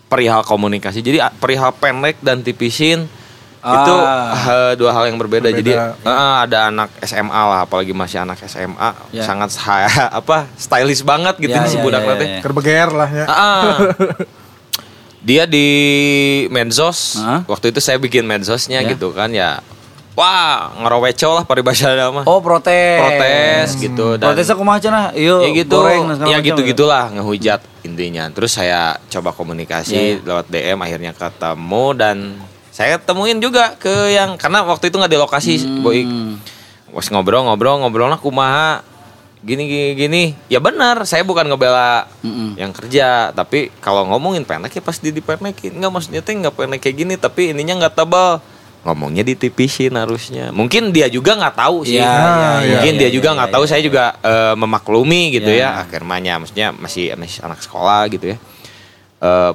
perihal 0.05 0.41
komunikasi. 0.41 0.99
Jadi 0.99 1.19
a- 1.19 1.31
perihal 1.31 1.71
pendek 1.71 2.17
dan 2.19 2.41
tipisin 2.41 3.05
itu 3.59 3.93
Ah. 3.95 4.71
eh, 4.71 4.73
dua 4.73 4.89
hal 4.89 5.05
yang 5.05 5.15
berbeda. 5.15 5.47
Berbeda. 5.47 5.59
Jadi 5.59 5.71
eh, 6.01 6.35
ada 6.41 6.67
anak 6.67 6.89
SMA 7.01 7.27
lah, 7.45 7.59
apalagi 7.61 7.91
masih 7.91 8.19
anak 8.19 8.39
SMA, 8.41 8.89
Ya. 9.11 9.21
sangat 9.21 9.51
apa 10.19 10.47
stylish 10.55 11.03
banget 11.03 11.35
gitu 11.37 11.51
Ya, 11.53 11.63
si 11.63 11.75
ya, 11.75 11.83
budak 11.83 12.01
ya, 12.01 12.15
teh. 12.15 12.27
ya. 12.27 12.39
Kerbeger 12.39 12.89
lah 12.89 13.09
ya. 13.09 13.25
Ah, 13.25 13.35
ah. 13.37 13.75
Dia 15.19 15.43
di 15.43 15.67
medsos. 16.47 17.19
Hah? 17.19 17.43
Waktu 17.45 17.71
itu 17.71 17.79
saya 17.79 17.95
bikin 17.95 18.23
medsosnya 18.23 18.79
Ya. 18.79 18.89
gitu 18.89 19.11
kan 19.11 19.29
ya. 19.29 19.59
Wah, 20.13 20.75
ngeroweco 20.75 21.31
lah 21.31 21.43
paribasa 21.43 21.95
mah. 22.11 22.27
Oh, 22.27 22.39
protes. 22.39 22.99
Protes 22.99 23.67
gitu 23.77 24.15
dan 24.15 24.31
Protesnya 24.31 24.55
kumaha 24.55 24.75
cenah? 24.77 25.05
Ieu 25.13 25.39
ya 25.39 25.49
gitu. 25.53 25.79
goreng 25.79 26.11
ya 26.11 26.35
macam. 26.35 26.43
gitu-gitulah 26.43 27.07
ngehujat 27.13 27.59
intinya. 27.83 28.27
Terus 28.27 28.51
saya 28.51 28.99
coba 29.07 29.31
komunikasi 29.31 29.95
Ya. 29.95 30.19
lewat 30.19 30.51
DM 30.51 30.75
akhirnya 30.77 31.11
ketemu 31.13 31.85
dan 31.95 32.17
saya 32.69 32.95
temuin 32.95 33.39
juga 33.39 33.75
ke 33.75 34.11
yang 34.11 34.35
karena 34.35 34.63
waktu 34.63 34.87
itu 34.87 34.99
nggak 34.99 35.07
di 35.09 35.19
lokasi 35.19 35.53
Hmm. 35.57 35.83
boy. 35.83 35.99
Was 36.89 37.07
ngobrol-ngobrol 37.07 37.79
ngobrolnya 37.79 38.17
kumaha 38.17 38.83
gini 39.39 39.63
gini 39.65 39.89
gini 39.95 40.23
ya 40.45 40.59
benar 40.59 41.03
saya 41.03 41.23
bukan 41.23 41.47
ngebela 41.47 42.11
Mm-mm. 42.19 42.55
yang 42.55 42.69
kerja 42.69 43.31
tapi 43.31 43.71
kalau 43.79 44.03
ngomongin 44.05 44.43
pendek 44.43 44.73
ya 44.73 44.81
pasti 44.81 45.09
dipendekin 45.09 45.73
nggak 45.73 45.87
maksudnya 45.89 46.19
teh 46.19 46.35
nggak 46.35 46.51
pendek 46.51 46.79
kayak 46.79 46.95
gini 46.97 47.13
tapi 47.15 47.51
ininya 47.51 47.79
nggak 47.79 47.95
tebal 47.95 48.43
ngomongnya 48.79 49.23
ditipisin 49.23 49.95
harusnya 49.95 50.51
mungkin 50.51 50.91
dia 50.91 51.07
juga 51.07 51.35
nggak 51.35 51.55
tahu 51.55 51.83
sih 51.83 51.95
Ya, 51.95 52.03
ya, 52.03 52.19
ya, 52.59 52.71
mungkin 52.73 52.93
ya, 52.95 52.99
dia 52.99 53.07
ya, 53.07 53.13
juga 53.13 53.29
ya, 53.29 53.35
nggak 53.35 53.47
ya, 53.47 53.55
tahu 53.55 53.63
ya. 53.63 53.69
saya 53.69 53.81
juga 53.81 54.03
eh, 54.19 54.53
memaklumi 54.55 55.21
gitu 55.33 55.49
Ya. 55.49 55.59
ya 55.61 55.69
akhirnya 55.83 56.33
maksudnya 56.35 56.67
masih 56.71 57.05
masih 57.15 57.39
anak 57.41 57.59
sekolah 57.59 58.07
gitu 58.07 58.35
ya 58.35 58.37
Eh, 59.19 59.51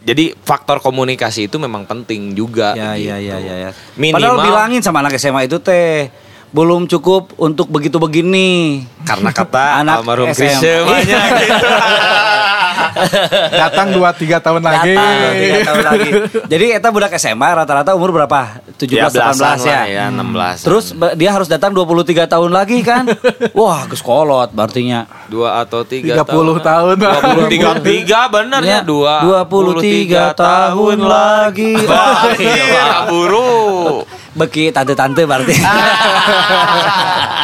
jadi 0.00 0.32
faktor 0.38 0.80
komunikasi 0.80 1.44
itu 1.44 1.56
memang 1.56 1.84
penting 1.84 2.32
juga 2.32 2.72
Ya, 2.72 2.92
gitu. 2.92 3.08
ya, 3.08 3.16
ya, 3.20 3.36
ya, 3.38 3.54
ya. 3.58 3.70
Minimal- 3.94 4.16
Padahal 4.16 4.36
bilangin 4.44 4.80
sama 4.80 5.00
anak 5.00 5.12
SMA 5.14 5.44
itu 5.44 5.60
teh 5.60 6.08
belum 6.54 6.86
cukup 6.86 7.34
untuk 7.34 7.66
begitu 7.66 7.98
begini. 7.98 8.86
karena 9.04 9.34
kata 9.34 9.84
Anak 9.84 10.00
almarhum 10.00 10.30
SMA. 10.32 10.48
Krisya 10.54 10.74
banyak 10.86 11.22
gitu. 11.44 11.68
Datang 13.60 13.90
2 13.90 14.00
3 14.00 14.38
tahun 14.38 14.62
lagi. 14.62 14.94
Datang 14.94 15.34
tiga 15.34 15.58
tahun 15.66 15.82
lagi. 15.84 16.10
Jadi 16.46 16.66
eta 16.72 16.88
budak 16.88 17.12
SMA 17.18 17.48
rata-rata 17.52 17.90
umur 17.92 18.14
berapa? 18.14 18.62
17 18.78 18.86
ya 18.86 19.10
18 19.10 19.34
belasan 19.34 19.58
ya. 19.66 19.80
ya 19.84 20.04
16 20.08 20.66
Terus 20.66 20.84
dia 21.18 21.30
harus 21.34 21.48
datang 21.50 21.74
23 21.74 22.30
tahun 22.30 22.50
lagi 22.54 22.80
kan? 22.80 23.04
Wah, 23.58 23.84
geus 23.90 24.00
kolot 24.00 24.54
berartinya. 24.54 25.10
dua 25.26 25.64
atau 25.66 25.82
tiga 25.82 26.22
30 26.22 26.62
tahun. 26.62 26.94
dua 27.00 27.18
puluh 27.18 27.44
tiga 27.50 27.70
tiga 27.90 28.20
bener 28.30 28.60
ya 28.62 28.80
dua 28.80 29.42
23 29.44 30.32
tahun 30.38 30.98
lagi. 31.02 31.72
Wah, 31.84 32.30
iya, 32.38 33.08
buru 33.10 34.06
Beki 34.34 34.70
tante-tante 34.70 35.24
berarti. 35.24 35.54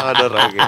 Aduh, 0.01 0.27
oke. 0.29 0.59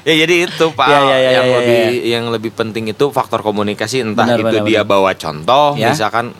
ya 0.00 0.12
jadi 0.16 0.34
itu 0.48 0.64
pak 0.72 0.86
Ya, 0.88 0.98
ya, 0.98 1.04
ya, 1.04 1.12
yang 1.12 1.20
ya, 1.20 1.30
ya, 1.44 1.56
lebih 1.58 1.80
yang 2.02 2.24
lebih 2.30 2.50
penting 2.50 2.88
itu 2.88 3.04
faktor 3.10 3.40
komunikasi 3.40 4.00
entah 4.00 4.24
Benar, 4.24 4.38
itu 4.38 4.44
benar, 4.56 4.64
dia 4.64 4.80
benar. 4.80 4.88
bawa 4.88 5.10
contoh 5.12 5.66
Ya. 5.76 5.92
misalkan 5.92 6.32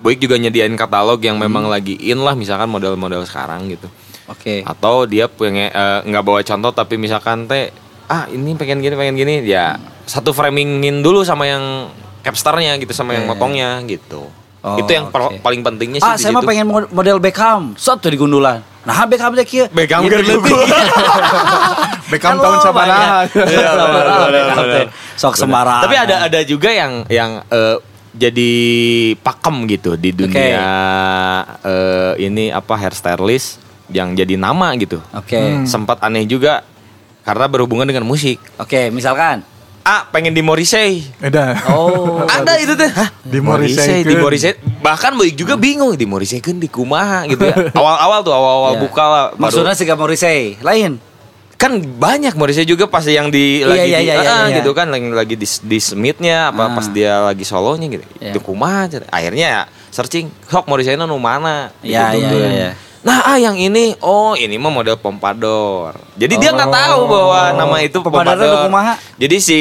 Boyk 0.00 0.18
juga 0.18 0.34
nyediain 0.36 0.72
katalog 0.74 1.16
yang 1.18 1.38
memang 1.38 1.64
lagi 1.64 1.94
in 1.96 2.18
lah 2.18 2.34
misalkan 2.34 2.66
model-model 2.66 3.22
sekarang 3.24 3.68
gitu 3.68 3.86
Oke. 4.26 4.60
atau 4.60 5.04
dia 5.04 5.26
pengen 5.26 5.68
eh, 5.68 5.98
nggak 6.02 6.20
bawa 6.20 6.38
contoh 6.42 6.70
tapi 6.72 6.96
misalkan 6.96 7.46
teh 7.46 7.68
ah 8.06 8.24
ini 8.26 8.52
pengen 8.52 8.80
gini 8.80 8.92
pengen 8.92 9.14
gini 9.14 9.32
ya 9.40 9.76
satu 10.04 10.30
framingin 10.30 11.00
dulu 11.00 11.22
sama 11.22 11.46
yang 11.46 11.88
capsternya 12.20 12.74
gitu 12.76 12.90
sama 12.90 13.12
yang 13.12 13.24
Ya, 13.24 13.24
ya, 13.24 13.30
motongnya 13.30 13.68
gitu 13.86 14.20
Oh, 14.64 14.80
itu 14.80 14.90
yang 14.90 15.12
oke. 15.12 15.44
paling 15.44 15.60
pentingnya 15.60 16.00
sih 16.00 16.08
Ah, 16.08 16.16
saya 16.16 16.32
mah 16.32 16.40
pengen 16.40 16.64
mod- 16.64 16.88
model 16.88 17.20
Beckham. 17.20 17.76
Sot 17.76 18.00
tuh 18.00 18.08
di 18.08 18.16
gundulan. 18.16 18.64
Nah, 18.80 19.04
Beckham 19.04 19.36
teh 19.36 19.44
kieu. 19.44 19.68
Beckham 19.68 20.00
Ieu 20.00 20.08
keur 20.08 20.24
leutik. 20.24 20.40
lugu. 20.40 20.56
Beckham 22.08 22.36
tahun 22.42 22.58
sabaraha. 22.60 23.28
ya. 23.28 23.44
Iya, 24.64 24.88
Sok 25.14 25.36
sembarangan. 25.36 25.84
Tapi 25.84 25.96
ada 25.98 26.16
ada 26.24 26.40
juga 26.42 26.72
yang 26.72 27.04
yang 27.06 27.44
eh, 27.46 27.76
jadi 28.14 28.52
pakem 29.18 29.68
gitu 29.68 30.00
di 30.00 30.10
dunia 30.10 30.64
eh, 31.60 32.12
ini 32.22 32.48
apa 32.48 32.72
hairstylist 32.74 33.60
yang 33.88 34.12
jadi 34.12 34.36
nama 34.36 34.72
gitu. 34.76 34.96
Oke. 35.12 35.64
Sempat 35.64 36.00
aneh 36.00 36.24
juga 36.24 36.64
karena 37.20 37.44
berhubungan 37.46 37.84
dengan 37.84 38.04
musik. 38.04 38.40
Oke, 38.56 38.88
misalkan. 38.88 39.44
Ah, 39.84 40.08
pengen 40.08 40.32
di 40.32 40.40
Morrissey. 40.40 41.04
Eda. 41.20 41.60
Oh. 41.68 42.24
Ada 42.24 42.56
itu 42.56 42.72
teh. 42.72 42.88
Hah? 42.88 43.12
Di 43.20 43.36
Morrissey 43.36 44.00
di. 44.00 44.16
Morrissey. 44.16 44.56
Bahkan 44.80 45.12
Boy 45.12 45.36
juga 45.36 45.60
bingung 45.60 45.92
di 45.92 46.08
Morrissey 46.08 46.40
kan 46.40 46.56
di 46.56 46.72
kumaha 46.72 47.28
gitu 47.28 47.44
ya. 47.44 47.68
Awal-awal 47.78 48.24
tuh 48.24 48.32
awal-awal 48.32 48.72
Ya. 48.74 48.80
buka 48.80 49.04
lah. 49.04 49.24
baru- 49.32 49.40
Maksudnya 49.44 49.76
si 49.76 49.84
Morrissey, 49.84 50.56
lain. 50.64 50.96
kan 51.54 51.70
banyak 51.80 52.34
Morrissey 52.34 52.66
juga 52.66 52.84
pas 52.84 53.00
yang 53.06 53.30
di 53.30 53.62
Iya, 53.62 53.68
lagi 53.70 53.88
iya, 53.88 53.98
di 54.00 54.04
iya, 54.04 54.14
iya, 54.20 54.32
ah, 54.36 54.44
iya. 54.50 54.56
gitu 54.60 54.74
kan 54.76 54.90
lagi 54.90 55.06
lagi 55.08 55.34
di 55.38 55.46
di 55.46 55.78
Smithnya 55.80 56.50
apa 56.52 56.66
Ah. 56.66 56.76
pas 56.76 56.86
dia 56.90 57.24
lagi 57.24 57.46
solonya 57.46 57.88
gitu 57.88 58.04
Iya. 58.20 58.32
itu 58.34 58.40
kumaha 58.42 58.90
akhirnya 59.08 59.46
ya 59.48 59.62
searching 59.88 60.28
sok 60.44 60.66
Morrissey 60.66 60.98
nu 60.98 61.06
mana 61.16 61.72
Iya, 61.80 62.10
gitu 62.12 62.18
iya, 62.20 62.28
tuh. 62.28 62.40
iya, 62.42 62.48
iya. 62.52 62.70
Nah 63.04 63.20
ah 63.22 63.36
yang 63.36 63.52
ini 63.54 63.92
oh 64.00 64.32
ini 64.32 64.56
mah 64.56 64.72
model 64.72 64.96
pompadour 64.96 65.92
jadi 66.16 66.34
dia 66.34 66.50
nggak 66.50 66.66
Oh. 66.66 66.74
tahu 66.74 67.00
bahwa 67.06 67.40
nama 67.52 67.76
itu 67.78 68.00
itu 68.00 68.48
kumaha? 68.64 68.94
jadi 69.20 69.36
si 69.38 69.58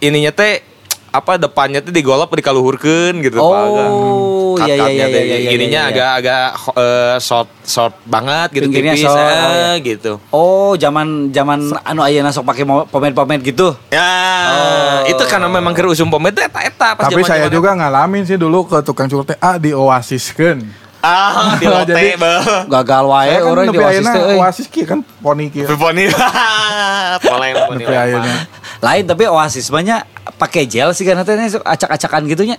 ininya 0.00 0.32
teh 0.32 0.64
apa 1.10 1.36
depannya 1.36 1.82
tuh 1.82 1.90
digolap 1.90 2.30
dikaluhurkeun 2.30 3.18
gitu 3.20 3.36
Oh, 3.36 4.54
iya, 4.62 4.74
iya, 4.78 4.86
iya, 4.88 5.06
teh. 5.06 5.22
iya, 5.22 5.36
iya, 5.38 5.50
ininya 5.52 5.82
iya, 5.82 5.90
iya. 5.90 5.90
agak-agak 6.16 6.46
eh, 6.74 7.16
short 7.18 7.50
short 7.62 7.94
banget 8.02 8.48
gitu 8.54 8.66
Pinggirnya 8.66 8.94
tipis 8.94 9.04
short, 9.06 9.18
eh, 9.18 9.26
oh, 9.26 9.50
iya. 9.50 9.70
gitu. 9.78 10.12
Oh, 10.30 10.72
zaman 10.74 11.30
zaman 11.30 11.58
anu 11.82 12.00
ayeuna 12.02 12.30
sok 12.30 12.46
pakai 12.46 12.62
pomade-pomade 12.66 13.42
gitu. 13.42 13.74
Ya, 13.90 14.10
Oh. 14.50 14.98
itu 15.06 15.22
karena 15.26 15.46
memang 15.46 15.70
keur 15.70 15.90
usum 15.90 16.10
pomade 16.10 16.34
teh 16.34 16.46
eta 16.46 16.60
eta 16.62 16.88
pas 16.94 17.06
Tapi 17.06 17.22
saya 17.22 17.46
juga 17.46 17.74
ngalamin 17.74 18.26
sih 18.26 18.34
dulu 18.34 18.66
ke 18.66 18.82
tukang 18.82 19.06
cukur 19.06 19.22
teh 19.24 19.38
ah 19.38 19.54
di 19.54 19.70
Oasis 19.70 20.30
kan. 20.30 20.62
Ah 21.00 21.54
di 21.60 21.66
lote 21.66 21.92
Jadi-. 21.92 22.68
Gagal 22.68 23.04
wae 23.08 23.34
kan 23.36 23.48
orang 23.48 23.64
di 23.72 23.76
nepi 23.76 23.84
Oasis 23.84 24.06
teh. 24.06 24.20
euy. 24.20 24.38
Oasis 24.38 24.66
kieu 24.68 24.86
kan 24.86 25.00
poni 25.20 25.48
kieu. 25.48 25.66
Poni. 25.76 26.04
Poleng 27.24 27.54
poni. 27.68 27.84
Lain 28.80 29.04
tapi 29.08 29.24
Oasis 29.28 29.66
banyak 29.72 30.00
pakai 30.36 30.68
gel 30.68 30.92
sih 30.92 31.04
kan 31.08 31.20
teh 31.24 31.36
acak-acakan 31.64 32.28
gitunya. 32.28 32.56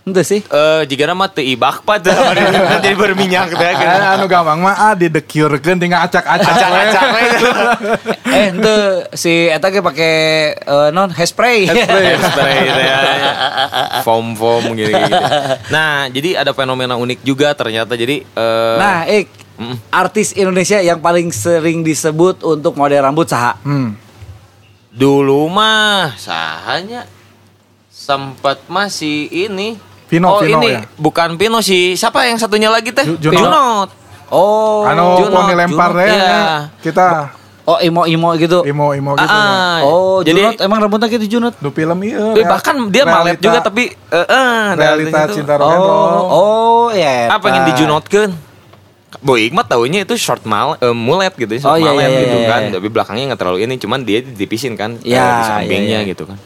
Ente 0.00 0.24
sih. 0.24 0.40
Eh, 0.40 0.82
jika 0.88 1.04
nama 1.04 1.28
teu 1.28 1.44
ibak 1.44 1.84
pa 1.84 2.00
teh 2.00 2.10
jadi 2.82 2.96
berminyak 2.96 3.52
teh 3.52 3.72
kan. 3.76 3.98
Kan 4.00 4.02
anu 4.16 4.26
gampang 4.26 4.58
mah 4.58 4.74
ah 4.74 4.94
di 4.96 5.12
dekiurkeun 5.12 5.76
tinggal 5.76 6.08
acak-acak. 6.08 6.40
Acak-acak 6.40 7.04
eh 8.30 8.44
ente 8.50 8.76
si 9.12 9.46
eta 9.46 9.68
ge 9.68 9.84
pakai 9.84 10.14
eh, 10.56 10.88
non 10.90 11.12
hairspray. 11.12 11.68
Hairspray. 11.68 12.16
Spray 12.16 12.58
teh 12.64 12.84
ya. 12.88 13.00
Foam 14.06 14.32
foam 14.36 14.74
gitu, 14.76 14.90
gitu. 14.92 15.16
Nah, 15.74 16.08
jadi 16.08 16.42
ada 16.44 16.52
fenomena 16.52 16.94
unik 16.96 17.20
juga 17.22 17.52
ternyata. 17.56 17.94
Jadi 17.96 18.22
eh, 18.24 18.76
nah, 18.78 19.04
Ik, 19.08 19.28
artis 19.92 20.32
Indonesia 20.32 20.80
yang 20.80 21.00
paling 21.00 21.28
sering 21.30 21.84
disebut 21.84 22.40
untuk 22.42 22.76
model 22.76 23.04
rambut 23.04 23.28
saha? 23.28 23.56
Hmm. 23.62 23.96
dulu 24.90 25.46
mah 25.46 26.18
sahanya 26.18 27.06
sempat 27.86 28.66
masih 28.66 29.30
ini. 29.30 29.78
Pino, 30.10 30.26
oh 30.26 30.42
Pino 30.42 30.58
ini 30.58 30.74
ya? 30.74 30.82
bukan 30.98 31.38
Pino 31.38 31.62
sih. 31.62 31.94
Siapa 31.94 32.26
yang 32.26 32.42
satunya 32.42 32.66
lagi 32.66 32.90
teh? 32.90 33.06
Ju- 33.06 33.30
Junot. 33.30 33.38
Junot. 33.38 33.88
Oh, 34.34 34.82
Anu 34.82 35.22
Junot, 35.22 35.30
poni 35.30 35.54
lempar 35.54 35.94
Junot, 35.94 36.06
iya. 36.10 36.18
nya. 36.18 36.42
Kita 36.82 37.06
oh 37.62 37.78
imo-imo 37.78 38.28
gitu. 38.36 38.62
imo-imo 38.62 39.12
gitu. 39.14 39.26
Ah, 39.26 39.80
ya. 39.80 39.84
Oh, 39.84 40.18
jadi 40.20 40.40
Junot 40.50 40.60
emang 40.60 40.78
rambutnya 40.80 41.08
gitu 41.08 41.26
Junot. 41.28 41.54
Du 41.56 41.68
film 41.68 41.98
iya. 42.00 42.32
eh, 42.32 42.44
bahkan 42.44 42.76
dia 42.88 43.04
malet 43.04 43.34
realita- 43.34 43.44
juga 43.44 43.58
tapi 43.60 43.82
eh 43.90 44.26
eh, 44.26 44.64
realita 44.74 45.18
itu. 45.26 45.34
cinta 45.36 45.54
rock 45.54 45.68
and 45.68 45.80
Oh, 45.80 46.24
oh 46.28 46.86
ya. 46.90 47.28
Ah 47.28 47.38
pengen 47.38 47.68
dijunotkeun. 47.68 48.30
Boy 49.20 49.50
Iqmat 49.50 49.66
taunya 49.66 50.00
itu 50.00 50.14
short 50.14 50.46
mal, 50.46 50.78
eh, 50.78 50.94
mulet 50.94 51.34
gitu, 51.34 51.50
short 51.58 51.66
Oh, 51.66 51.76
iya, 51.76 51.90
malet 51.90 52.06
iya, 52.06 52.20
gitu 52.22 52.36
iya, 52.36 52.46
kan. 52.46 52.60
iya. 52.62 52.72
Tapi 52.72 52.88
belakangnya 52.88 53.24
nggak 53.28 53.40
terlalu 53.42 53.58
ini, 53.66 53.74
cuman 53.74 53.98
dia 54.00 54.22
ditipisin 54.22 54.78
kan 54.78 54.96
eh, 55.02 55.12
Iya, 55.12 55.26
di 55.26 55.42
sampingnya 55.44 55.82
iya, 55.82 56.00
iya. 56.06 56.10
gitu 56.14 56.30
kan. 56.30 56.38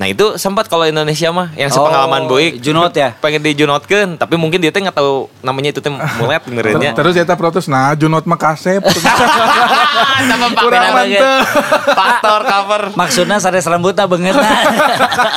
Nah 0.00 0.08
itu 0.08 0.40
sempat 0.40 0.64
kalau 0.64 0.88
Indonesia 0.88 1.28
mah 1.28 1.52
yang 1.52 1.68
Oh, 1.68 1.84
sepengalaman 1.84 2.24
Boy 2.24 2.56
Junot 2.56 2.88
ya? 2.96 3.12
pengen 3.20 3.44
dijunotkeun, 3.44 4.16
tapi 4.16 4.40
mungkin 4.40 4.56
dia 4.56 4.72
teh 4.72 4.80
nggak 4.80 4.96
tahu 4.96 5.28
namanya 5.44 5.76
itu 5.76 5.84
teh 5.84 5.92
mulet 5.92 6.40
benernya. 6.40 6.96
Terus 6.96 7.20
eta 7.20 7.36
protes 7.36 7.68
nah 7.68 7.92
Junot 7.92 8.24
mah 8.24 8.40
kasep. 8.40 8.80
Sama 10.24 10.46
Pak 10.56 10.62
Kurang 10.64 10.96
mantep. 10.96 11.44
Faktor 11.92 12.40
cover. 12.42 12.82
Maksudnya 12.96 13.36
sanes 13.36 13.68
rambutnya 13.68 14.08
banget 14.08 14.40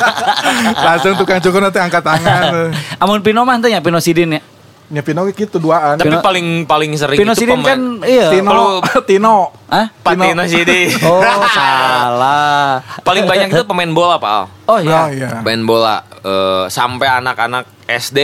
Langsung 0.88 1.20
tukang 1.20 1.44
cukur 1.44 1.60
nanti 1.60 1.84
angkat 1.84 2.00
tangan. 2.00 2.72
Amun 3.04 3.20
Pino 3.20 3.44
mah 3.44 3.60
teh 3.60 3.68
nya 3.68 3.84
Pino 3.84 4.00
Sidin 4.00 4.40
ya. 4.40 4.42
Nya 4.86 5.02
Pino 5.02 5.24
ge 5.24 5.34
kitu 5.34 5.58
duaan. 5.58 5.96
Tapi 5.96 6.08
Pino- 6.08 6.20
paling 6.20 6.48
paling 6.64 6.92
sering 6.94 7.16
Pino 7.16 7.32
itu 7.32 7.44
pemain- 7.46 7.66
kan 7.66 7.80
iya. 8.04 8.28
Tino, 8.30 8.80
Tino. 9.10 9.36
Hah? 9.68 9.88
Patino 9.98 10.44
Sidi. 10.44 10.92
Oh, 11.04 11.22
salah. 11.50 12.84
paling 13.02 13.24
banyak 13.24 13.48
itu 13.50 13.64
pemain 13.64 13.90
bola 13.90 14.16
Pak 14.18 14.30
Al. 14.30 14.44
Oh 14.44 14.50
Oh 14.68 14.80
iya. 14.80 15.08
iya. 15.10 15.30
Main 15.40 15.64
bola 15.64 16.04
eh, 16.20 16.66
sampai 16.68 17.08
anak-anak 17.14 17.64
SD 17.86 18.20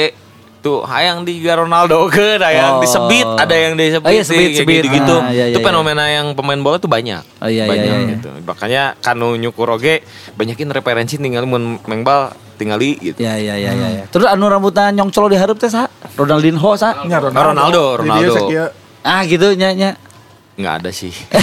tuh 0.59 0.83
hayang 0.83 1.23
di 1.23 1.39
Ronaldo 1.41 2.03
ke, 2.07 2.35
ada 2.35 2.51
yang 2.51 2.69
Oh. 2.75 2.83
disebit, 2.83 3.23
ada 3.23 3.55
yang 3.55 3.73
disebit, 3.73 4.03
Oh 4.03 4.11
iya, 4.11 4.23
sebit, 4.23 4.59
sebit. 4.59 4.83
gitu. 4.83 5.15
Ah, 5.15 5.31
iya, 5.31 5.47
iya, 5.47 5.55
itu 5.55 5.59
iya. 5.59 5.65
fenomena 5.65 6.03
yang 6.05 6.35
pemain 6.35 6.59
bola 6.59 6.75
tuh 6.75 6.91
banyak. 6.91 7.23
Oh, 7.39 7.47
iya, 7.47 7.63
banyak 7.63 7.87
iya, 7.87 7.95
iya. 7.97 8.11
gitu. 8.19 8.27
Makanya 8.43 8.83
kanu 8.99 9.39
nyukur 9.39 9.71
oge 9.71 10.03
banyakin 10.35 10.67
referensi 10.67 11.15
tinggal 11.15 11.47
mun 11.47 11.79
mengbal 11.81 12.35
tinggali 12.59 12.99
gitu. 12.99 13.15
Ya 13.17 13.39
ya 13.39 13.55
ya 13.55 13.71
ya. 13.71 13.87
ya. 13.95 14.05
Terus 14.11 14.27
anu 14.27 14.45
rambutnya 14.45 14.91
nyongcol 14.91 15.31
di 15.31 15.39
hareup 15.39 15.55
teh 15.55 15.71
saha? 15.71 15.87
Ronaldinho 16.13 16.75
saha? 16.75 17.07
Nya 17.07 17.17
Ronaldo, 17.17 17.95
dia 17.95 17.99
Ronaldo. 18.03 18.33
sakieu. 18.35 18.67
Ah 19.01 19.23
gitu 19.23 19.55
nya 19.55 19.71
nya. 19.71 19.95
nggak 20.59 20.83
ada 20.83 20.91
sih. 20.91 21.15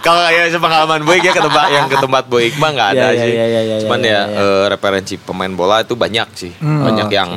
Kalau 0.00 0.22
kayak 0.22 0.56
pengalaman 0.56 1.00
Boy 1.02 1.18
ya 1.18 1.32
ke 1.32 1.40
tempat 1.40 1.66
yang 1.68 1.86
ke 1.86 1.96
tempat 1.96 2.24
Boy 2.28 2.48
Iqbal 2.48 2.70
nggak 2.72 2.88
ada 2.92 3.06
Ya, 3.06 3.08
ya, 3.12 3.24
sih. 3.24 3.32
ya, 3.32 3.46
ya, 3.46 3.60
ya, 3.62 3.76
Cuman 3.84 3.98
ya, 4.00 4.08
ya, 4.08 4.20
ya. 4.22 4.40
eh, 4.40 4.64
referensi 4.68 5.14
pemain 5.16 5.50
bola 5.50 5.80
itu 5.80 5.92
banyak 5.94 6.28
sih. 6.32 6.52
Hmm. 6.56 6.84
Banyak 6.84 7.06
Oh, 7.06 7.12
yang 7.12 7.30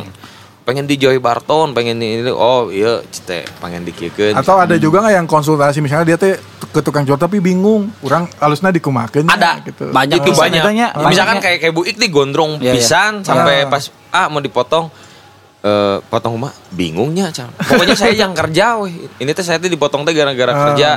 pengen 0.64 0.86
di 0.86 0.96
Joy 0.96 1.18
Barton, 1.18 1.74
pengen 1.74 1.98
di 1.98 2.20
ini 2.20 2.30
oh 2.30 2.70
iya 2.70 3.02
cite 3.04 3.48
pengen 3.60 3.84
dikiekeun. 3.84 4.36
Atau 4.36 4.56
ada 4.56 4.76
juga 4.78 5.02
nggak 5.02 5.16
yang 5.16 5.28
konsultasi 5.28 5.80
misalnya 5.80 6.06
dia 6.06 6.18
teh 6.18 6.36
ke 6.70 6.80
tukang 6.80 7.02
cukur 7.02 7.18
tapi 7.20 7.38
bingung, 7.40 7.90
orang 8.00 8.30
halusnya 8.38 8.70
dikumakeun 8.70 9.26
ada 9.26 9.58
gitu. 9.62 9.90
Banyak 9.90 10.18
itu 10.20 10.30
pisan 10.30 10.44
banyak. 10.48 10.64
banyak 10.64 10.90
Misalkan 11.04 11.38
ya. 11.38 11.42
kayak 11.42 11.58
kayak 11.60 11.74
Bu 11.74 11.82
Ik 11.84 11.96
nih 11.96 12.10
gondrong 12.10 12.52
Iya, 12.56 12.64
iya. 12.64 12.74
pisan 12.76 13.12
sampai 13.22 13.64
Ah. 13.64 13.68
pas 13.68 13.84
ah 14.10 14.28
mau 14.28 14.38
dipotong 14.38 14.86
eh 15.60 15.98
potong 16.04 16.34
rumah 16.36 16.54
bingungnya 16.70 17.30
Cang. 17.30 17.52
Pokoknya 17.54 17.92
saya 17.94 18.14
yang 18.14 18.32
kerja 18.32 18.80
weh. 18.80 18.96
Ini 19.14 19.30
teh 19.30 19.42
saya 19.42 19.58
tuh 19.58 19.68
dipotong 19.68 20.02
teh 20.02 20.14
gara-gara 20.14 20.50
Ah. 20.50 20.60
kerja. 20.68 20.90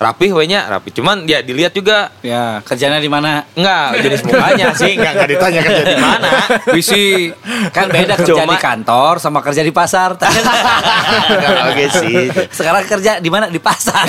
Rapih 0.00 0.32
we 0.32 0.48
nya, 0.48 0.64
rapi. 0.64 0.88
Cuman 0.90 1.28
ya 1.28 1.44
dilihat 1.44 1.70
juga 1.70 2.08
Ya, 2.24 2.64
kerjanya 2.64 2.96
di 2.96 3.06
mana? 3.06 3.44
Enggak, 3.52 4.00
jenis 4.00 4.24
mukanya 4.24 4.72
sih 4.72 4.96
enggak 4.96 5.12
enggak 5.12 5.28
ditanya 5.28 5.60
kerja 5.60 5.84
di 5.84 5.98
mana. 6.00 6.30
Bisi 6.72 7.04
kan 7.68 7.84
beda 7.86 8.16
kerja 8.16 8.32
Cuma- 8.40 8.48
di 8.48 8.56
kantor 8.56 9.20
sama 9.20 9.44
kerja 9.44 9.60
di 9.60 9.68
pasar. 9.68 10.16
Enggak 11.28 11.52
oke 11.68 11.84
sih. 12.00 12.16
Sekarang 12.48 12.80
kerja 12.82 13.20
di 13.20 13.28
mana? 13.28 13.52
Di 13.52 13.60
pasar. 13.60 14.08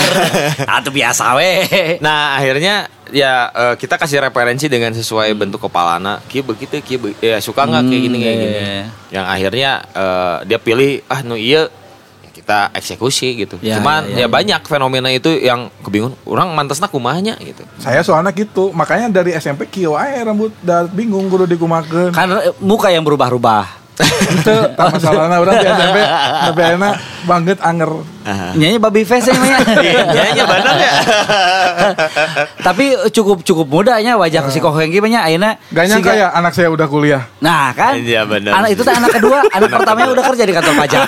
Atau 0.63 0.95
biasa 0.95 1.35
we. 1.35 1.67
Nah, 1.99 2.39
akhirnya 2.39 2.87
ya 3.11 3.51
eh, 3.51 3.75
kita 3.75 3.99
kasih 3.99 4.23
referensi 4.23 4.71
dengan 4.71 4.95
sesuai 4.95 5.35
bentuk 5.35 5.59
kepalana. 5.61 6.23
Kieu 6.23 6.39
begitu, 6.41 6.79
kieu 6.79 6.99
be- 7.01 7.19
ya 7.19 7.43
suka 7.43 7.67
nggak 7.67 7.83
kayak 7.83 8.01
gini 8.01 8.17
kayak 8.17 8.31
Hmm, 8.31 8.43
gini. 8.47 8.55
iya. 8.55 8.83
Yang 9.11 9.25
akhirnya 9.27 9.71
eh, 9.91 10.35
dia 10.47 10.55
pilih 10.57 10.91
ah 11.05 11.19
nu 11.19 11.35
iya 11.35 11.67
ya 11.67 11.80
kita 12.41 12.73
eksekusi 12.73 13.45
gitu. 13.45 13.55
Ya, 13.61 13.77
Cuman 13.77 14.09
ya, 14.09 14.25
ya, 14.25 14.25
ya, 14.25 14.27
banyak 14.27 14.61
fenomena 14.65 15.13
itu 15.13 15.29
yang 15.37 15.69
kebingungan 15.85 16.17
orang 16.25 16.49
mantesna 16.57 16.89
kumahnya 16.89 17.37
gitu. 17.37 17.61
Saya 17.77 18.01
soalnya 18.01 18.33
gitu, 18.33 18.73
makanya 18.73 19.21
dari 19.21 19.37
SMP 19.37 19.69
kieu 19.69 19.93
ae 19.93 20.17
rambut 20.25 20.49
da 20.65 20.89
bingung 20.89 21.29
kudu 21.29 21.45
dikumakeun. 21.45 22.11
Kan 22.11 22.27
eh, 22.33 22.51
muka 22.57 22.89
yang 22.89 23.05
berubah-ubah. 23.05 23.80
Itu 23.99 24.55
tak 24.73 24.87
masalahna 24.97 25.35
urang 25.43 25.59
di 25.59 25.67
SMP 25.67 25.97
tapi 26.41 26.61
enak 26.79 26.93
banget 27.27 27.57
anger. 27.61 27.91
Nyanyi 28.55 28.77
baby 28.77 29.01
face 29.03 29.29
ya 29.29 29.35
Maya. 29.37 29.57
Iya, 29.81 30.25
iya 30.37 30.43
benar 30.45 30.75
ya. 30.77 30.93
Tapi 32.67 32.93
cukup 33.09 33.41
cukup 33.41 33.67
mudanya 33.67 34.15
wajah 34.17 34.45
si 34.53 34.61
Koheng 34.61 34.93
gimana 34.93 35.25
ayeuna. 35.25 35.57
Gak 35.73 35.85
nyangka 35.89 36.13
ya 36.13 36.27
anak 36.33 36.53
saya 36.53 36.69
udah 36.69 36.87
kuliah. 36.87 37.23
Nah 37.41 37.73
kan? 37.73 37.97
Iya, 37.97 38.25
benar. 38.25 38.61
Anak 38.61 38.69
itu 38.77 38.81
teh 38.85 38.93
anak 38.93 39.11
kedua 39.17 39.41
Anak 39.57 39.69
pertamanya 39.73 40.09
udah 40.13 40.25
kerja 40.33 40.43
di 40.45 40.53
kantor 40.53 40.73
pajak. 40.85 41.01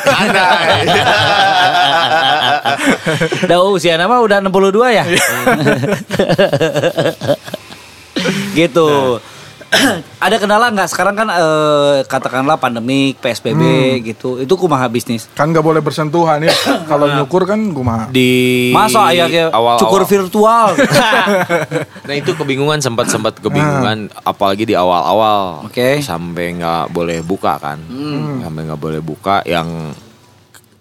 Udah 3.48 3.58
usia 3.70 3.96
nama 3.96 4.20
udah 4.22 4.38
62 4.42 4.98
ya? 4.98 5.04
Gitu 8.58 8.90
Ada 10.24 10.38
kendala 10.38 10.70
nggak 10.70 10.86
sekarang 10.88 11.14
kan 11.14 11.28
eh, 11.28 11.98
katakanlah 12.04 12.56
pandemik 12.56 13.18
PSBB 13.18 13.62
gitu 14.06 14.38
itu 14.38 14.54
kumaha 14.54 14.86
bisnis 14.86 15.26
Kan 15.32 15.50
gak 15.50 15.62
boleh 15.62 15.80
bersentuhan 15.80 16.40
ya. 16.40 16.54
Kalau 16.90 17.10
nyukur 17.10 17.44
kan 17.44 17.60
kumaha. 17.70 18.08
Di 18.08 18.70
masa 18.70 19.10
ayah 19.10 19.26
kayak 19.26 19.50
awal 19.50 19.76
cukur 19.78 20.04
virtual 20.04 20.78
nah 22.08 22.14
itu 22.14 22.32
kebingungan 22.34 22.80
sempat 22.80 23.08
sempat 23.08 23.38
kebingungan 23.38 24.12
apalagi 24.20 24.64
di 24.64 24.74
awal-awal 24.74 25.64
Oke. 25.64 26.00
sampai 26.00 26.54
nggak 26.54 26.90
boleh 26.90 27.20
buka 27.22 27.58
kan 27.58 27.80
sampai 28.40 28.62
nggak 28.64 28.78
boleh 28.78 29.00
buka 29.00 29.42
yang 29.44 29.92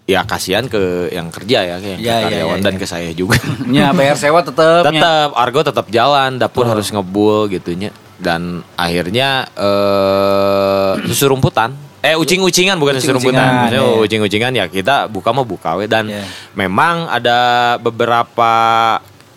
ya 0.03 0.23
kasihan 0.23 0.67
ke 0.67 1.07
yang 1.09 1.31
kerja 1.31 1.63
ya 1.63 1.75
Ya, 1.75 1.79
kayak 1.79 1.97
ke 1.97 2.03
ya, 2.03 2.15
karyawan 2.21 2.57
ya, 2.59 2.63
dan 2.63 2.73
ya. 2.73 2.79
ke 2.79 2.85
saya 2.85 3.09
juga 3.11 3.39
ya 3.71 3.87
bayar 3.91 4.15
sewa 4.15 4.43
tetep 4.43 4.83
nya. 4.85 4.99
tetap 4.99 5.29
argo 5.33 5.59
tetap 5.63 5.85
jalan 5.87 6.35
dapur 6.35 6.63
Oh. 6.63 6.69
harus 6.69 6.91
ngebul 6.91 7.47
gitunya 7.47 7.95
dan 8.15 8.63
akhirnya 8.73 9.45
eh 9.53 10.91
susu 11.05 11.27
rumputan 11.27 11.73
eh 11.99 12.13
ucing-ucingan 12.13 12.75
bukan 12.75 12.95
susu 12.95 13.09
Ucing-ucingan, 13.09 13.15
rumputan 13.15 13.47
Maksudnya 13.63 13.79
ya. 13.79 14.01
ucing-ucingan 14.01 14.51
ya 14.53 14.65
kita 14.67 14.93
buka 15.07 15.29
mau 15.31 15.43
buka 15.43 15.75
we 15.75 15.85
dan 15.85 16.05
Ya. 16.05 16.21
memang 16.53 17.07
ada 17.07 17.37
beberapa 17.77 18.51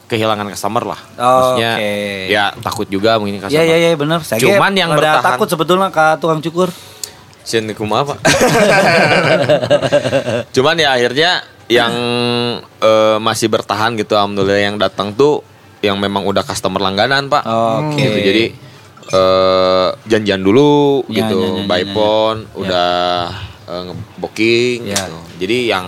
kehilangan 0.06 0.46
customer 0.50 0.82
lah 0.84 0.98
Oh, 1.16 1.54
maksudnya 1.54 1.70
oke. 1.74 1.90
ya 2.28 2.44
takut 2.60 2.86
juga 2.86 3.16
mungkin 3.16 3.38
customer 3.38 3.56
Ya 3.56 3.62
ya 3.64 3.76
ya 3.80 3.88
bener 3.94 4.18
Saya 4.20 4.38
Cuman 4.38 4.70
yang 4.72 4.92
bertahan- 4.92 5.24
takut 5.24 5.46
sebetulnya 5.46 5.88
ke 5.88 6.04
tukang 6.18 6.40
cukur 6.40 6.68
kumaha 7.72 8.02
Pak? 8.04 8.18
Cuman 10.50 10.74
ya 10.74 10.92
akhirnya 10.92 11.30
yang 11.66 11.92
eh, 12.78 13.16
masih 13.18 13.46
bertahan 13.46 13.94
gitu 13.94 14.14
alhamdulillah 14.14 14.60
yang 14.60 14.76
datang 14.76 15.12
tuh 15.12 15.42
yang 15.78 15.94
memang 15.94 16.24
udah 16.24 16.42
customer 16.42 16.80
langganan 16.80 17.26
Pak. 17.26 17.42
Oke. 17.46 18.00
Gitu. 18.00 18.18
Jadi 18.20 18.44
eh 19.08 19.88
janjian 20.04 20.40
dulu 20.40 21.00
Ya, 21.06 21.22
gitu, 21.22 21.36
ya, 21.36 21.46
ya, 21.46 21.56
ya, 21.56 21.62
by 21.64 21.74
ya, 21.74 21.82
ya. 21.82 21.92
phone, 21.92 22.38
udah 22.54 22.90
eh, 23.64 23.80
nge-booking 23.86 24.76
Ya. 24.84 25.00
gitu. 25.00 25.16
Jadi 25.36 25.56
yang 25.68 25.86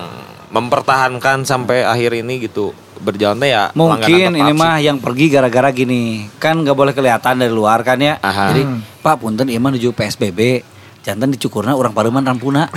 mempertahankan 0.48 1.44
sampai 1.44 1.84
akhir 1.84 2.16
ini 2.16 2.42
gitu 2.42 2.72
berjalannya 2.98 3.46
ya 3.46 3.62
Mungkin 3.72 4.32
ini 4.32 4.50
mah 4.50 4.76
sih. 4.76 4.88
yang 4.88 4.96
pergi 4.98 5.24
gara-gara 5.28 5.68
gini. 5.70 6.26
Kan 6.36 6.62
nggak 6.62 6.72
boleh 6.72 6.90
kelihatan 6.90 7.36
dari 7.36 7.52
luar 7.52 7.80
kan 7.82 7.96
ya. 7.96 8.16
Aha. 8.18 8.50
Jadi, 8.50 8.62
Pak 8.98 9.14
punten 9.18 9.46
ieu 9.46 9.58
mah 9.58 9.70
menuju 9.70 9.92
PSBB. 9.92 10.62
Jantan 10.98 11.30
dicukurna 11.30 11.72
orang 11.72 11.92
Pareman 11.92 12.20
rampuna. 12.20 12.68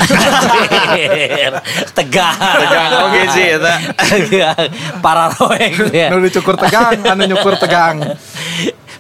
Tegang. 1.98 2.38
Tegang 2.38 2.90
oke 3.08 3.22
sih 3.34 3.46
eta. 3.58 3.74
Tegang. 3.98 4.66
Pararoek 5.00 5.72
ya. 5.92 6.08
Nu 6.14 6.22
dicukur 6.22 6.56
tegang, 6.56 7.02
anu 7.04 7.22
nyukur 7.26 7.58
tegang. 7.58 7.98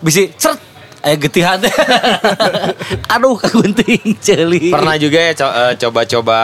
Bisi 0.01 0.31
cert 0.35 0.57
Aya 1.01 1.15
getihan. 1.17 1.57
Aduh 3.13 3.33
kagunting 3.35 4.15
ceuli. 4.17 4.69
Pernah 4.69 4.95
juga 4.95 5.19
ya 5.19 5.33
co- 5.33 5.49
eh, 5.51 5.73
coba-coba 5.75 6.39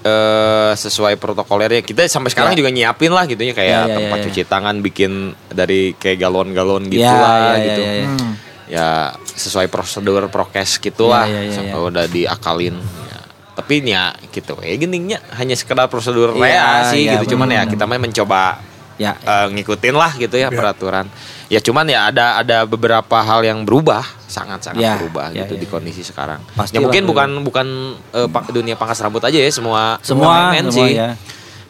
eh 0.00 0.72
sesuai 0.72 1.20
protokolernya 1.20 1.84
kita 1.84 2.08
sampai 2.08 2.32
sekarang 2.32 2.56
Ya. 2.56 2.58
juga 2.58 2.70
nyiapin 2.70 3.12
lah 3.12 3.28
gitu 3.28 3.42
ya 3.42 3.52
kayak 3.52 3.68
Ya, 3.68 3.80
ya, 3.84 3.92
tempat 3.92 4.16
ya, 4.16 4.22
ya. 4.22 4.26
cuci 4.26 4.42
tangan 4.44 4.76
bikin 4.80 5.12
dari 5.46 5.92
kayak 5.92 6.16
galon-galon 6.18 6.88
gitu 6.88 7.04
Ya, 7.04 7.12
lah 7.12 7.36
ya, 7.36 7.44
ya, 7.52 7.64
gitu. 7.66 7.82
ya, 7.82 7.92
ya. 7.92 8.06
Hmm. 8.08 8.32
Ya 8.64 8.88
sesuai 9.26 9.66
prosedur 9.66 10.24
prokes 10.28 10.78
gitulah 10.78 11.26
Ya, 11.26 11.36
ya, 11.36 11.40
ya, 11.42 11.52
sampai 11.52 11.76
ya. 11.76 11.84
udah 11.84 12.04
diakalin. 12.06 12.80
Ya. 12.80 13.18
Tapi 13.52 13.74
ya 13.84 14.04
gitu 14.30 14.54
ya 14.56 14.74
geningnya 14.74 15.18
hanya 15.34 15.52
sekedar 15.52 15.84
prosedur 15.86 16.32
Ya, 16.32 16.40
rea 16.40 16.68
sih 16.88 17.04
ya, 17.04 17.18
gitu 17.18 17.36
cuman 17.36 17.50
ya 17.50 17.66
kita 17.66 17.84
mah 17.84 17.98
mencoba 17.98 18.56
Ya. 18.96 19.16
eh, 19.18 19.46
ngikutin 19.52 19.92
lah 19.92 20.12
gitu 20.14 20.32
ya 20.32 20.48
peraturan. 20.48 21.12
Ya 21.50 21.58
cuman 21.58 21.82
ya 21.84 22.06
ada 22.06 22.38
ada 22.38 22.62
beberapa 22.62 23.18
hal 23.18 23.42
yang 23.42 23.66
berubah 23.66 24.06
sangat-sangat 24.24 24.78
Ya, 24.78 24.94
berubah 24.94 25.28
ya, 25.28 25.42
gitu 25.42 25.54
ya, 25.54 25.60
di 25.60 25.66
ya. 25.66 25.72
kondisi 25.72 26.00
sekarang. 26.00 26.38
Pastilah, 26.48 26.72
ya 26.72 26.80
mungkin 26.80 27.02
bukan 27.04 27.28
bukan 27.42 27.66
eh, 28.12 28.24
pak- 28.24 28.48
dunia 28.48 28.74
pangkas 28.74 28.98
rambut 29.00 29.18
aja 29.20 29.34
ya 29.34 29.50
semua 29.50 29.98
semua 30.00 30.54
semua 30.62 30.86
ya. 30.86 31.18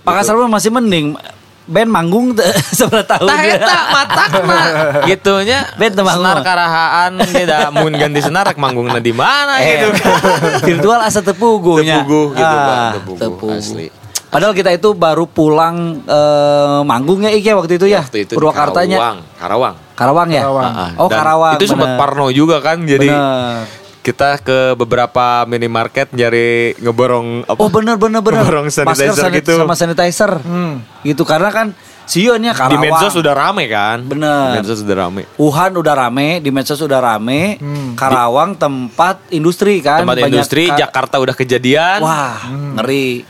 Pak 0.00 0.12
Kasar 0.14 0.36
mah 0.36 0.50
masih 0.50 0.68
mending 0.70 1.16
band 1.64 1.88
manggung 1.88 2.36
seberapa 2.68 3.06
tahun. 3.06 3.24
Tah 3.24 3.40
eta 3.42 3.76
matak 3.88 4.30
mah 4.48 4.64
gitunya. 5.06 5.64
Bet 5.74 5.92
teu 5.92 6.02
manggung. 6.02 6.28
senar 6.28 6.38
karahaan 6.42 7.12
beda 7.16 7.58
mun 7.70 7.92
ganti 7.94 8.20
senar 8.20 8.44
rek 8.50 8.58
manggungna 8.58 8.98
di 8.98 9.12
mana 9.12 9.60
Eh, 9.60 9.80
gitu 9.80 9.86
kan. 9.94 10.12
virtual 10.68 11.00
asa 11.00 11.20
tepuguhnya. 11.20 12.02
Tepuguh 12.02 12.26
gitu, 12.34 12.56
Bang. 12.58 12.76
Ah, 12.76 12.92
Tepuguh, 12.92 13.16
tepuguh. 13.18 13.56
asli. 13.56 13.86
Padahal 14.30 14.54
kita 14.54 14.70
itu 14.70 14.94
baru 14.94 15.26
pulang 15.26 15.76
eh, 16.00 16.80
manggungnya 16.82 17.28
Ike 17.28 17.50
waktu 17.52 17.76
itu 17.76 17.86
ya. 17.86 18.00
Waktu 18.00 18.24
itu 18.24 18.32
di 18.32 18.36
Purwakartanya. 18.38 18.96
Karawang, 18.96 19.18
Karawang. 19.36 19.74
Karawang 19.92 20.28
ya? 20.30 20.42
Karawang. 20.42 20.72
Ah. 20.72 20.90
Oh, 20.96 21.06
Dan 21.06 21.18
Karawang. 21.18 21.54
Itu 21.58 21.66
sempat 21.66 21.90
parno 21.94 22.26
juga 22.30 22.56
kan 22.58 22.80
jadi 22.80 23.04
Bener. 23.04 23.66
kita 24.00 24.40
ke 24.40 24.58
beberapa 24.74 25.44
minimarket 25.44 26.08
nyari 26.10 26.72
ngeborong 26.74 27.44
apa? 27.44 27.58
Oh 27.58 27.68
bener 27.68 27.94
bener 27.96 28.22
bener. 28.22 28.40
Ngeborong 28.40 28.70
sanitizer 28.70 29.12
Masker, 29.12 29.24
sanit- 29.28 29.38
gitu. 29.42 29.54
Sama 29.58 29.74
sanitizer. 29.74 30.32
Hmm. 30.40 30.80
Gitu 31.02 31.20
karena 31.22 31.50
kan 31.50 31.66
sionnya 32.06 32.50
di 32.50 32.58
Karawang. 32.58 32.82
medsos 32.82 33.12
sudah 33.12 33.34
rame 33.34 33.64
kan? 33.66 33.98
Bener. 34.02 34.46
Di 34.48 34.58
medsos 34.58 34.78
sudah 34.80 34.96
rame. 35.00 35.22
Wuhan 35.36 35.74
udah 35.74 35.94
rame, 35.96 36.38
di 36.38 36.48
medsos 36.48 36.78
udah 36.78 36.98
rame. 36.98 37.54
Hmm. 37.56 37.92
Karawang 37.92 38.54
tempat 38.54 39.26
industri 39.28 39.78
kan. 39.78 40.00
Tempat 40.00 40.16
Banyak 40.16 40.30
industri 40.32 40.64
ka- 40.66 40.80
Jakarta 40.80 41.18
udah 41.18 41.34
kejadian. 41.34 41.98
Wah, 42.00 42.40
ngeri. 42.78 43.29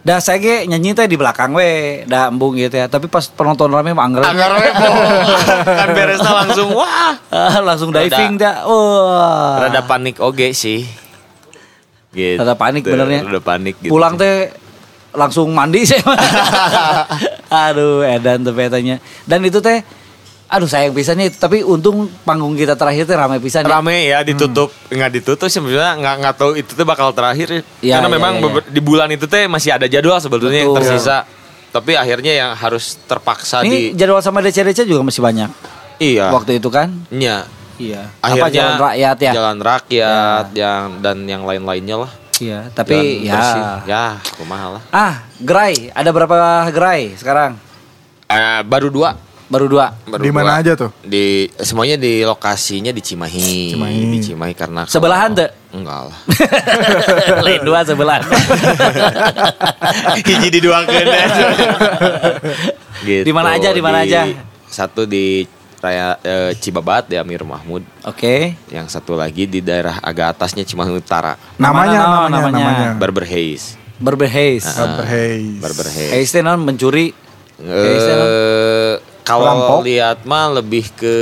Dah 0.00 0.16
saya 0.16 0.40
ge 0.40 0.64
nyanyi 0.64 0.96
teh 0.96 1.04
di 1.04 1.20
belakang 1.20 1.52
we, 1.52 2.02
dah 2.08 2.32
embung 2.32 2.56
gitu 2.56 2.72
ya. 2.72 2.88
Tapi 2.88 3.04
pas 3.04 3.28
penonton 3.28 3.68
rame 3.68 3.92
mah 3.92 4.08
anggar. 4.08 4.24
Anggar 4.24 4.56
we, 4.56 4.68
kan 5.80 5.88
beresnya 5.92 6.32
langsung 6.32 6.72
wah. 6.72 7.12
Ah, 7.28 7.60
langsung 7.60 7.92
diving 7.92 8.40
dah. 8.40 8.64
Wah. 8.64 9.68
Rada 9.68 9.84
panik 9.84 10.16
oge 10.24 10.56
sih. 10.56 10.88
Gitu. 12.16 12.40
Rada 12.40 12.56
panik 12.56 12.88
benernya. 12.88 13.28
Rada 13.28 13.44
panik 13.44 13.76
gitu. 13.84 13.92
Pulang 13.92 14.16
teh 14.16 14.48
langsung 15.12 15.52
mandi 15.52 15.84
sih. 15.84 16.00
aduh, 17.52 18.00
edan 18.00 18.40
tuh 18.40 18.56
petanya. 18.56 19.04
Dan 19.28 19.44
itu 19.44 19.60
teh 19.60 19.84
aduh 20.50 20.66
sayang 20.66 20.90
pisannya 20.90 21.30
itu 21.30 21.38
tapi 21.38 21.62
untung 21.62 22.10
panggung 22.20 22.52
kita 22.52 22.74
terakhir 22.74 23.06
teh 23.06 23.14
ramai 23.14 23.38
pisan 23.38 23.62
ya. 23.62 23.70
rame 23.70 24.02
ya 24.04 24.18
ditutup 24.20 24.74
nggak 24.84 25.10
ditutup 25.12 25.46
sebenarnya 25.46 25.94
nggak 25.94 26.14
nggak 26.18 26.34
tahu 26.34 26.52
itu 26.54 26.74
tuh 26.74 26.82
bakal 26.82 27.10
terakhir 27.10 27.62
Iya, 27.78 27.96
karena 27.96 28.08
iya, 28.08 28.12
memang 28.12 28.32
iya, 28.34 28.42
beber- 28.42 28.66
di 28.68 28.80
bulan 28.80 29.08
itu 29.08 29.24
teh 29.24 29.46
masih 29.46 29.70
ada 29.70 29.86
jadwal 29.86 30.18
sebetulnya 30.18 30.58
yang 30.60 30.74
Betul. 30.74 30.90
tersisa 30.90 31.22
tapi 31.70 31.94
akhirnya 31.94 32.32
yang 32.36 32.50
harus 32.52 32.98
terpaksa 33.00 33.62
Ini 33.62 33.70
di 33.70 33.80
jadwal 33.94 34.18
sama 34.18 34.42
DC-DC 34.42 34.82
juga 34.84 35.06
masih 35.06 35.22
banyak. 35.22 35.50
iya 35.96 36.28
Waktu 36.28 36.58
itu 36.58 36.66
kan? 36.66 36.90
Iya. 37.08 37.46
Iya. 37.78 38.10
akhirnya 38.18 38.42
Apa 38.42 38.50
jalan 38.52 38.76
rakyat 38.82 39.16
ya? 39.22 39.32
jalan 39.32 39.58
rakyat 39.62 40.46
yang 40.52 40.86
dan 40.98 41.16
yang 41.24 41.42
lain-lainnya 41.42 41.96
lah 41.96 42.12
Iya, 42.36 42.68
tapi 42.70 42.96
Jalan 43.20 43.22
ya. 43.22 43.34
bersih. 43.36 43.62
ya 43.86 44.04
kumaha 44.34 44.66
lah 44.72 44.82
Ah, 44.90 45.14
gerai. 45.36 45.92
Ada 45.92 46.08
berapa 46.08 46.36
gerai 46.70 47.12
sekarang? 47.14 47.54
Eh, 48.26 48.60
baru 48.64 48.88
dua 48.88 49.12
Baru 49.50 49.66
dua. 49.66 49.90
baru 50.06 50.22
Di 50.22 50.30
mana 50.30 50.62
aja 50.62 50.78
tuh? 50.78 50.94
di 51.02 51.50
semuanya 51.58 51.98
di 51.98 52.22
lokasinya 52.22 52.88
di 52.88 53.02
Cimahi 53.02 53.74
Cimahi. 53.74 54.00
di 54.06 54.18
Cimahi 54.22 54.54
karena 54.54 54.86
Sebelahan 54.86 55.34
tuh? 55.34 55.50
enggak 55.74 56.00
lah 56.06 56.18
Lain 57.46 57.60
dua 57.60 57.82
sebelah. 57.82 58.22
hiji 60.22 60.48
di 60.48 60.60
dua 60.62 60.86
gitu. 60.86 61.10
Di 63.26 63.32
mana 63.32 63.56
aja, 63.56 63.68
di 63.72 63.82
mana 63.82 64.04
aja? 64.04 64.28
Satu 64.70 65.02
di 65.02 65.42
Raya 65.80 66.20
eh, 66.20 66.50
Cibabat 66.54 67.08
di 67.08 67.16
Amir 67.16 67.40
Mahmud. 67.42 67.80
Oke. 68.04 68.54
Yang 68.68 68.86
satu 68.92 69.16
lagi 69.16 69.48
di 69.48 69.58
daerah 69.58 69.96
agak 69.98 70.36
atasnya 70.36 70.62
Cimahi 70.62 70.92
Utara. 70.92 71.34
Namanya, 71.56 72.04
Nama- 72.04 72.28
namanya, 72.28 72.28
namanya. 72.28 72.52
namanya. 72.52 72.88
Barber 73.00 73.24
Haze. 73.24 73.80
Barber 73.96 74.28
Hayes. 74.28 74.68
Barber 75.58 75.88
Haze. 75.88 76.12
Haze 76.12 76.30
teh 76.30 76.40
non 76.40 76.60
mencuri. 76.60 77.10
Haze 77.56 77.98
teh 77.98 78.12
non. 78.12 78.28
Eh, 78.28 78.94
kalau 79.30 79.80
lihat 79.80 80.18
mah 80.24 80.50
lebih 80.52 80.90
ke 80.92 81.16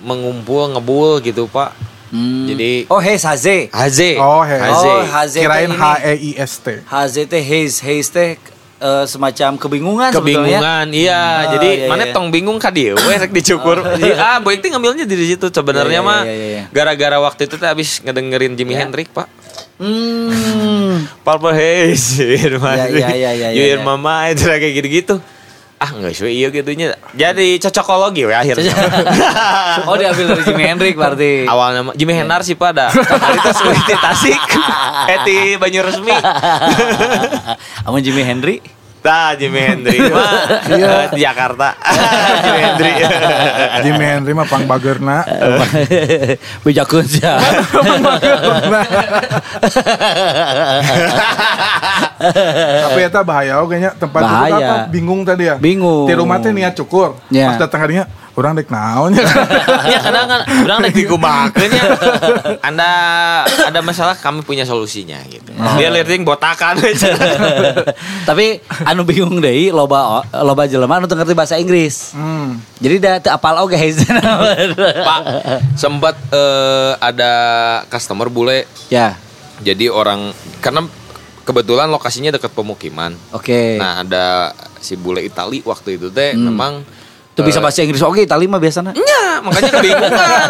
mengumpul 0.00 0.72
ngebul 0.72 1.20
gitu 1.20 1.46
pak. 1.46 1.70
Hmm. 2.12 2.44
Jadi 2.44 2.84
Oh, 2.88 3.00
Haze 3.00 3.24
Haze. 3.24 3.58
Haze. 3.72 4.10
Oh, 4.16 4.42
Haze. 4.42 4.60
Haze. 4.60 4.90
Oh, 4.90 5.02
Haze 5.06 5.38
Kirain. 5.40 5.70
H 5.70 5.84
E 6.02 6.12
I 6.12 6.30
S 6.36 6.60
T. 6.60 6.66
Haze 6.84 7.22
teh 7.24 7.40
Haze. 7.40 7.80
Haze 7.80 8.10
teh 8.10 8.30
eh, 8.82 9.04
semacam 9.06 9.50
kebingungan 9.56 10.10
sebetulnya. 10.10 10.58
kebingungan 10.58 10.86
iya 10.90 11.22
Ah, 11.22 11.38
jadi 11.54 11.70
iya, 11.72 11.88
mana 11.88 12.04
iya. 12.04 12.12
tong 12.12 12.28
bingung 12.28 12.58
ka 12.58 12.68
dieu 12.68 12.98
we 12.98 13.14
rek 13.14 13.30
dicukur 13.30 13.78
Jadi, 13.78 14.10
ah 14.26 14.42
boy 14.42 14.58
teh 14.58 14.68
ngambilnya 14.68 15.06
di 15.06 15.14
situ 15.22 15.46
sebenarnya 15.48 16.02
Iya, 16.02 16.04
iya, 16.04 16.10
mah 16.10 16.20
iya, 16.26 16.34
iya, 16.34 16.48
iya. 16.50 16.62
gara-gara 16.68 17.22
waktu 17.22 17.46
itu 17.46 17.54
teh 17.56 17.68
abis 17.70 18.02
ngedengerin 18.02 18.58
Jimi 18.58 18.74
Iya. 18.74 18.82
Hendrix 18.82 19.06
pak 19.08 19.30
Hmm. 19.78 21.06
Purple 21.22 21.54
Haze 21.54 22.26
Iya, 22.26 22.50
you 22.50 22.58
iya, 22.58 23.08
iya, 23.14 23.30
iya, 23.32 23.48
you 23.54 23.62
hear 23.62 23.78
iya. 23.78 23.86
my 23.86 23.94
mind 23.94 24.42
kayak 24.42 24.74
gitu-gitu 24.74 25.14
ah 25.82 25.90
nggak 25.90 26.14
sih 26.14 26.30
iya 26.30 26.54
gitunya. 26.54 26.94
Jadi 27.10 27.58
cocokologi 27.58 28.22
we 28.22 28.34
akhirnya. 28.34 28.70
Oh, 29.88 29.96
diambil 29.98 30.36
dari 30.36 30.42
Jimi 30.46 30.62
Hendrix 30.68 30.94
berarti. 30.94 31.48
awalnya 31.48 31.90
Jimi 31.96 32.12
Hendar 32.14 32.44
sih 32.44 32.54
pada 32.54 32.92
itu 32.92 33.50
sulit 33.56 33.82
Tasik 33.88 34.36
eti 35.16 35.56
banyu 35.56 35.80
resmi 35.82 36.12
Amun 37.88 38.04
Jimi 38.04 38.22
Hendrix. 38.22 38.60
Tah 39.02 39.34
Jimi 39.38 39.58
Hendrix 39.58 39.98
mah 40.08 40.30
Iya. 40.70 41.10
di 41.10 41.20
Jakarta 41.20 41.74
Jimi 42.38 42.60
Hendrix 42.62 42.94
Jimi 43.82 44.04
Henry 44.06 44.32
mah 44.32 44.46
pang 44.46 44.62
bagerna. 44.62 45.26
Bejakeun 46.64 47.02
sia. 47.02 47.34
Tapi 52.82 53.00
eta 53.02 53.20
bahaya 53.22 53.58
oge 53.58 53.76
nya 53.78 53.90
tempat 53.92 54.22
Bahaya. 54.22 54.56
apa? 54.56 54.74
Bingung 54.88 55.26
tadi 55.26 55.50
ya. 55.50 55.56
Bingung. 55.58 56.06
Di 56.06 56.14
rumah 56.14 56.38
teh 56.38 56.54
niat 56.54 56.74
cukur. 56.74 57.18
Ya. 57.28 57.50
Pas 57.50 57.58
datang 57.58 57.82
harinya 57.82 58.04
orang 58.32 58.56
dek 58.56 58.68
naon 58.72 59.12
ya. 59.12 59.24
ya 59.92 59.98
kadang 60.00 60.26
kan 60.28 60.40
bilang 60.64 60.78
nek 60.80 60.92
digumakeun 60.96 61.68
ya. 61.68 61.84
Anda 62.68 62.90
ada 63.44 63.80
masalah 63.84 64.16
kami 64.16 64.40
punya 64.40 64.64
solusinya 64.64 65.20
gitu. 65.28 65.52
Dia 65.76 65.92
liatin 65.92 66.24
botakan 66.24 66.80
Tapi 68.28 68.60
anu 68.88 69.04
bingung 69.04 69.40
deui 69.44 69.68
loba 69.68 70.24
loba 70.32 70.64
jelema 70.64 70.96
anu 71.00 71.08
teu 71.08 71.16
ngerti 71.20 71.36
bahasa 71.36 71.60
Inggris. 71.60 72.16
Hmm. 72.16 72.56
Jadi 72.80 72.96
da 73.02 73.20
teu 73.20 73.32
apal 73.32 73.60
oge 73.60 73.76
Pak, 75.02 75.20
sempat 75.76 76.16
eh, 76.32 76.92
ada 77.00 77.32
customer 77.92 78.32
bule. 78.32 78.64
Ya. 78.88 79.20
Jadi 79.62 79.92
orang 79.92 80.32
karena 80.64 80.88
kebetulan 81.44 81.90
lokasinya 81.92 82.32
dekat 82.34 82.54
pemukiman. 82.54 83.14
Oke. 83.34 83.76
Nah, 83.78 84.02
ada 84.02 84.56
si 84.82 84.98
bule 84.98 85.22
Itali 85.22 85.62
waktu 85.62 85.94
itu 85.98 86.10
teh 86.10 86.34
memang 86.34 86.82
Tuh 87.32 87.42
bisa 87.42 87.58
eh, 87.58 87.64
bahasa 87.64 87.80
Inggris 87.80 88.04
oke 88.04 88.20
Itali 88.20 88.44
mah 88.44 88.60
biasana. 88.60 88.92
Ya, 88.92 89.40
makanya 89.40 89.70
kebingungan. 89.80 90.20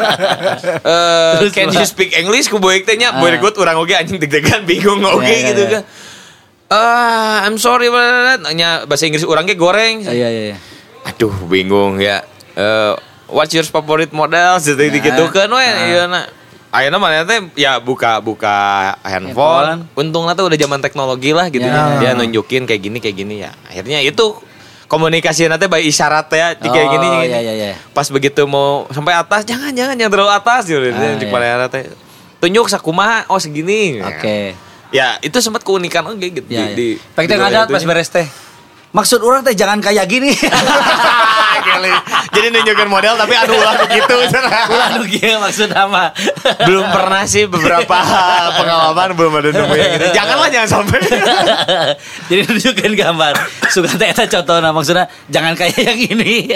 Eh, 0.82 1.34
Terus 1.38 1.52
can 1.54 1.70
you 1.70 1.86
speak 1.86 2.10
English 2.14 2.50
ku 2.50 2.58
boy 2.58 2.82
teh 2.82 2.98
nya, 2.98 3.14
Ah. 3.14 3.22
urang 3.54 3.78
oge 3.78 3.94
anjing 3.94 4.18
deg-degan 4.18 4.66
bingung 4.66 4.98
Ya, 4.98 5.14
ya, 5.22 5.48
gitu 5.54 5.62
ya. 5.62 5.70
kan. 5.78 5.82
Ah, 6.72 7.46
I'm 7.46 7.60
sorry 7.60 7.86
nanya 8.40 8.88
bahasa 8.88 9.06
Inggris 9.06 9.22
urang 9.22 9.46
ge 9.46 9.54
goreng. 9.54 10.02
Iya 10.02 10.28
iya 10.28 10.42
iya. 10.54 10.56
Aduh, 11.06 11.30
bingung 11.46 12.02
ya. 12.02 12.26
Eh 12.58 12.92
what's 13.32 13.54
your 13.54 13.64
favorite 13.64 14.12
model 14.12 14.60
gitu 14.60 14.76
gitu 14.76 15.24
kan 15.32 15.48
we 15.48 15.64
iya 15.64 16.04
na 16.04 16.28
Ayeuna 16.72 16.96
mana 16.96 17.20
teh 17.28 17.36
ya 17.52 17.76
buka 17.76 18.24
buka 18.24 18.56
handphone. 19.04 19.84
Untungnya 19.92 20.32
tuh 20.32 20.48
udah 20.48 20.56
zaman 20.56 20.80
teknologi 20.80 21.36
lah 21.36 21.52
gitu. 21.52 21.68
Ya. 21.68 22.00
Dia 22.00 22.10
nunjukin 22.16 22.64
kayak 22.64 22.80
gini 22.80 22.96
kayak 22.96 23.16
gini 23.20 23.34
ya. 23.44 23.52
Akhirnya 23.68 24.00
itu 24.00 24.40
komunikasi 24.92 25.48
nanti 25.48 25.64
by 25.64 25.80
isyarat 25.80 26.28
ya 26.28 26.52
di 26.52 26.68
kayak 26.68 26.84
Oh, 26.84 26.92
gini 26.92 27.06
gini. 27.08 27.26
iya, 27.26 27.40
iya, 27.40 27.52
iya. 27.56 27.76
Pas 27.90 28.04
begitu 28.06 28.44
mau 28.44 28.84
sampai 28.88 29.16
atas 29.16 29.48
jangan 29.48 29.72
jangan 29.72 29.96
jangan 29.96 30.12
terlalu 30.12 30.32
atas 30.34 30.68
gitu. 30.68 30.84
Ah, 30.84 31.16
Di 31.16 31.24
iya. 31.24 31.32
mana 31.32 31.66
teh 31.66 31.88
tunjuk 32.38 32.68
sakumaha 32.68 33.24
oh 33.26 33.40
segini. 33.40 33.98
Oke. 33.98 34.52
Ya 34.92 35.16
itu 35.18 35.32
sempat 35.38 35.64
keunikan 35.64 36.04
oke 36.04 36.20
gitu 36.20 36.44
Ya, 36.46 36.68
di, 36.68 37.00
ya. 37.00 37.16
Pek 37.16 37.24
di 37.24 37.32
teh 37.32 37.36
ngadat 37.40 37.66
itu. 37.66 37.72
pas 37.72 37.82
beres 37.82 38.12
teh. 38.12 38.28
Maksud 38.92 39.24
orang 39.24 39.40
teh 39.40 39.56
jangan 39.56 39.80
kayak 39.80 40.04
gini. 40.04 40.36
Kali. 41.62 41.92
Jadi 42.32 42.46
nunjukin 42.52 42.88
model 42.90 43.14
tapi 43.16 43.34
aduh 43.38 43.58
lah 43.58 43.74
begitu. 43.86 44.14
Ulah 44.70 44.90
kieu 45.06 45.36
maksud 45.38 45.70
ama. 45.72 46.10
belum 46.66 46.86
pernah 46.90 47.22
sih 47.28 47.46
beberapa 47.46 47.96
pengalaman 48.58 49.08
belum 49.14 49.32
ada 49.38 49.48
nemu 49.54 49.74
yang 49.78 49.90
gitu. 49.96 50.06
Janganlah 50.16 50.48
jangan 50.50 50.68
sampai. 50.80 51.00
Jadi 52.28 52.40
nunjukin 52.48 52.92
gambar. 52.98 53.34
Suka 53.70 53.94
teh 53.94 54.08
eta 54.10 54.24
contohna 54.26 54.74
maksudnya 54.74 55.06
jangan 55.30 55.54
kayak 55.54 55.78
yang 55.78 55.98
ini. 55.98 56.50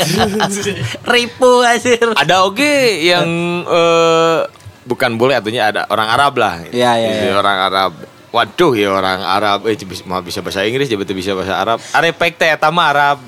Ripu 1.13 1.63
anjir. 1.63 2.13
ada 2.17 2.45
oke 2.45 2.73
yang 3.01 3.27
eh, 3.67 4.39
bukan 4.87 5.19
boleh 5.19 5.39
artinya 5.39 5.63
ada 5.71 5.83
orang 5.91 6.09
Arab 6.09 6.33
lah. 6.39 6.55
Iya, 6.71 6.91
iya, 6.99 7.11
iya. 7.29 7.33
Orang 7.37 7.59
Arab. 7.59 7.93
Waduh 8.35 8.77
ya 8.77 8.93
orang 8.93 9.25
Arab 9.25 9.65
eh 9.65 9.79
bisa, 9.81 10.05
bisa 10.21 10.41
bahasa 10.45 10.61
Inggris 10.67 10.91
jadi 10.93 11.15
bisa 11.15 11.33
bahasa 11.33 11.57
Arab. 11.57 11.79
Arepek 11.95 12.37
teh 12.37 12.53
eta 12.53 12.69
mah 12.69 12.93
Arab 12.93 13.19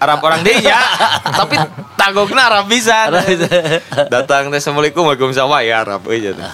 Arab 0.00 0.18
orang 0.20 0.40
dia 0.42 0.58
ya. 0.60 0.80
Tapi 1.22 1.56
tagokna 1.94 2.50
Arab 2.50 2.66
bisa. 2.68 3.08
Datang 4.10 4.50
teh 4.50 4.58
Assalamualaikum 4.58 5.06
Waalaikumsalam 5.06 5.62
ya 5.64 5.84
Arab 5.86 6.02
euy 6.10 6.20
jadi. 6.20 6.44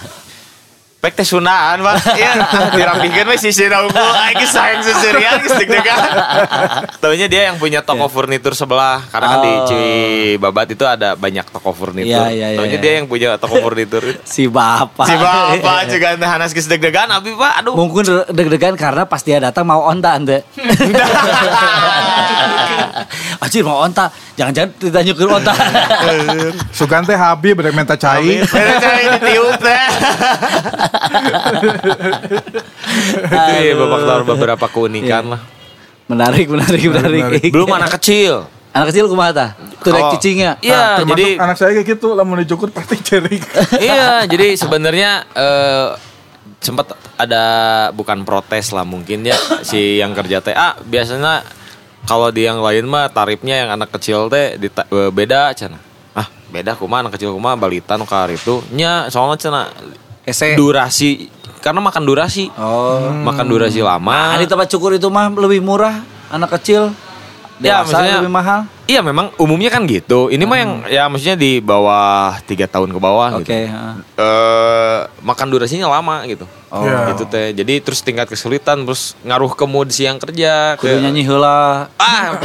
Pek 1.01 1.17
teh 1.17 1.25
sunaan 1.25 1.81
Pak. 1.81 2.13
Ya, 2.13 2.45
dirapihkeun 2.77 3.33
we 3.33 3.37
sisi 3.41 3.65
unggul. 3.65 3.89
Geus 4.37 4.53
sayang 4.53 4.85
seserian 4.85 5.41
geus 5.41 5.57
deg-degan. 5.57 5.97
Taunya 7.01 7.25
dia 7.25 7.49
yang 7.49 7.57
punya 7.57 7.81
toko 7.81 8.05
furnitur 8.05 8.53
sebelah 8.53 9.01
karena 9.09 9.27
kan 9.33 9.39
di 9.41 9.49
Oh. 9.51 9.65
Cibabat 9.65 10.67
itu 10.69 10.85
ada 10.85 11.17
banyak 11.17 11.49
toko 11.49 11.73
furnitur. 11.73 12.05
Iya, 12.05 12.29
iya, 12.29 12.47
iya, 12.53 12.57
Taunya 12.61 12.77
iya. 12.77 12.85
dia 12.85 12.93
yang 13.01 13.09
punya 13.09 13.33
toko 13.41 13.57
furnitur. 13.65 14.05
Si 14.29 14.45
bapak. 14.45 15.09
si 15.09 15.17
bapak 15.17 15.89
juga 15.89 16.13
hanas 16.21 16.53
geus 16.53 16.69
deg-degan 16.69 17.09
abi 17.09 17.33
Pak. 17.33 17.65
Aduh. 17.65 17.73
Mungkin 17.73 18.05
deg-degan 18.29 18.77
karena 18.77 19.09
pas 19.09 19.25
dia 19.25 19.41
datang 19.41 19.65
mau 19.65 19.81
onta 19.81 20.13
ente. 20.13 20.45
Anjir 23.43 23.61
mau 23.61 23.79
onta. 23.79 24.07
Jangan-jangan 24.33 24.69
ditanya 24.77 25.11
ke 25.11 25.23
onta. 25.23 25.53
Sugan 26.77 27.03
teh 27.03 27.13
Habib 27.13 27.55
berek 27.55 27.71
menta 27.71 27.95
cai. 27.95 28.41
Beda 28.41 28.73
cari 28.77 29.03
ditiup 29.15 29.55
teh. 29.57 29.83
Itu 33.23 33.53
ya 33.61 33.73
babak 33.75 34.23
beberapa 34.25 34.65
keunikan 34.67 35.25
lah. 35.29 35.41
menarik, 36.05 36.43
menarik, 36.45 36.83
menarik. 36.85 37.21
menarik. 37.23 37.49
Belum 37.49 37.71
anak 37.71 37.95
kecil. 37.95 38.43
Anak 38.71 38.91
kecil 38.91 39.07
kumaha 39.07 39.31
tah? 39.31 39.49
Tuh 39.79 39.91
Kalau- 39.91 40.11
cicingnya. 40.13 40.59
Iya, 40.59 40.99
Nah, 40.99 41.07
jadi 41.07 41.35
anak 41.37 41.55
saya 41.55 41.71
kayak 41.73 41.87
gitu 41.89 42.11
lah 42.11 42.23
mau 42.23 42.35
dicukur 42.35 42.67
pasti 42.69 42.99
cerik. 42.99 43.43
iya, 43.79 44.23
jadi 44.23 44.55
sebenarnya 44.55 45.23
eh, 45.29 45.87
sempat 46.59 46.91
ada 47.15 47.43
bukan 47.91 48.21
protes 48.21 48.69
lah 48.69 48.83
mungkin 48.83 49.23
ya 49.23 49.33
si 49.61 49.97
yang 49.97 50.11
kerja 50.11 50.39
teh 50.39 50.53
ah 50.53 50.77
biasanya 50.79 51.41
kalau 52.05 52.33
di 52.33 52.45
yang 52.45 52.59
lain 52.61 52.85
mah 52.89 53.09
tarifnya 53.09 53.65
yang 53.65 53.69
anak 53.75 53.93
kecil 53.93 54.27
teh 54.27 54.57
eh, 54.57 55.09
beda 55.13 55.53
cina 55.53 55.77
ah 56.11 56.27
beda 56.49 56.75
kumaha 56.75 57.07
anak 57.07 57.15
kecil 57.17 57.33
kumaha 57.33 57.55
balita 57.55 57.95
nu 57.95 58.05
itu 58.29 58.61
nya 58.73 59.07
soalnya 59.07 59.37
cina 59.37 59.61
Ese. 60.21 60.53
durasi 60.53 61.29
karena 61.61 61.81
makan 61.81 62.03
durasi 62.05 62.49
Oh. 62.57 63.09
makan 63.21 63.45
durasi 63.45 63.81
lama 63.85 64.33
Ah, 64.33 64.37
di 64.37 64.49
tempat 64.49 64.69
cukur 64.69 64.97
itu 64.97 65.07
mah 65.13 65.29
lebih 65.29 65.61
murah 65.61 66.01
anak 66.31 66.57
kecil. 66.57 66.89
Ya, 67.61 67.79
Dewasa 67.79 67.93
maksudnya- 67.93 68.19
lebih 68.19 68.33
mahal. 68.33 68.59
Iya 68.83 68.99
memang 68.99 69.31
umumnya 69.37 69.69
kan 69.69 69.85
gitu. 69.85 70.27
Ini 70.27 70.43
mah 70.43 70.57
yang 70.57 70.71
ya 70.85 71.05
maksudnya 71.05 71.37
di 71.37 71.57
bawah 71.57 72.35
tiga 72.43 72.65
tahun 72.65 72.91
ke 72.91 72.99
bawah 72.99 73.37
Oke, 73.37 73.45
gitu. 73.45 73.53
heeh. 73.69 73.93
Eh, 74.17 74.99
makan 75.21 75.47
durasinya 75.47 75.87
lama 75.87 76.25
gitu. 76.25 76.43
Oh. 76.67 76.83
Ya. 76.83 77.13
Itu 77.13 77.23
teh. 77.23 77.53
Jadi 77.53 77.79
terus 77.79 78.01
tingkat 78.01 78.27
kesulitan 78.27 78.83
terus 78.83 79.13
ngaruh 79.21 79.53
ke 79.53 79.63
mood 79.63 79.87
si 79.89 80.03
yang 80.03 80.17
kerja. 80.17 80.75
Kudu 80.75 80.91
ke- 80.91 80.99
nyanyi 80.99 81.23
heula. 81.23 81.87
Ah, 81.95 82.35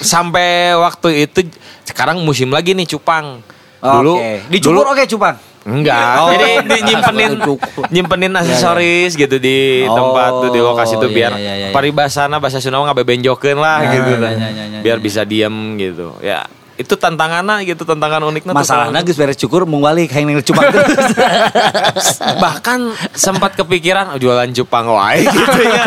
sampai 0.00 0.74
waktu 0.74 1.28
itu 1.28 1.46
sekarang 1.84 2.18
musim 2.18 2.48
lagi 2.48 2.72
nih 2.72 2.88
cupang. 2.88 3.44
Oh, 3.78 3.92
Dulu 4.00 4.14
Oke. 4.16 4.32
Dicukur 4.48 4.86
oke 4.88 5.04
cupang. 5.06 5.36
Enggak, 5.66 6.14
Oh. 6.16 6.30
jadi 6.30 6.48
di- 6.62 6.84
nyimpenin 6.86 7.30
nyimpenin 7.90 8.32
aksesoris 8.32 9.12
gitu 9.12 9.36
di 9.36 9.82
Oh, 9.82 9.98
tempat 9.98 10.30
tuh 10.38 10.50
di 10.50 10.60
lokasi 10.62 10.94
tuh 10.94 11.10
iya, 11.10 11.16
biar 11.18 11.32
iya, 11.34 11.42
iya, 11.42 11.54
iya. 11.58 11.74
paribasana 11.74 12.38
bahasa 12.38 12.62
Sunda 12.62 12.78
mah 12.78 12.94
ngabebenjokeun 12.94 13.58
lah 13.58 13.82
Iya, 13.82 13.90
gitu. 13.92 14.10
iya, 14.14 14.30
iya, 14.30 14.48
iya, 14.48 14.64
iya, 14.70 14.80
biar 14.80 14.98
iya. 14.98 15.02
bisa 15.02 15.20
diem 15.22 15.50
gitu. 15.74 16.14
Ya, 16.22 16.46
itu 16.76 16.92
tantangannya 16.92 17.64
gitu, 17.64 17.82
tantangan 17.82 18.22
uniknya 18.22 18.52
Masalahnya 18.52 19.00
geus 19.00 19.16
beres 19.16 19.34
cukur 19.34 19.64
mau 19.64 19.80
balik 19.80 20.06
hayang 20.08 20.38
cupang 20.38 20.70
terus. 20.70 20.86
bahkan 22.42 22.86
sempat 23.10 23.56
kepikiran 23.56 24.12
oh, 24.12 24.18
jualan 24.20 24.46
cupang 24.54 24.86
wae 24.86 25.24
gitu 25.26 25.60
ya. 25.62 25.82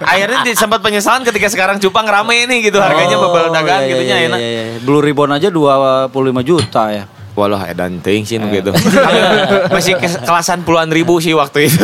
Akhirnya 0.00 0.40
sempat 0.54 0.80
penyesalan 0.80 1.20
ketika 1.22 1.50
sekarang 1.50 1.76
cupang 1.76 2.06
rame 2.06 2.46
nih 2.46 2.70
gitu 2.70 2.78
harganya 2.78 3.18
Oh, 3.18 3.28
bebel 3.28 3.52
dagang 3.52 3.82
iya, 3.82 3.90
gitunya 3.92 4.16
iya, 4.16 4.28
enak. 4.30 4.38
iya, 4.38 4.48
iya. 4.48 4.64
Blue 4.80 5.02
Ribbon 5.02 5.32
aja 5.32 5.50
25 5.50 6.08
juta 6.40 6.84
ya. 6.88 7.04
Walah 7.32 7.64
edan 7.64 7.96
teuing 7.98 8.22
sih 8.22 8.36
nu 8.36 8.46
Eh. 8.46 8.60
gitu. 8.60 8.76
Masih 9.74 9.96
ke- 9.96 10.20
kelasan 10.20 10.62
puluhan 10.62 10.86
ribu 10.86 11.16
sih 11.16 11.32
waktu 11.32 11.64
itu. 11.64 11.80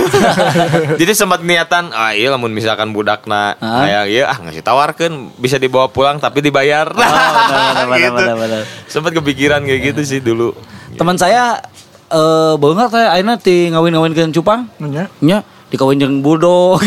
Jadi 1.01 1.13
sempat 1.13 1.41
niatan 1.41 1.89
ah 1.89 2.13
iya 2.13 2.29
lamun 2.29 2.53
misalkan 2.53 2.91
budakna 2.91 3.57
kayak 3.57 4.05
iya 4.07 4.25
ah 4.27 4.37
ngasih 4.39 4.61
tawarkan 4.61 5.13
bisa 5.35 5.57
dibawa 5.57 5.89
pulang 5.89 6.17
tapi 6.17 6.41
dibayar. 6.41 6.85
Oh, 6.87 7.01
benar, 7.01 7.87
benar, 7.87 7.97
gitu. 8.05 8.21
benar. 8.37 8.63
Sempat 8.85 9.13
kepikiran 9.15 9.65
kayak 9.65 9.81
gitu 9.89 10.01
sih 10.05 10.21
dulu. 10.21 10.53
Teman 10.95 11.17
saya 11.17 11.65
eh 12.09 12.55
banget 12.55 12.89
saya 12.91 13.09
akhirnya 13.11 13.37
ti 13.37 13.69
ngawin-ngawinkeun 13.69 14.33
cupang. 14.33 14.69
Nya. 14.79 15.09
Nya 15.19 15.41
dikawin 15.69 15.97
jeung 15.97 16.21
bulldog. 16.21 16.81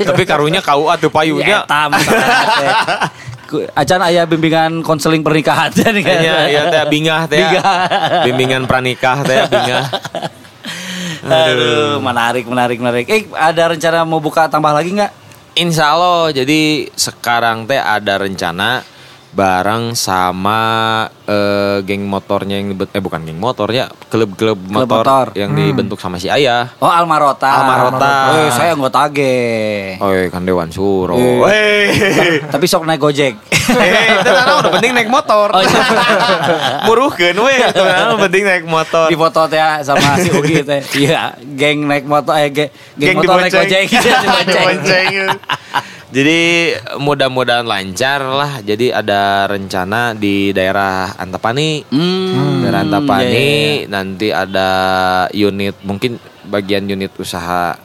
tapi 0.00 0.22
karunya 0.22 0.58
kau 0.58 0.86
atuh 0.86 1.06
payunya. 1.06 1.58
Ya, 1.58 1.60
tam, 1.66 1.90
Ku- 1.90 2.18
Acan 3.74 4.00
aya 4.00 4.22
bimbingan 4.24 4.80
konseling 4.86 5.20
pernikahan 5.26 5.74
nih 5.96 6.02
kan. 6.04 6.18
Iya, 6.22 6.36
iya 6.48 6.62
teh 6.70 6.82
bingah 6.94 7.22
teh. 7.26 7.38
Bingah. 7.38 7.64
Bimbingan 8.26 8.62
pranikah 8.70 9.26
teh 9.26 9.44
bingah. 9.50 9.84
Aduh, 11.20 12.00
menarik, 12.00 12.48
menarik, 12.48 12.78
menarik. 12.80 13.06
Eh, 13.10 13.28
ada 13.36 13.76
rencana 13.76 14.08
mau 14.08 14.22
buka 14.22 14.48
tambah 14.48 14.72
lagi 14.72 14.96
nggak? 14.96 15.12
Insya 15.58 15.92
Allah 15.92 16.30
jadi 16.32 16.86
sekarang 16.94 17.66
teh 17.66 17.76
ada 17.76 18.22
rencana 18.22 18.86
bareng 19.30 19.94
sama 19.94 20.58
eh, 21.22 21.78
geng 21.82 22.02
motornya 22.02 22.58
yang 22.58 22.74
eh 22.74 22.98
bukan 22.98 23.22
geng 23.22 23.38
motornya 23.38 23.86
klub-klub 24.10 24.58
motor, 24.58 25.00
motor. 25.00 25.26
yang 25.32 25.54
dibentuk 25.54 25.96
sama 25.96 26.18
si 26.18 26.26
ayah 26.26 26.74
Oh, 26.76 26.90
Almarota. 26.90 27.46
Almarota. 27.46 28.14
Eh, 28.36 28.50
saya 28.50 28.74
anggota 28.74 29.06
ge. 29.06 29.94
oh 29.96 30.10
iya, 30.10 30.26
kan 30.26 30.42
Dewan 30.42 30.68
Suro 30.68 31.14
Eh. 31.46 32.42
Tapi 32.52 32.66
sok 32.66 32.82
naik 32.82 32.98
Gojek. 32.98 33.34
Eh, 33.70 34.18
itu 34.18 34.26
udah 34.26 34.66
penting 34.72 34.90
naik 34.90 35.06
motor. 35.06 35.46
Oh, 35.46 35.62
iya. 35.62 35.78
Muruhkeun 36.90 37.38
we, 37.38 37.54
itu 37.54 37.82
penting 38.18 38.42
naik 38.42 38.66
motor. 38.66 39.06
Di 39.06 39.14
foto 39.14 39.46
teh 39.46 39.62
sama 39.86 40.18
si 40.18 40.26
Ugi 40.28 40.66
teh. 40.66 40.82
Iya, 40.98 41.38
geng 41.54 41.86
naik 41.86 42.02
motor 42.02 42.34
eh 42.34 42.50
ge- 42.50 42.74
geng, 42.98 43.22
motor 43.22 43.38
naik 43.38 43.54
Gojek 43.54 43.86
Dibonceng. 43.86 45.30
Jadi 46.10 46.74
mudah-mudahan 46.98 47.62
lancar 47.62 48.18
lah. 48.18 48.52
Jadi 48.66 48.90
ada 48.90 49.46
rencana 49.46 50.10
di 50.10 50.50
daerah 50.50 51.14
Antapani. 51.14 51.86
Hmm. 51.86 52.66
Daerah 52.66 52.82
Antapani 52.82 53.30
iya, 53.30 53.38
iya, 53.38 53.80
iya. 53.86 53.90
nanti 53.90 54.28
ada 54.34 54.68
unit 55.30 55.78
mungkin 55.86 56.18
bagian 56.50 56.90
unit 56.90 57.14
usaha 57.14 57.78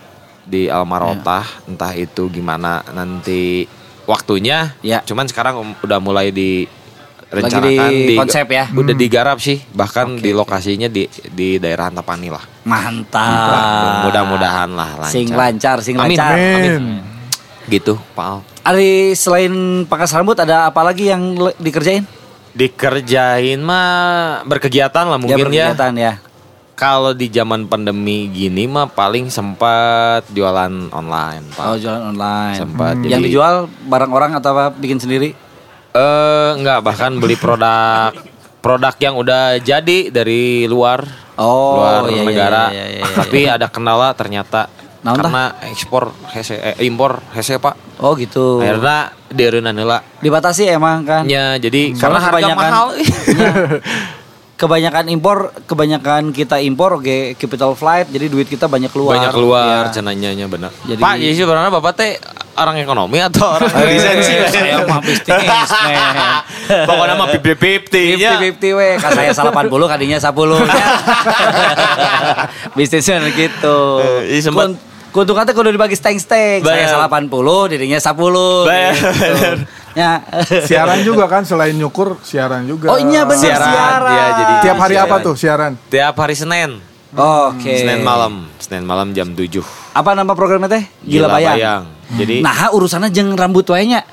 di 0.46 0.70
Almarotah 0.70 1.46
Iya. 1.46 1.70
entah 1.70 1.94
itu 1.94 2.30
gimana 2.34 2.82
nanti 2.98 3.70
waktunya. 4.10 4.74
Ya. 4.82 5.06
Cuman 5.06 5.30
sekarang 5.30 5.62
um- 5.62 5.78
udah 5.86 6.02
mulai 6.02 6.34
di 6.34 6.66
Lagi 7.30 7.42
rencanakan 7.46 7.90
di 7.94 8.16
konsep 8.18 8.48
ya? 8.50 8.66
Udah 8.74 8.96
digarap 8.98 9.38
sih 9.38 9.62
bahkan 9.74 10.18
Oke, 10.18 10.26
di 10.26 10.32
lokasinya 10.34 10.90
di 10.90 11.06
di 11.30 11.62
daerah 11.62 11.94
Antapani 11.94 12.34
lah. 12.34 12.42
Mantap. 12.66 14.10
Mudah-mudahan 14.10 14.70
lah 14.74 14.90
lancar. 14.98 15.14
Sing 15.14 15.30
lancar, 15.30 15.78
sing 15.86 15.96
Amin. 16.02 16.18
lancar. 16.18 16.34
Amin. 16.34 17.15
Gitu, 17.66 17.98
Pak 18.14 18.26
Al. 18.26 18.38
Ari 18.64 19.14
selain 19.14 19.54
pangkas 19.86 20.12
rambut 20.12 20.36
ada 20.36 20.66
apa 20.66 20.82
lagi 20.82 21.10
yang 21.10 21.22
dikerjain? 21.58 22.06
Dikerjain 22.56 23.60
mah 23.60 24.42
berkegiatan 24.44 25.06
lah 25.06 25.18
mungkin 25.18 25.36
ya. 25.36 25.44
berkegiatan 25.72 25.94
ya. 25.94 26.14
Kalau 26.76 27.12
di 27.12 27.28
zaman 27.28 27.66
pandemi 27.66 28.28
gini 28.28 28.66
mah 28.66 28.86
paling 28.86 29.28
sempat 29.28 30.28
jualan 30.30 30.92
online, 30.92 31.46
Pak. 31.52 31.64
Oh 31.64 31.78
jualan 31.78 32.04
online. 32.06 32.58
Sempat, 32.58 33.00
Yang 33.00 33.12
jadi- 33.12 33.26
dijual 33.28 33.56
barang 33.86 34.12
orang 34.12 34.32
atau 34.36 34.52
apa 34.52 34.72
bikin 34.72 35.00
sendiri? 35.00 35.32
Eh 35.92 36.50
enggak 36.54 36.84
bahkan 36.84 37.16
beli 37.16 37.36
produk 37.36 38.12
produk 38.60 38.96
yang 39.00 39.16
udah 39.16 39.56
jadi 39.58 40.10
dari 40.10 40.66
luar 40.66 41.06
Oh, 41.36 41.80
luar 41.80 42.08
iya, 42.08 42.16
iya, 42.16 42.24
negara 42.24 42.64
iya, 42.72 42.86
iya, 42.88 43.00
iya, 43.04 43.12
tapi 43.12 43.40
ada 43.44 43.68
kendala 43.68 44.12
ternyata 44.12 44.72
Tah? 45.08 45.14
karena 45.16 45.44
ekspor 45.64 46.04
hese 46.28 46.58
eh, 46.58 46.82
impor 46.82 47.22
hese 47.32 47.56
pak 47.56 47.78
Oh 47.96 48.12
gitu. 48.14 48.58
akhirnya 48.58 48.98
dieureunana 49.30 49.78
heula 49.78 50.00
Dibatasi 50.18 50.66
emang 50.68 51.06
kan. 51.06 51.24
nya 51.24 51.56
jadi 51.56 51.94
Karena 51.94 52.02
karena 52.02 52.20
harga 52.20 52.34
kebanyakan- 52.34 52.58
mahal 52.66 52.88
Iya. 52.92 53.52
kebanyakan 54.56 55.06
impor, 55.10 55.38
kebanyakan 55.64 56.32
kita 56.32 56.58
impor 56.60 56.96
oke 56.96 57.36
capital 57.36 57.72
flight, 57.74 58.08
jadi 58.08 58.26
duit 58.26 58.48
kita 58.48 58.66
banyak 58.66 58.88
keluar. 58.88 59.14
banyak 59.14 59.30
keluar 59.30 59.84
Iya. 59.84 59.92
cenanya 59.92 60.32
nya 60.34 60.48
bener 60.48 60.72
Jadi- 60.82 60.98
pak 60.98 61.14
jadi 61.18 61.34
sebenarnya 61.36 61.72
bapak 61.72 61.92
teh 61.94 62.16
orang 62.56 62.80
ekonomi 62.80 63.20
atau 63.20 63.52
orang 63.52 63.68
Eh, 63.70 63.86
lisensi 63.92 64.32
saya 64.48 64.80
mah 64.82 65.04
bisnis, 65.04 65.28
pokoknya 66.88 67.14
mah 67.14 67.28
fifty 67.30 67.52
fifty 67.54 68.04
nya 68.16 68.40
50-50 68.40 68.72
we, 68.74 68.90
kan 68.96 69.12
saya 69.14 69.32
80 69.36 69.68
kadinya 69.86 70.18
10 70.18 70.32
Bisnisnya 72.74 73.28
gitu 73.30 73.78
Eh, 74.02 74.40
Keuntungan 75.16 75.48
teh 75.48 75.56
kudu 75.56 75.72
dibagi 75.72 75.96
steng-steng 75.96 76.60
Saya 76.60 76.92
Bayar. 76.92 77.08
80, 77.08 77.72
dirinya 77.72 77.96
10 77.96 78.68
Bayar, 78.68 78.92
gitu. 78.92 79.08
bener. 79.08 79.58
Ya. 79.96 80.20
Siaran 80.68 81.08
juga 81.08 81.24
kan 81.24 81.48
selain 81.48 81.72
nyukur 81.72 82.20
siaran 82.20 82.68
juga. 82.68 82.92
Oh 82.92 83.00
iya 83.00 83.24
bener 83.24 83.48
Siaran, 83.48 83.64
siaran, 83.66 84.12
iya, 84.12 84.26
jadi- 84.36 84.56
Tiap 84.60 84.76
hari 84.76 84.92
Siaran. 84.92 85.08
apa 85.08 85.16
tuh 85.24 85.36
siaran? 85.40 85.72
tiap 85.88 86.16
hari 86.20 86.36
Senin 86.36 86.70
Oke 87.16 87.72
Senin 87.80 88.04
malam 88.04 88.52
Senin 88.60 88.84
malam 88.84 89.16
jam 89.16 89.32
7 89.32 89.64
Apa 89.96 90.12
nama 90.12 90.36
programnya 90.36 90.68
teh? 90.68 90.84
Gila, 91.00 91.32
Bayang, 91.32 91.88
jadi 92.12 92.44
Nah 92.44 92.76
urusannya 92.76 93.08
jeng 93.08 93.32
rambut 93.34 93.64
wae 93.66 93.88
nya 93.88 94.04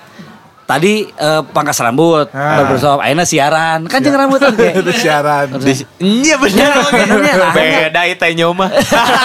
Tadi 0.63 1.05
eh, 1.05 1.43
pangkas 1.51 1.83
rambut 1.83 2.31
Ah. 2.33 2.63
Barbershop 2.63 3.03
Akhirnya 3.03 3.27
siaran. 3.27 3.85
Kan 3.91 3.99
jeng 4.01 4.15
rambut 4.15 4.39
kan 4.39 4.55
Itu 4.81 4.93
siaran. 4.95 5.51
Di- 5.59 5.85
Iya 5.99 6.39
bener. 6.39 6.71
Benernya, 6.89 7.35
nah, 7.43 7.53
Beda 7.53 8.03
itu 8.07 8.27
nyoma. 8.39 8.67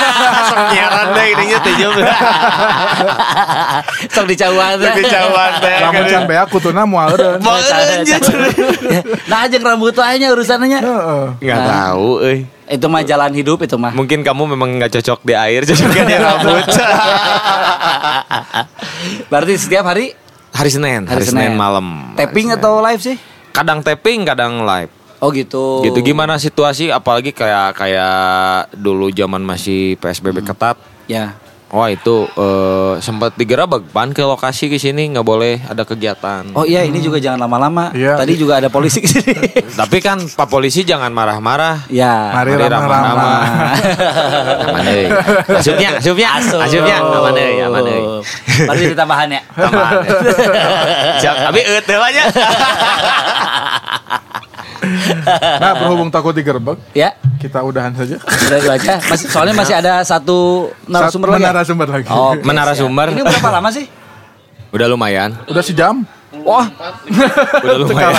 Siaran 0.73 1.05
deh 1.13 1.25
ininya 1.37 1.57
teh 1.61 1.73
nyoma. 1.77 2.01
Sok 4.11 4.25
Tapi 4.27 4.33
jauhan 5.05 5.51
teh 5.61 5.73
Lamun 5.77 6.03
can 6.09 6.21
bea 6.25 6.43
kutuna 6.49 6.83
moal 6.83 7.13
eureun. 7.13 7.39
Mau 7.39 7.55
aja 7.55 8.17
Nah 9.29 9.45
jeng 9.47 9.63
rambut 9.63 9.93
wae 9.93 10.17
nya 10.17 10.33
urusannya. 10.33 10.79
Heeh. 10.81 11.25
Nggak 11.41 11.61
tahu 11.63 12.09
eh 12.25 12.39
Itu 12.67 12.91
mah 12.91 12.99
jalan 12.99 13.31
hidup 13.31 13.63
itu 13.63 13.79
mah. 13.79 13.95
Mungkin 13.95 14.27
kamu 14.27 14.43
memang 14.57 14.75
nggak 14.75 14.99
cocok 14.99 15.23
di 15.23 15.31
air 15.31 15.63
Cocoknya 15.63 16.03
di 16.03 16.15
rambut. 16.19 16.65
Berarti 19.31 19.53
setiap 19.55 19.87
hari 19.87 20.11
Hari 20.57 20.69
Senin 20.73 21.05
Hari, 21.05 21.21
Senin. 21.21 21.53
malam 21.53 22.17
tapping 22.17 22.49
Hari 22.49 22.57
Senin. 22.57 22.65
atau 22.65 22.73
live 22.81 23.01
sih? 23.01 23.17
Kadang 23.53 23.85
tapping 23.85 24.25
kadang 24.25 24.65
live 24.65 24.89
Oh 25.17 25.33
gitu. 25.33 25.81
Gitu 25.81 25.97
gimana 26.05 26.37
situasi 26.37 26.93
apalagi 26.93 27.33
kayak 27.33 27.73
kayak 27.73 28.17
dulu 28.77 29.09
zaman 29.09 29.41
masih 29.41 29.97
PSBB 29.97 30.45
ketat 30.45 30.77
Ya. 31.07 31.39
Wah 31.67 31.91
itu 31.91 32.23
eh, 32.31 32.93
sempat 33.03 33.35
digerebek 33.35 33.91
pan 33.91 34.15
ke 34.15 34.23
lokasi 34.23 34.71
ke 34.71 34.79
sini 34.79 35.11
nggak 35.11 35.27
boleh 35.27 35.59
ada 35.67 35.83
kegiatan. 35.83 36.47
Oh 36.55 36.63
iya 36.63 36.87
ini 36.87 37.03
juga 37.03 37.19
jangan 37.19 37.43
lama-lama. 37.43 37.91
Iya. 37.91 38.15
Tadi 38.15 38.33
juga 38.39 38.63
ada 38.63 38.71
polisi 38.71 39.03
ke 39.03 39.07
sini. 39.11 39.35
Tapi 39.79 39.99
kan 39.99 40.15
Pak 40.23 40.47
Polisi 40.47 40.87
jangan 40.87 41.11
marah-marah. 41.11 41.83
ya. 41.91 42.31
Mari 42.31 42.55
Mari 42.55 42.71
ramah-ramah. 42.71 43.41
Aman. 44.67 44.85
Asupnya, 45.59 45.89
asupnya, 45.99 46.27
Asup. 46.39 46.59
asupnya 46.63 47.03
aman 47.03 47.31
deui, 47.35 47.59
aman 47.59 47.81
deui. 47.83 48.03
Berarti 48.63 48.83
ditambahan 48.95 49.27
ya. 49.27 49.41
Tambahan. 49.51 49.95
Siap, 51.21 51.35
tapi 51.51 51.59
teh 51.83 51.97
aja. 51.99 52.23
Nah 55.57 55.71
berhubung 55.77 56.09
takut 56.09 56.31
digerebek, 56.31 56.77
ya. 56.91 57.13
kita 57.37 57.61
udahan 57.61 57.93
saja. 57.93 58.17
Udah 58.19 58.57
itu 58.57 58.69
aja. 58.71 58.93
Masih, 59.03 59.27
soalnya 59.27 59.55
masih 59.55 59.75
ada 59.75 59.93
satu 60.01 60.69
narasumber 60.85 61.27
lagi. 61.31 61.43
ya? 61.43 61.47
Narasumber 61.51 61.87
lagi. 61.89 62.07
Oh, 62.09 62.33
Menara 62.41 62.73
siap. 62.73 62.85
sumber. 62.85 63.07
Ini 63.11 63.21
berapa 63.21 63.49
lama 63.51 63.69
sih? 63.69 63.85
Udah 64.69 64.87
lumayan. 64.87 65.29
Udah 65.47 65.63
sejam. 65.63 66.03
Wah, 66.43 66.67
Udah 67.63 67.77
lumayan. 67.81 68.13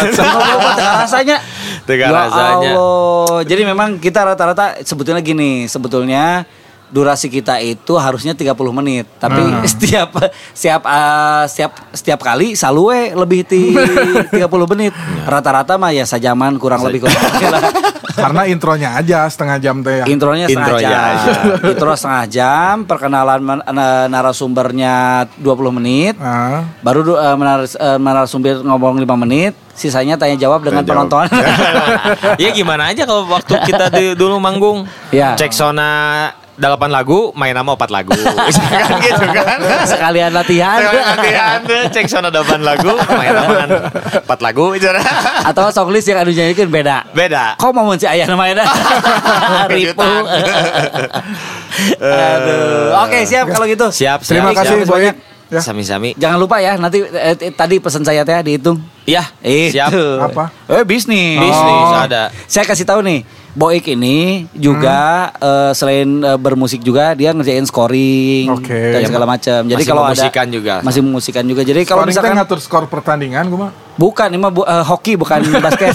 Rasanya? 1.05 1.37
Tengah 1.85 2.09
Ya 2.09 2.13
rasanya. 2.15 2.73
Allah. 2.75 3.41
Jadi 3.45 3.63
memang 3.65 3.97
kita 3.97 4.25
rata-rata 4.25 4.81
sebetulnya 4.83 5.21
gini, 5.21 5.65
sebetulnya 5.65 6.45
durasi 6.89 7.29
kita 7.29 7.59
itu 7.59 7.95
harusnya 7.95 8.33
30 8.33 8.53
menit, 8.73 9.05
tapi 9.17 9.39
Hmm. 9.39 9.61
setiap 9.69 10.11
setiap 10.51 10.83
uh, 10.83 11.45
setiap 11.45 11.73
setiap 11.91 12.19
kali 12.19 12.53
selalu 12.53 12.83
we 12.83 13.01
lebih 13.15 13.41
ti 13.43 13.73
30 14.33 14.45
menit. 14.69 14.93
Rata-rata 15.23 15.75
mah 15.75 15.91
ya 15.91 16.03
sajaman 16.03 16.57
kurang 16.57 16.83
lebih 16.83 17.05
kurang 17.05 17.17
lebih 17.29 17.49
lah. 17.49 17.63
Karena 18.19 18.43
intronya 18.45 18.99
aja 18.99 19.25
setengah 19.25 19.57
jam 19.59 19.79
teh 19.79 20.03
ya. 20.03 20.05
Intronya 20.05 20.47
setengah 20.47 20.67
Intronya 20.67 20.91
jam. 20.91 21.07
aja. 21.07 21.31
Intro 21.63 21.93
setengah 21.95 22.25
jam, 22.27 22.75
perkenalan 22.83 23.41
na- 23.69 24.09
narasumbernya 24.09 24.95
20 25.37 25.47
menit. 25.73 26.19
Ah. 26.19 26.67
Baru 26.81 27.07
eh, 27.07 27.37
menar- 27.37 27.63
eh, 27.69 27.95
narasumber 27.97 28.59
ngomong 28.61 28.99
5 28.99 29.15
menit, 29.17 29.55
sisanya 29.71 30.19
tanya 30.19 30.35
jawab 30.35 30.63
dengan 30.63 30.83
Tanya 30.83 31.07
jawab. 31.07 31.07
penonton. 31.07 31.27
Ya 32.37 32.51
gimana 32.51 32.91
aja 32.91 33.07
kalau 33.07 33.23
waktu 33.29 33.55
kita 33.63 33.87
di- 33.89 34.17
dulu 34.17 34.39
manggung. 34.39 34.83
Ya. 35.11 35.39
Cek 35.39 35.55
sona 35.55 36.27
8 36.59 36.91
lagu, 36.91 37.31
main 37.39 37.55
nama 37.55 37.79
4 37.79 37.87
lagu. 37.95 38.11
kan 38.19 38.99
gitu 38.99 39.27
kan. 39.31 39.59
Sekalian 39.87 40.35
latihan. 40.35 40.83
Sekalian 40.83 41.07
latihan 41.07 41.59
cek 41.95 42.07
sana 42.11 42.29
8 42.35 42.59
lagu, 42.67 42.93
main 43.15 43.31
nama 43.31 43.55
4 44.27 44.27
lagu. 44.47 44.75
Atau 45.47 45.71
song 45.71 45.95
list 45.95 46.11
yang 46.11 46.27
anu 46.27 46.35
nyanyikan 46.35 46.67
beda. 46.67 47.07
Beda. 47.15 47.55
Kok 47.55 47.71
mau 47.71 47.95
si 47.95 48.11
ayah 48.11 48.27
namanya. 48.27 48.67
Kejutan. 49.71 50.23
Aduh. 52.03 53.07
Oke, 53.07 53.19
siap 53.23 53.47
kalau 53.55 53.67
gitu. 53.71 53.87
Siap, 53.95 54.27
siap. 54.27 54.43
Terima 54.43 54.51
kasih 54.51 54.83
siap. 54.83 54.91
Boy. 54.91 55.07
Ya. 55.49 55.65
Sami-sami. 55.65 56.13
Jangan 56.21 56.37
lupa 56.37 56.61
ya, 56.61 56.77
nanti 56.77 57.01
eh, 57.01 57.33
eh, 57.33 57.53
tadi 57.57 57.81
pesan 57.81 58.05
saya 58.05 58.21
teh 58.21 58.37
dihitung. 58.45 58.77
Iya, 59.09 59.25
siap. 59.41 59.89
Itu. 59.89 60.05
Apa? 60.21 60.53
Eh 60.69 60.85
bisnis. 60.85 61.41
Bisnis 61.41 61.89
Oh. 61.89 62.05
ada. 62.05 62.29
Saya 62.45 62.69
kasih 62.69 62.85
tahu 62.85 63.01
nih, 63.01 63.25
Boik 63.59 63.91
ini 63.91 64.47
juga 64.55 64.99
eh, 65.35 65.75
selain 65.75 66.07
eh, 66.23 66.39
bermusik 66.39 66.79
juga 66.79 67.11
dia 67.13 67.35
ngerjain 67.35 67.67
scoring 67.67 68.55
Oke. 68.55 68.95
dan 68.95 69.03
segala 69.03 69.27
macam. 69.27 69.67
Jadi 69.67 69.83
kalau 69.83 70.07
ada 70.07 70.31
juga. 70.47 70.79
masih 70.81 71.03
memusikan 71.03 71.43
juga. 71.43 71.67
Jadi 71.67 71.83
kalau 71.83 72.07
misalkan 72.07 72.39
ngatur 72.39 72.63
skor 72.63 72.87
pertandingan 72.87 73.51
gue 73.51 73.59
mah. 73.59 73.75
bukan 73.99 74.31
ini 74.31 74.39
mah 74.39 74.53
bu- 74.53 74.63
eh, 74.63 74.85
hoki 74.87 75.19
bukan 75.19 75.43
basket. 75.65 75.91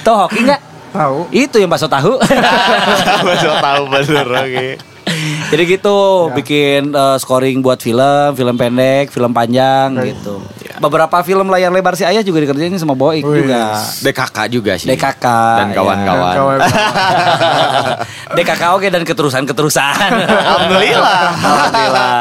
Tahu 0.00 0.16
hoki 0.16 0.38
nggak? 0.46 0.60
Tahu. 0.94 1.18
Itu 1.28 1.56
yang 1.58 1.68
bakso 1.68 1.90
tahu. 1.90 2.16
Masuk 3.26 3.54
tahu 3.58 3.82
bener 3.90 4.26
oke. 4.30 4.68
Jadi 5.46 5.62
gitu, 5.68 5.98
Ya. 6.24 6.34
bikin 6.34 6.82
eh, 6.90 7.16
scoring 7.18 7.58
buat 7.60 7.78
film, 7.78 8.30
film 8.32 8.54
pendek, 8.54 9.10
film 9.10 9.30
panjang 9.30 9.90
Baik. 9.92 10.14
gitu. 10.14 10.38
Beberapa 10.78 11.16
film 11.24 11.46
layar 11.48 11.72
lebar 11.72 11.96
si 11.96 12.04
Ayah 12.04 12.20
juga 12.20 12.44
dikerjain 12.44 12.72
sama 12.76 12.92
Boik 12.92 13.24
Wih. 13.24 13.44
juga. 13.44 13.80
DKK 14.04 14.38
juga 14.52 14.72
sih. 14.76 14.88
DKK 14.92 15.24
dan 15.26 15.68
ya. 15.70 15.74
kawan-kawan. 15.76 16.34
Kawan. 16.36 16.58
DKK 18.36 18.62
oke 18.76 18.86
dan 18.92 19.02
keterusan-keterusan. 19.04 20.10
Alhamdulillah. 20.28 21.20
Alhamdulillah. 21.34 22.16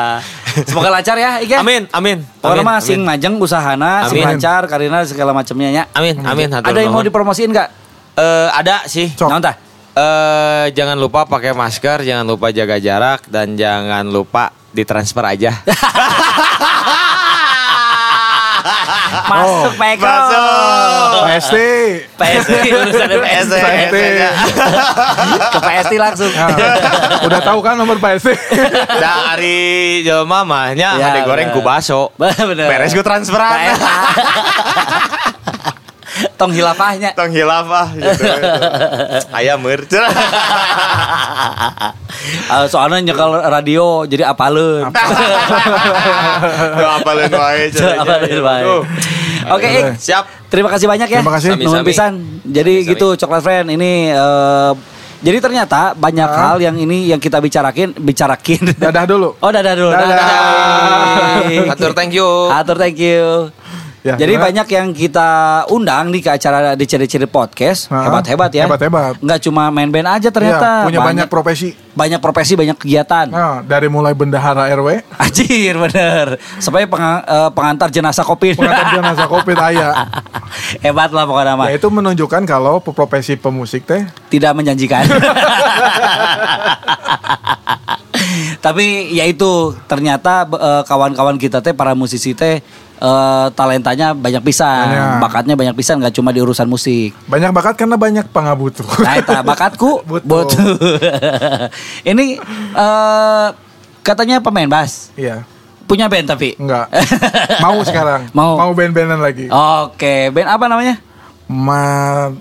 Semoga 0.63 0.87
lancar 0.87 1.19
ya, 1.19 1.43
Ika. 1.43 1.59
Amin, 1.59 1.83
amin. 1.91 2.23
Pokoknya 2.39 2.63
mah 2.63 2.79
sing 2.79 3.03
amin. 3.03 3.11
majeng 3.11 3.35
usahana, 3.43 4.07
sing 4.07 4.23
lancar 4.23 4.63
karena 4.71 5.03
segala 5.03 5.35
macamnya 5.35 5.69
ya. 5.69 5.83
Amin, 5.91 6.15
amin. 6.23 6.47
hatur 6.47 6.71
Ada 6.71 6.79
yang 6.79 6.95
mau 6.95 7.03
dipromosiin 7.03 7.51
nggak? 7.51 7.69
Eh, 8.15 8.49
ada 8.55 8.87
sih. 8.87 9.11
Cok. 9.11 9.27
Naon 9.27 9.43
tah? 9.43 9.55
Eh, 9.95 10.65
jangan 10.75 10.99
lupa 10.99 11.27
pakai 11.27 11.51
masker, 11.55 12.03
jangan 12.03 12.27
lupa 12.27 12.51
jaga 12.51 12.79
jarak 12.79 13.27
dan 13.31 13.55
jangan 13.59 14.07
lupa 14.07 14.51
ditransfer 14.75 15.23
aja. 15.23 15.55
Masuk 19.25 19.73
Peko. 19.77 20.09
Pasti. 21.21 21.69
PST 22.09 22.51
urusan 22.65 23.07
PST. 23.13 23.53
PST. 23.53 23.95
Ke 25.51 25.59
PST 25.59 25.93
langsung. 25.95 26.31
Nah, 26.31 26.49
udah 27.21 27.39
tahu 27.41 27.59
kan 27.61 27.77
nomor 27.77 27.97
PST? 27.97 28.33
Nah, 28.95 29.33
hari 29.33 29.57
jelema 30.01 30.41
mahnya 30.41 30.97
Ya, 30.97 31.05
ada 31.11 31.21
goreng 31.23 31.49
bener. 31.49 31.57
ku 31.57 31.61
baso. 31.61 32.09
Bener. 32.17 32.67
Beres 32.67 32.91
ku 32.91 33.01
transferan. 33.01 33.77
Tong 36.35 36.51
hilafahnya. 36.51 37.15
Tong 37.15 37.31
hilafah 37.31 37.95
gitu. 37.95 38.27
Ayam 39.37 39.63
merc. 39.63 39.87
Eh, 39.87 40.03
soalnya 42.71 42.99
nyekel 42.99 43.31
radio 43.47 44.03
jadi 44.03 44.27
apalin 44.27 44.83
wae 44.91 44.99
Apaleun 46.99 47.31
wae. 47.31 47.71
Tuh. 47.71 48.83
Oke. 49.55 49.95
Siap. 49.95 50.51
Terima 50.51 50.67
kasih 50.71 50.87
banyak 50.91 51.07
ya. 51.07 51.19
Terima 51.23 51.35
kasih. 51.39 51.55
Nuhun 51.55 51.83
pisan. 51.87 52.19
Jadi 52.43 52.83
Sami-sami. 52.83 52.95
gitu 52.95 53.15
Coklat 53.15 53.41
Friend 53.43 53.67
ini 53.71 54.11
eh, 54.11 54.73
jadi 55.25 55.41
ternyata 55.41 55.97
banyak 55.97 56.29
hal 56.29 56.61
yang 56.61 56.77
ini 56.77 57.09
yang 57.09 57.17
kita 57.17 57.39
bicarakin 57.39 57.97
bicarakin. 57.97 58.77
Dadah 58.77 59.07
dulu. 59.07 59.33
Oh 59.39 59.49
dadah 59.49 59.73
dulu. 59.73 59.89
Dadah. 59.89 60.07
Dadah. 60.11 61.73
Atur 61.73 61.95
thank 61.95 62.13
you. 62.13 62.29
Atur 62.51 62.77
thank 62.77 62.99
you. 62.99 63.49
Ya, 64.05 64.13
Jadi 64.13 64.37
gimana? 64.37 64.45
banyak 64.45 64.67
yang 64.69 64.87
kita 64.93 65.29
undang 65.67 66.13
nih 66.13 66.21
ke 66.21 66.29
acara 66.29 66.77
DC-DC 66.77 67.17
podcast. 67.25 67.89
Ah, 67.89 68.05
Hebat-hebat 68.05 68.53
ya. 68.53 68.69
hebat-hebat. 68.69 69.17
Nggak 69.17 69.39
cuma 69.41 69.73
main 69.73 69.89
band 69.89 70.05
aja 70.11 70.21
Iya, 70.21 70.29
ternyata. 70.29 70.85
punya 70.85 71.01
banyak 71.01 71.25
profesi. 71.25 71.73
banyak 71.73 72.19
profesi, 72.19 72.53
banyak 72.53 72.77
kegiatan. 72.77 73.25
Nah, 73.25 73.65
dari 73.65 73.89
mulai 73.89 74.13
bendahara 74.13 74.69
RW, 74.69 74.99
Anjir 75.15 75.73
bener 75.79 76.37
Supaya 76.59 76.85
penga- 76.85 77.23
eh, 77.23 77.49
pengantar 77.49 77.87
jenazah 77.87 78.21
covid 78.21 78.53
pengantar 78.53 78.93
jenazah 78.93 79.25
Covid 79.25 79.57
aya. 79.57 79.89
Hebat 80.85 81.09
lah 81.09 81.23
pokoknya 81.23 81.55
mah 81.55 81.65
Ya 81.65 81.75
itu 81.75 81.87
menunjukkan 81.87 82.43
kalau 82.43 82.77
profesi 82.79 83.33
pemusik 83.33 83.87
teh 83.87 84.05
Tidak 84.29 84.51
menjanjikan 84.51 85.07
Tapi 88.59 88.85
ya 89.11 89.23
itu 89.23 89.51
Ternyata 89.85 90.45
eh, 90.45 90.83
kawan-kawan 90.83 91.37
kita 91.37 91.59
teh 91.59 91.71
Para 91.71 91.93
musisi 91.93 92.33
teh 92.33 92.59
eh, 92.99 93.47
Talentanya 93.53 94.15
banyak 94.15 94.43
pisan 94.43 94.87
Banyak. 94.91 95.21
Bakatnya 95.21 95.55
banyak 95.55 95.75
pisan 95.75 95.99
Gak 96.03 96.15
cuma 96.15 96.31
di 96.31 96.39
urusan 96.43 96.67
musik 96.67 97.15
banyak 97.27 97.51
bakat 97.51 97.75
karena 97.75 97.95
banyak 97.99 98.25
pangabutuh. 98.29 98.87
Nah 99.01 99.13
eta 99.19 99.39
bakatku 99.49 100.03
Betul. 100.05 100.47
Betul. 100.47 100.73
Ini 102.11 102.25
eh, 102.75 103.47
Katanya 104.05 104.37
pemain 104.37 104.69
bass 104.69 105.09
Iya, 105.17 105.41
Punya 105.85 106.09
band 106.09 106.25
tapi 106.25 106.57
enggak. 106.57 106.89
Mau 107.63 107.77
sekarang. 107.85 108.33
Mau. 108.33 108.57
Mau 108.57 108.73
band-bandan 108.73 109.21
lagi. 109.21 109.45
Oke 109.53 110.33
band 110.33 110.49
apa 110.49 110.65
namanya? 110.65 110.97
Ma 111.45 112.33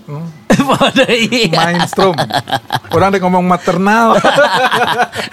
iya. 1.13 1.53
mainstream. 1.53 2.17
Orang 2.89 3.13
deh 3.13 3.21
ngomong 3.21 3.45
maternal. 3.45 4.17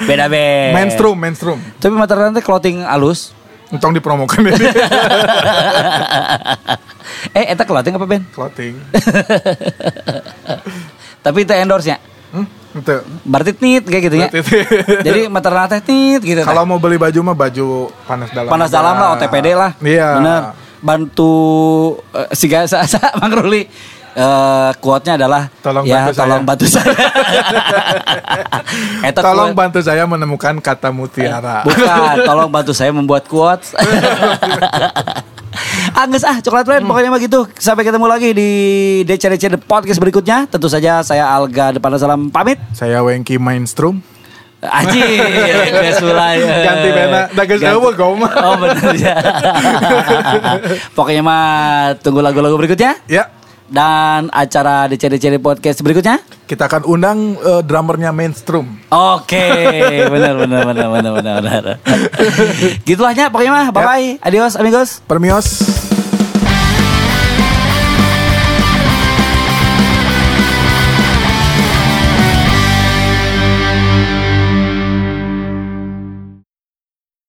Beda 0.04 0.28
band. 0.28 0.72
mainstream, 0.76 1.16
mainstream. 1.16 1.58
Tapi 1.80 1.94
maternal 1.96 2.36
teh 2.36 2.44
clothing 2.44 2.84
alus. 2.84 3.32
Untung 3.72 3.96
dipromokan 3.96 4.44
ini. 4.44 4.52
eh, 7.40 7.56
eta 7.56 7.64
clothing 7.64 7.96
apa 7.96 8.04
band? 8.04 8.28
Clothing. 8.36 8.76
Tapi 11.24 11.38
itu 11.40 11.52
endorse 11.56 11.88
nya. 11.88 11.96
Hmm, 12.36 12.44
itu. 12.76 13.00
Berarti 13.24 13.56
nit 13.64 13.88
kayak 13.88 14.12
gitu 14.12 14.16
ya. 14.20 14.28
Itu. 14.28 14.44
Jadi 15.08 15.20
maternal 15.32 15.72
teh 15.72 15.80
nit 15.88 16.20
gitu. 16.20 16.44
teh. 16.44 16.46
Kalau 16.48 16.68
mau 16.68 16.76
beli 16.76 17.00
baju 17.00 17.32
mah 17.32 17.36
baju 17.36 17.88
panas 18.04 18.28
dalam. 18.28 18.52
panas 18.52 18.68
dalam 18.68 18.94
lah 19.00 19.16
OTPD 19.16 19.48
lah. 19.56 19.72
Iya. 19.80 20.08
Bener. 20.20 20.42
Bantu 20.82 21.32
uh, 22.12 22.28
si 22.36 22.52
gasa 22.52 22.84
Mang 23.24 23.32
Ruli. 23.32 23.64
Eh, 24.12 24.70
quote-nya 24.76 25.16
adalah 25.16 25.48
Tolong 25.64 25.88
ya 25.88 26.04
bantu 26.04 26.20
tolong 26.20 26.36
saya." 26.36 26.44
bantu 26.44 26.66
saya. 26.68 26.92
Eta 29.08 29.20
Tolong 29.20 29.48
quote- 29.48 29.56
bantu 29.56 29.78
saya 29.80 30.04
menemukan 30.04 30.54
kata 30.60 30.88
mutiara. 30.92 31.64
Bukan, 31.64 32.14
tolong 32.28 32.48
bantu 32.48 32.72
saya 32.72 32.92
membuat 32.92 33.24
quotes. 33.24 33.72
Angges 35.94 36.24
ah 36.24 36.40
coklat 36.40 36.64
friend 36.64 36.84
pokoknya 36.84 37.08
mah 37.08 37.20
gitu. 37.20 37.40
Sampai 37.56 37.84
ketemu 37.84 38.04
lagi 38.04 38.28
di 38.32 38.50
DCDC 39.04 39.42
The 39.50 39.58
Podcast 39.58 39.96
berikutnya. 39.96 40.44
Tentu 40.44 40.66
saja 40.66 41.00
saya 41.00 41.28
Alga 41.28 41.72
Depan 41.72 41.96
Salam 41.96 42.28
pamit. 42.28 42.56
Saya 42.72 43.00
Wengki 43.00 43.36
Mainstream. 43.36 44.00
Anjir, 44.62 45.02
geus 45.02 45.98
mulai. 46.00 46.38
Ganti 46.38 46.88
bena. 46.88 47.20
Da 47.34 47.42
geus 47.42 47.60
eueuh 47.60 48.14
mah. 48.14 48.30
Oh 48.38 48.54
benar 48.56 48.94
ya. 48.94 49.14
Pokoknya 50.94 51.20
mah 51.20 51.42
tunggu 51.98 52.20
lagu-lagu 52.20 52.54
berikutnya 52.54 52.94
Ya, 53.04 53.28
dan 53.72 54.28
acara 54.28 54.84
DCDC 54.86 55.40
Podcast 55.40 55.80
berikutnya. 55.80 56.20
kita 56.44 56.68
akan 56.68 56.84
undang 56.84 57.18
eh, 57.40 57.62
drummernya 57.64 58.12
Mainstream. 58.12 58.84
Oke, 58.92 59.48
benar 60.12 60.36
benar 60.36 60.60
benar 60.68 60.88
benar 60.92 61.12
benar 61.16 61.34
benar. 61.40 61.64
Gitulah 62.86 63.16
ya, 63.16 63.32
pokoknya 63.32 63.52
mah. 63.56 63.66
Bye 63.72 63.84
bye. 63.88 64.08
Adios 64.20 64.60
amigos. 64.60 65.00
Permios. 65.08 65.88